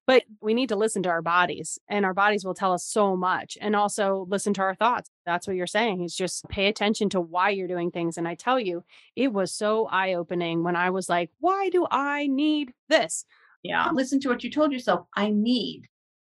But 0.07 0.23
we 0.39 0.53
need 0.53 0.69
to 0.69 0.77
listen 0.77 1.03
to 1.03 1.09
our 1.09 1.21
bodies, 1.21 1.79
and 1.89 2.05
our 2.05 2.13
bodies 2.13 2.45
will 2.45 2.53
tell 2.53 2.71
us 2.71 2.85
so 2.85 3.17
much. 3.17 3.57
And 3.59 3.75
also 3.75 4.25
listen 4.29 4.53
to 4.53 4.61
our 4.61 4.75
thoughts. 4.75 5.09
That's 5.25 5.47
what 5.47 5.57
you're 5.57 5.67
saying. 5.67 6.03
Is 6.03 6.15
just 6.15 6.47
pay 6.47 6.67
attention 6.67 7.09
to 7.09 7.19
why 7.19 7.49
you're 7.49 7.67
doing 7.67 7.91
things. 7.91 8.17
And 8.17 8.25
I 8.25 8.35
tell 8.35 8.57
you, 8.57 8.85
it 9.17 9.33
was 9.33 9.53
so 9.53 9.87
eye 9.87 10.13
opening 10.13 10.63
when 10.63 10.77
I 10.77 10.91
was 10.91 11.09
like, 11.09 11.29
"Why 11.39 11.69
do 11.69 11.87
I 11.91 12.27
need 12.27 12.71
this?" 12.87 13.25
Yeah, 13.61 13.89
listen 13.91 14.21
to 14.21 14.29
what 14.29 14.43
you 14.43 14.49
told 14.49 14.71
yourself. 14.71 15.07
I 15.13 15.31
need. 15.31 15.89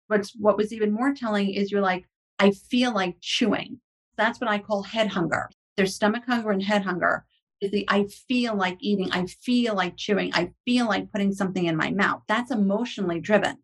What's 0.07 0.37
what 0.39 0.57
was 0.57 0.73
even 0.73 0.93
more 0.93 1.15
telling 1.15 1.53
is 1.53 1.73
you're 1.73 1.81
like, 1.81 2.07
I 2.43 2.51
feel 2.51 2.93
like 2.93 3.17
chewing. 3.21 3.81
That's 4.17 4.41
what 4.41 4.51
I 4.51 4.59
call 4.59 4.83
head 4.83 5.09
hunger. 5.09 5.49
There's 5.77 5.95
stomach 5.95 6.25
hunger 6.27 6.51
and 6.51 6.63
head 6.63 6.83
hunger. 6.83 7.25
Is 7.61 7.71
the 7.71 7.85
I 7.89 8.07
feel 8.29 8.57
like 8.57 8.79
eating, 8.81 9.13
I 9.13 9.27
feel 9.27 9.77
like 9.77 9.97
chewing, 9.97 10.33
I 10.35 10.51
feel 10.65 10.87
like 10.87 11.13
putting 11.13 11.33
something 11.33 11.67
in 11.67 11.77
my 11.77 11.91
mouth. 11.93 12.23
That's 12.27 12.51
emotionally 12.51 13.21
driven. 13.21 13.59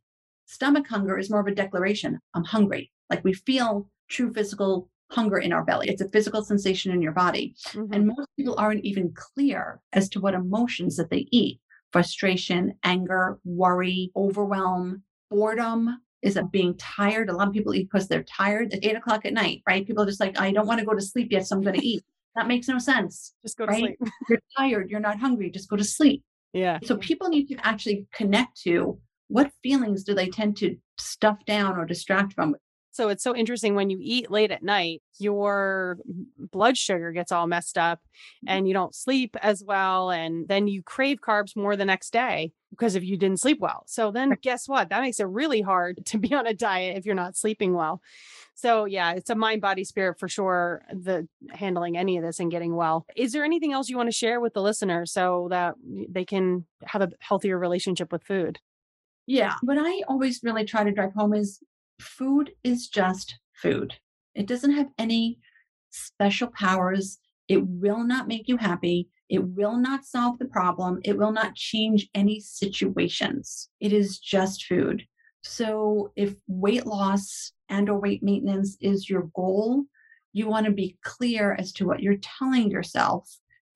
stomach 0.47 0.87
hunger 0.89 1.19
is 1.19 1.29
more 1.29 1.41
of 1.41 1.47
a 1.47 1.55
declaration 1.55 2.19
I'm 2.35 2.45
hungry. 2.45 2.91
Like 3.11 3.23
we 3.25 3.33
feel 3.35 3.91
true 4.09 4.33
physical 4.33 4.89
hunger 5.11 5.39
in 5.39 5.53
our 5.53 5.65
belly. 5.65 5.89
It's 5.89 6.01
a 6.01 6.09
physical 6.09 6.43
sensation 6.45 6.93
in 6.93 7.03
your 7.03 7.13
body. 7.13 7.55
Mhm. 7.75 7.89
And 7.95 8.07
most 8.07 8.29
people 8.37 8.55
aren't 8.59 8.85
even 8.85 9.13
clear 9.15 9.81
as 9.93 10.09
to 10.11 10.21
what 10.21 10.35
emotions 10.35 10.97
that 10.97 11.11
they 11.11 11.27
eat 11.33 11.61
frustration, 11.93 12.75
anger, 12.85 13.41
worry, 13.45 14.13
overwhelm, 14.15 15.03
boredom. 15.31 16.01
Is 16.23 16.37
it 16.37 16.51
being 16.51 16.77
tired? 16.77 17.31
A 17.31 17.33
lot 17.33 17.49
of 17.49 17.55
people 17.55 17.75
eat 17.75 17.89
because 17.91 18.09
they're 18.09 18.25
tired 18.25 18.73
at 18.75 18.85
eight 18.85 18.97
o'clock 18.97 19.25
at 19.25 19.33
night, 19.33 19.63
right? 19.67 19.87
People 19.87 20.03
are 20.03 20.07
just 20.07 20.21
like, 20.21 20.39
I 20.41 20.51
don't 20.53 20.67
want 20.67 20.81
to 20.81 20.87
go 20.87 20.95
to 20.95 21.01
sleep 21.01 21.29
yet, 21.31 21.47
so 21.47 21.57
I'm 21.57 21.63
going 21.63 21.77
to 21.81 21.87
eat. 21.87 22.05
That 22.35 22.47
makes 22.47 22.69
no 22.69 22.79
sense. 22.79 23.35
Just 23.43 23.59
go 23.59 23.67
to 23.67 23.75
sleep. 23.75 23.99
You're 24.29 24.41
tired. 24.57 24.91
You're 24.91 25.01
not 25.01 25.19
hungry. 25.19 25.51
Just 25.51 25.69
go 25.69 25.77
to 25.77 25.85
sleep. 25.85 26.23
Yeah. 26.53 26.79
So 26.85 26.97
people 26.97 27.29
need 27.29 27.47
to 27.49 27.67
actually 27.67 28.07
connect 28.13 28.61
to 28.63 28.99
what 29.29 29.51
feelings 29.63 30.05
do 30.05 30.15
they 30.15 30.29
tend 30.29 30.57
to 30.59 30.77
stuff 30.99 31.45
down 31.47 31.77
or 31.77 31.85
distract 31.85 32.33
from. 32.35 32.57
So 32.99 33.11
it's 33.11 33.23
so 33.23 33.33
interesting 33.33 33.77
when 33.77 33.91
you 33.91 33.99
eat 34.03 34.29
late 34.29 34.51
at 34.51 34.65
night, 34.65 35.03
your 35.21 35.99
blood 36.51 36.77
sugar 36.77 37.13
gets 37.13 37.31
all 37.31 37.47
messed 37.47 37.79
up 37.79 38.01
mm-hmm. 38.01 38.49
and 38.49 38.67
you 38.67 38.75
don't 38.75 38.93
sleep 38.93 39.37
as 39.41 39.63
well. 39.63 40.11
And 40.11 40.49
then 40.49 40.67
you 40.67 40.83
crave 40.83 41.21
carbs 41.21 41.55
more 41.55 41.77
the 41.77 41.85
next 41.85 42.13
day 42.13 42.51
because 42.71 42.97
if 42.97 43.05
you 43.05 43.17
didn't 43.17 43.39
sleep 43.39 43.61
well. 43.61 43.85
So 43.87 44.11
then 44.11 44.37
guess 44.43 44.67
what? 44.67 44.89
That 44.89 45.03
makes 45.03 45.21
it 45.21 45.29
really 45.29 45.61
hard 45.61 46.05
to 46.07 46.19
be 46.19 46.35
on 46.35 46.49
a 46.49 46.55
diet 46.55 46.97
if 46.97 47.07
you're 47.07 47.15
not 47.15 47.37
sleeping 47.37 47.73
well. 47.73 48.03
So 48.57 48.85
yeah, 48.85 49.13
it's 49.13 49.31
a 49.31 49.37
mind, 49.37 49.61
body, 49.61 49.85
spirit 49.85 50.19
for 50.19 50.29
sure. 50.29 50.83
The 50.93 51.29
handling 51.51 51.97
any 51.97 52.17
of 52.17 52.25
this 52.25 52.41
and 52.41 52.51
getting 52.51 52.75
well. 52.75 53.07
Is 53.15 53.31
there 53.31 53.45
anything 53.45 53.73
else 53.73 53.89
you 53.89 53.97
want 53.97 54.09
to 54.09 54.13
share 54.13 54.41
with 54.41 54.55
the 54.55 54.63
listeners 54.63 55.13
so 55.13 55.47
that 55.51 55.77
they 55.85 56.25
can 56.25 56.67
have 56.85 57.03
a 57.03 57.11
healthier 57.21 57.61
relationship 57.61 58.11
with 58.11 58.25
food? 58.25 58.59
Yeah. 59.25 59.55
What 59.63 59.79
I 59.79 60.03
always 60.09 60.41
really 60.43 60.65
try 60.65 60.83
to 60.83 60.91
drive 60.91 61.13
home 61.15 61.33
is 61.33 61.61
food 62.01 62.53
is 62.65 62.89
just 62.89 63.39
food. 63.55 63.95
It 64.35 64.47
doesn't 64.47 64.73
have 64.73 64.89
any 64.99 65.39
special 65.91 66.49
powers. 66.49 67.19
It 67.49 67.67
will 67.67 68.05
not 68.05 68.29
make 68.29 68.49
you 68.49 68.57
happy. 68.57 69.09
It 69.29 69.45
will 69.45 69.77
not 69.77 70.05
solve 70.05 70.39
the 70.39 70.47
problem. 70.47 71.01
It 71.05 71.19
will 71.19 71.33
not 71.33 71.55
change 71.55 72.09
any 72.15 72.41
situations. 72.41 73.69
It 73.81 73.93
is 73.93 74.19
just 74.19 74.65
food. 74.65 75.05
So 75.43 76.13
if 76.17 76.35
weight 76.47 76.87
loss 76.87 77.53
and 77.69 77.89
or 77.89 78.01
weight 78.01 78.23
maintenance 78.23 78.77
is 78.81 79.09
your 79.09 79.31
goal, 79.35 79.85
you 80.33 80.47
want 80.47 80.67
to 80.67 80.73
be 80.73 80.99
clear 81.03 81.55
as 81.55 81.73
to 81.75 81.87
what 81.87 82.01
you're 82.01 82.17
telling 82.17 82.71
yourself 82.71 83.29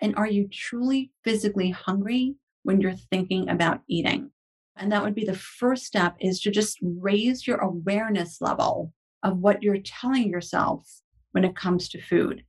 and 0.03 0.17
are 0.17 0.27
you 0.27 0.49
truly 0.49 1.13
physically 1.23 1.71
hungry 1.71 2.35
when 2.65 2.81
you're 2.81 2.93
thinking 2.93 3.49
about 3.49 3.83
eating? 3.89 4.33
And 4.77 4.91
that 4.91 5.03
would 5.03 5.15
be 5.15 5.25
the 5.25 5.35
first 5.35 5.85
step 5.85 6.17
is 6.21 6.41
to 6.41 6.51
just 6.51 6.79
raise 6.83 7.47
your 7.47 7.59
awareness 7.59 8.41
level 8.41 8.93
of 9.23 9.39
what 9.39 9.63
you're 9.63 9.79
telling 9.79 10.29
yourself 10.29 10.89
when 11.33 11.45
it 11.45 11.55
comes 11.57 11.89
to 11.91 12.01
food. 12.01 12.45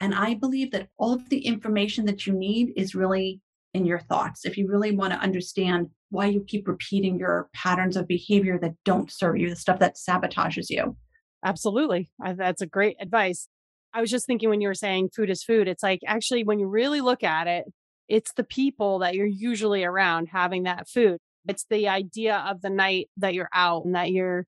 And 0.00 0.14
I 0.14 0.34
believe 0.34 0.70
that 0.72 0.88
all 0.98 1.12
of 1.12 1.28
the 1.28 1.46
information 1.46 2.04
that 2.06 2.26
you 2.26 2.32
need 2.32 2.72
is 2.76 2.94
really 2.94 3.40
in 3.74 3.84
your 3.84 4.00
thoughts. 4.00 4.44
If 4.44 4.56
you 4.56 4.68
really 4.68 4.92
want 4.92 5.12
to 5.12 5.18
understand 5.18 5.88
why 6.10 6.26
you 6.26 6.44
keep 6.46 6.66
repeating 6.66 7.18
your 7.18 7.48
patterns 7.54 7.96
of 7.96 8.06
behavior 8.06 8.58
that 8.60 8.74
don't 8.84 9.10
serve 9.10 9.36
you, 9.36 9.50
the 9.50 9.56
stuff 9.56 9.78
that 9.80 9.96
sabotages 9.96 10.66
you. 10.70 10.96
Absolutely. 11.44 12.10
That's 12.36 12.62
a 12.62 12.66
great 12.66 12.96
advice. 13.00 13.48
I 13.92 14.00
was 14.00 14.10
just 14.10 14.26
thinking 14.26 14.48
when 14.48 14.60
you 14.60 14.68
were 14.68 14.74
saying 14.74 15.10
food 15.14 15.30
is 15.30 15.42
food, 15.42 15.68
it's 15.68 15.82
like 15.82 16.00
actually, 16.06 16.44
when 16.44 16.58
you 16.58 16.66
really 16.66 17.00
look 17.00 17.24
at 17.24 17.46
it, 17.46 17.64
it's 18.08 18.32
the 18.32 18.44
people 18.44 19.00
that 19.00 19.14
you're 19.14 19.26
usually 19.26 19.84
around 19.84 20.28
having 20.28 20.64
that 20.64 20.88
food. 20.88 21.18
It's 21.48 21.66
the 21.70 21.88
idea 21.88 22.44
of 22.46 22.60
the 22.60 22.70
night 22.70 23.08
that 23.16 23.34
you're 23.34 23.48
out 23.52 23.84
and 23.84 23.94
that 23.94 24.10
you're 24.10 24.46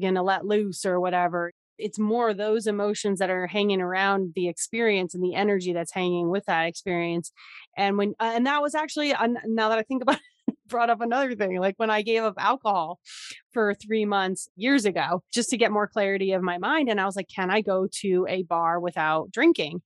going 0.00 0.14
to 0.14 0.22
let 0.22 0.46
loose 0.46 0.84
or 0.84 1.00
whatever. 1.00 1.52
It's 1.78 1.98
more 1.98 2.34
those 2.34 2.66
emotions 2.66 3.20
that 3.20 3.30
are 3.30 3.46
hanging 3.46 3.80
around 3.80 4.32
the 4.34 4.48
experience 4.48 5.14
and 5.14 5.22
the 5.22 5.34
energy 5.34 5.72
that's 5.72 5.92
hanging 5.92 6.28
with 6.28 6.44
that 6.46 6.66
experience. 6.66 7.32
And 7.76 7.96
when, 7.96 8.14
uh, 8.20 8.32
and 8.34 8.46
that 8.46 8.60
was 8.62 8.74
actually, 8.74 9.12
uh, 9.12 9.28
now 9.46 9.68
that 9.70 9.78
I 9.78 9.82
think 9.82 10.02
about 10.02 10.16
it, 10.16 10.22
brought 10.68 10.90
up 10.90 11.00
another 11.00 11.34
thing. 11.34 11.58
Like 11.58 11.74
when 11.78 11.90
I 11.90 12.02
gave 12.02 12.22
up 12.22 12.34
alcohol 12.36 12.98
for 13.52 13.74
three 13.74 14.04
months 14.04 14.48
years 14.56 14.84
ago, 14.84 15.22
just 15.32 15.48
to 15.50 15.56
get 15.56 15.72
more 15.72 15.86
clarity 15.86 16.32
of 16.32 16.42
my 16.42 16.58
mind. 16.58 16.88
And 16.88 17.00
I 17.00 17.06
was 17.06 17.16
like, 17.16 17.28
can 17.34 17.50
I 17.50 17.62
go 17.62 17.88
to 18.00 18.26
a 18.28 18.42
bar 18.42 18.78
without 18.78 19.30
drinking? 19.30 19.80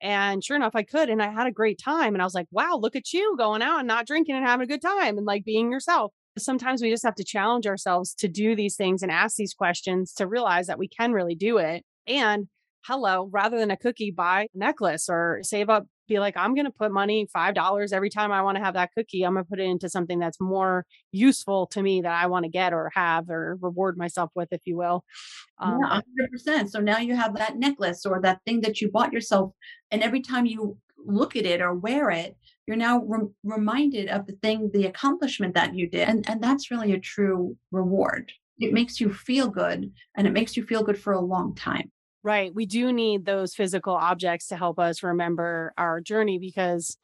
And 0.00 0.44
sure 0.44 0.56
enough, 0.56 0.76
I 0.76 0.82
could. 0.84 1.08
And 1.08 1.22
I 1.22 1.30
had 1.30 1.46
a 1.46 1.52
great 1.52 1.78
time. 1.82 2.14
And 2.14 2.22
I 2.22 2.24
was 2.24 2.34
like, 2.34 2.46
wow, 2.50 2.78
look 2.80 2.94
at 2.94 3.12
you 3.12 3.34
going 3.36 3.62
out 3.62 3.80
and 3.80 3.88
not 3.88 4.06
drinking 4.06 4.36
and 4.36 4.46
having 4.46 4.64
a 4.64 4.68
good 4.68 4.82
time 4.82 5.18
and 5.18 5.26
like 5.26 5.44
being 5.44 5.72
yourself. 5.72 6.12
Sometimes 6.38 6.80
we 6.80 6.90
just 6.90 7.04
have 7.04 7.16
to 7.16 7.24
challenge 7.24 7.66
ourselves 7.66 8.14
to 8.14 8.28
do 8.28 8.54
these 8.54 8.76
things 8.76 9.02
and 9.02 9.10
ask 9.10 9.36
these 9.36 9.54
questions 9.54 10.12
to 10.14 10.26
realize 10.26 10.68
that 10.68 10.78
we 10.78 10.88
can 10.88 11.12
really 11.12 11.34
do 11.34 11.58
it. 11.58 11.84
And 12.06 12.46
hello, 12.84 13.28
rather 13.32 13.58
than 13.58 13.72
a 13.72 13.76
cookie, 13.76 14.12
buy 14.12 14.42
a 14.42 14.58
necklace 14.58 15.08
or 15.08 15.40
save 15.42 15.68
up, 15.68 15.86
be 16.08 16.18
like, 16.18 16.36
I'm 16.36 16.54
going 16.54 16.64
to 16.64 16.72
put 16.72 16.90
money, 16.90 17.28
$5 17.34 17.92
every 17.92 18.10
time 18.10 18.32
I 18.32 18.42
want 18.42 18.56
to 18.56 18.64
have 18.64 18.74
that 18.74 18.90
cookie. 18.96 19.24
I'm 19.24 19.34
going 19.34 19.44
to 19.44 19.48
put 19.48 19.60
it 19.60 19.64
into 19.64 19.88
something 19.88 20.18
that's 20.18 20.40
more 20.40 20.84
useful 21.12 21.66
to 21.68 21.82
me 21.82 22.00
that 22.02 22.12
I 22.12 22.26
want 22.26 22.44
to 22.44 22.50
get 22.50 22.72
or 22.72 22.90
have 22.94 23.28
or 23.30 23.58
reward 23.60 23.96
myself 23.96 24.30
with, 24.34 24.48
if 24.50 24.62
you 24.64 24.76
will. 24.76 25.04
Um, 25.60 25.78
yeah, 25.82 26.00
100%. 26.58 26.70
So 26.70 26.80
now 26.80 26.98
you 26.98 27.14
have 27.14 27.36
that 27.36 27.58
necklace 27.58 28.04
or 28.06 28.20
that 28.22 28.40
thing 28.46 28.60
that 28.62 28.80
you 28.80 28.90
bought 28.90 29.12
yourself. 29.12 29.52
And 29.90 30.02
every 30.02 30.20
time 30.20 30.46
you 30.46 30.78
look 30.96 31.36
at 31.36 31.46
it 31.46 31.60
or 31.60 31.74
wear 31.74 32.10
it, 32.10 32.36
you're 32.66 32.76
now 32.76 33.00
re- 33.00 33.28
reminded 33.44 34.08
of 34.08 34.26
the 34.26 34.36
thing, 34.42 34.70
the 34.72 34.86
accomplishment 34.86 35.54
that 35.54 35.74
you 35.74 35.88
did. 35.88 36.08
And, 36.08 36.28
and 36.28 36.42
that's 36.42 36.70
really 36.70 36.92
a 36.92 37.00
true 37.00 37.56
reward. 37.70 38.32
It 38.58 38.72
makes 38.72 39.00
you 39.00 39.12
feel 39.12 39.48
good 39.48 39.92
and 40.16 40.26
it 40.26 40.32
makes 40.32 40.56
you 40.56 40.64
feel 40.64 40.82
good 40.82 40.98
for 40.98 41.12
a 41.12 41.20
long 41.20 41.54
time. 41.54 41.90
Right. 42.22 42.52
We 42.54 42.66
do 42.66 42.92
need 42.92 43.24
those 43.24 43.54
physical 43.54 43.94
objects 43.94 44.48
to 44.48 44.56
help 44.56 44.78
us 44.78 45.02
remember 45.02 45.72
our 45.78 46.00
journey 46.00 46.38
because 46.38 46.98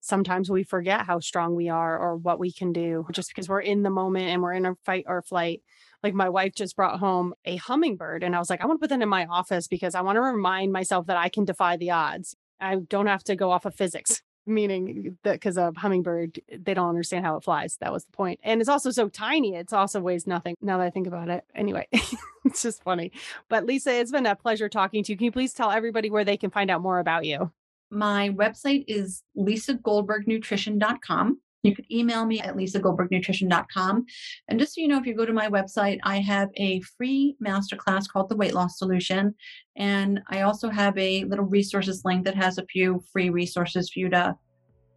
sometimes 0.00 0.50
we 0.50 0.64
forget 0.64 1.06
how 1.06 1.20
strong 1.20 1.54
we 1.54 1.68
are 1.68 1.98
or 1.98 2.16
what 2.16 2.38
we 2.38 2.52
can 2.52 2.72
do 2.72 3.06
just 3.12 3.28
because 3.28 3.48
we're 3.48 3.60
in 3.60 3.82
the 3.82 3.90
moment 3.90 4.26
and 4.26 4.42
we're 4.42 4.52
in 4.52 4.66
a 4.66 4.74
fight 4.84 5.04
or 5.06 5.22
flight. 5.22 5.62
Like 6.02 6.14
my 6.14 6.28
wife 6.28 6.52
just 6.54 6.76
brought 6.76 6.98
home 6.98 7.34
a 7.44 7.56
hummingbird 7.56 8.22
and 8.22 8.34
I 8.34 8.38
was 8.38 8.50
like, 8.50 8.60
I 8.60 8.66
want 8.66 8.80
to 8.80 8.84
put 8.84 8.90
that 8.90 9.02
in 9.02 9.08
my 9.08 9.26
office 9.26 9.68
because 9.68 9.94
I 9.94 10.02
want 10.02 10.16
to 10.16 10.20
remind 10.22 10.72
myself 10.72 11.06
that 11.06 11.16
I 11.16 11.28
can 11.28 11.44
defy 11.44 11.76
the 11.76 11.92
odds. 11.92 12.36
I 12.60 12.76
don't 12.76 13.06
have 13.06 13.24
to 13.24 13.36
go 13.36 13.50
off 13.50 13.66
of 13.66 13.74
physics 13.74 14.22
meaning 14.46 15.16
that 15.22 15.34
because 15.34 15.56
a 15.56 15.72
hummingbird 15.76 16.40
they 16.58 16.74
don't 16.74 16.88
understand 16.88 17.24
how 17.24 17.36
it 17.36 17.44
flies 17.44 17.76
that 17.80 17.92
was 17.92 18.04
the 18.04 18.12
point. 18.12 18.40
And 18.42 18.60
it's 18.60 18.68
also 18.68 18.90
so 18.90 19.08
tiny 19.08 19.54
it's 19.54 19.72
also 19.72 20.00
weighs 20.00 20.26
nothing 20.26 20.56
now 20.60 20.78
that 20.78 20.84
i 20.84 20.90
think 20.90 21.06
about 21.06 21.28
it. 21.28 21.44
Anyway 21.54 21.86
it's 22.44 22.62
just 22.62 22.82
funny. 22.82 23.12
But 23.48 23.64
lisa 23.64 23.92
it's 23.92 24.12
been 24.12 24.26
a 24.26 24.36
pleasure 24.36 24.68
talking 24.68 25.02
to 25.04 25.12
you. 25.12 25.16
Can 25.16 25.26
you 25.26 25.32
please 25.32 25.52
tell 25.52 25.70
everybody 25.70 26.10
where 26.10 26.24
they 26.24 26.36
can 26.36 26.50
find 26.50 26.70
out 26.70 26.80
more 26.80 26.98
about 26.98 27.24
you? 27.24 27.50
My 27.90 28.30
website 28.30 28.84
is 28.88 29.22
lisagoldbergnutrition.com 29.36 31.40
you 31.66 31.74
could 31.74 31.90
email 31.90 32.24
me 32.24 32.40
at 32.40 32.56
lisagoldbergnutrition.com. 32.56 34.06
And 34.48 34.58
just 34.58 34.74
so 34.74 34.80
you 34.80 34.88
know, 34.88 34.98
if 34.98 35.06
you 35.06 35.14
go 35.14 35.26
to 35.26 35.32
my 35.32 35.48
website, 35.48 35.98
I 36.02 36.18
have 36.20 36.50
a 36.56 36.80
free 36.96 37.36
masterclass 37.44 38.08
called 38.08 38.28
The 38.28 38.36
Weight 38.36 38.54
Loss 38.54 38.78
Solution. 38.78 39.34
And 39.76 40.20
I 40.28 40.42
also 40.42 40.70
have 40.70 40.96
a 40.96 41.24
little 41.24 41.44
resources 41.44 42.02
link 42.04 42.24
that 42.24 42.34
has 42.34 42.58
a 42.58 42.66
few 42.66 43.02
free 43.12 43.30
resources 43.30 43.90
for 43.90 43.98
you 44.00 44.08
to 44.10 44.36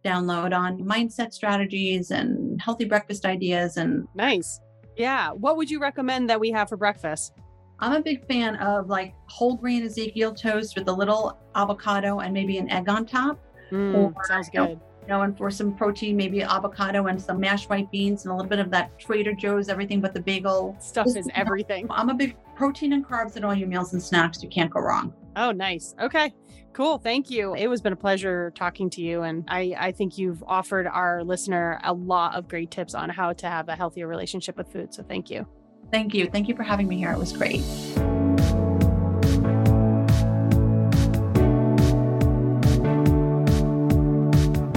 download 0.04 0.56
on 0.56 0.80
mindset 0.80 1.32
strategies 1.32 2.10
and 2.10 2.60
healthy 2.60 2.86
breakfast 2.86 3.26
ideas. 3.26 3.76
And 3.76 4.06
nice. 4.14 4.60
Yeah. 4.96 5.30
What 5.30 5.56
would 5.56 5.70
you 5.70 5.80
recommend 5.80 6.30
that 6.30 6.40
we 6.40 6.50
have 6.50 6.68
for 6.68 6.76
breakfast? 6.76 7.34
I'm 7.78 7.92
a 7.92 8.02
big 8.02 8.26
fan 8.26 8.56
of 8.56 8.88
like 8.88 9.14
whole 9.28 9.56
grain 9.56 9.82
Ezekiel 9.84 10.34
toast 10.34 10.76
with 10.76 10.88
a 10.88 10.92
little 10.92 11.38
avocado 11.54 12.20
and 12.20 12.34
maybe 12.34 12.58
an 12.58 12.68
egg 12.70 12.88
on 12.88 13.06
top. 13.06 13.38
Mm, 13.70 14.14
or, 14.14 14.24
sounds 14.26 14.50
good 14.50 14.68
you 14.68 14.74
know, 14.74 14.82
and 15.10 15.36
for 15.36 15.50
some 15.50 15.74
protein, 15.74 16.16
maybe 16.16 16.42
avocado 16.42 17.06
and 17.06 17.20
some 17.20 17.40
mashed 17.40 17.68
white 17.68 17.90
beans 17.90 18.24
and 18.24 18.32
a 18.32 18.34
little 18.34 18.48
bit 18.48 18.58
of 18.58 18.70
that 18.70 18.98
Trader 18.98 19.32
Joe's 19.32 19.68
everything 19.68 20.00
but 20.00 20.14
the 20.14 20.20
bagel. 20.20 20.76
Stuff 20.80 21.08
is 21.16 21.28
everything. 21.34 21.86
I'm 21.90 22.08
a 22.08 22.14
big 22.14 22.36
protein 22.54 22.92
and 22.92 23.04
carbs 23.04 23.36
in 23.36 23.44
all 23.44 23.54
your 23.54 23.68
meals 23.68 23.92
and 23.92 24.02
snacks. 24.02 24.42
You 24.42 24.48
can't 24.48 24.70
go 24.70 24.80
wrong. 24.80 25.12
Oh, 25.36 25.52
nice. 25.52 25.94
Okay. 26.00 26.32
Cool. 26.72 26.98
Thank 26.98 27.30
you. 27.30 27.54
It 27.54 27.68
has 27.68 27.80
been 27.80 27.92
a 27.92 27.96
pleasure 27.96 28.52
talking 28.54 28.90
to 28.90 29.02
you. 29.02 29.22
And 29.22 29.44
I, 29.48 29.74
I 29.76 29.92
think 29.92 30.18
you've 30.18 30.42
offered 30.46 30.86
our 30.86 31.24
listener 31.24 31.80
a 31.84 31.92
lot 31.92 32.36
of 32.36 32.48
great 32.48 32.70
tips 32.70 32.94
on 32.94 33.10
how 33.10 33.32
to 33.32 33.46
have 33.48 33.68
a 33.68 33.76
healthier 33.76 34.06
relationship 34.06 34.56
with 34.56 34.72
food. 34.72 34.94
So 34.94 35.02
thank 35.02 35.30
you. 35.30 35.46
Thank 35.90 36.14
you. 36.14 36.28
Thank 36.30 36.48
you 36.48 36.54
for 36.54 36.62
having 36.62 36.86
me 36.86 36.96
here. 36.98 37.10
It 37.10 37.18
was 37.18 37.32
great. 37.32 37.62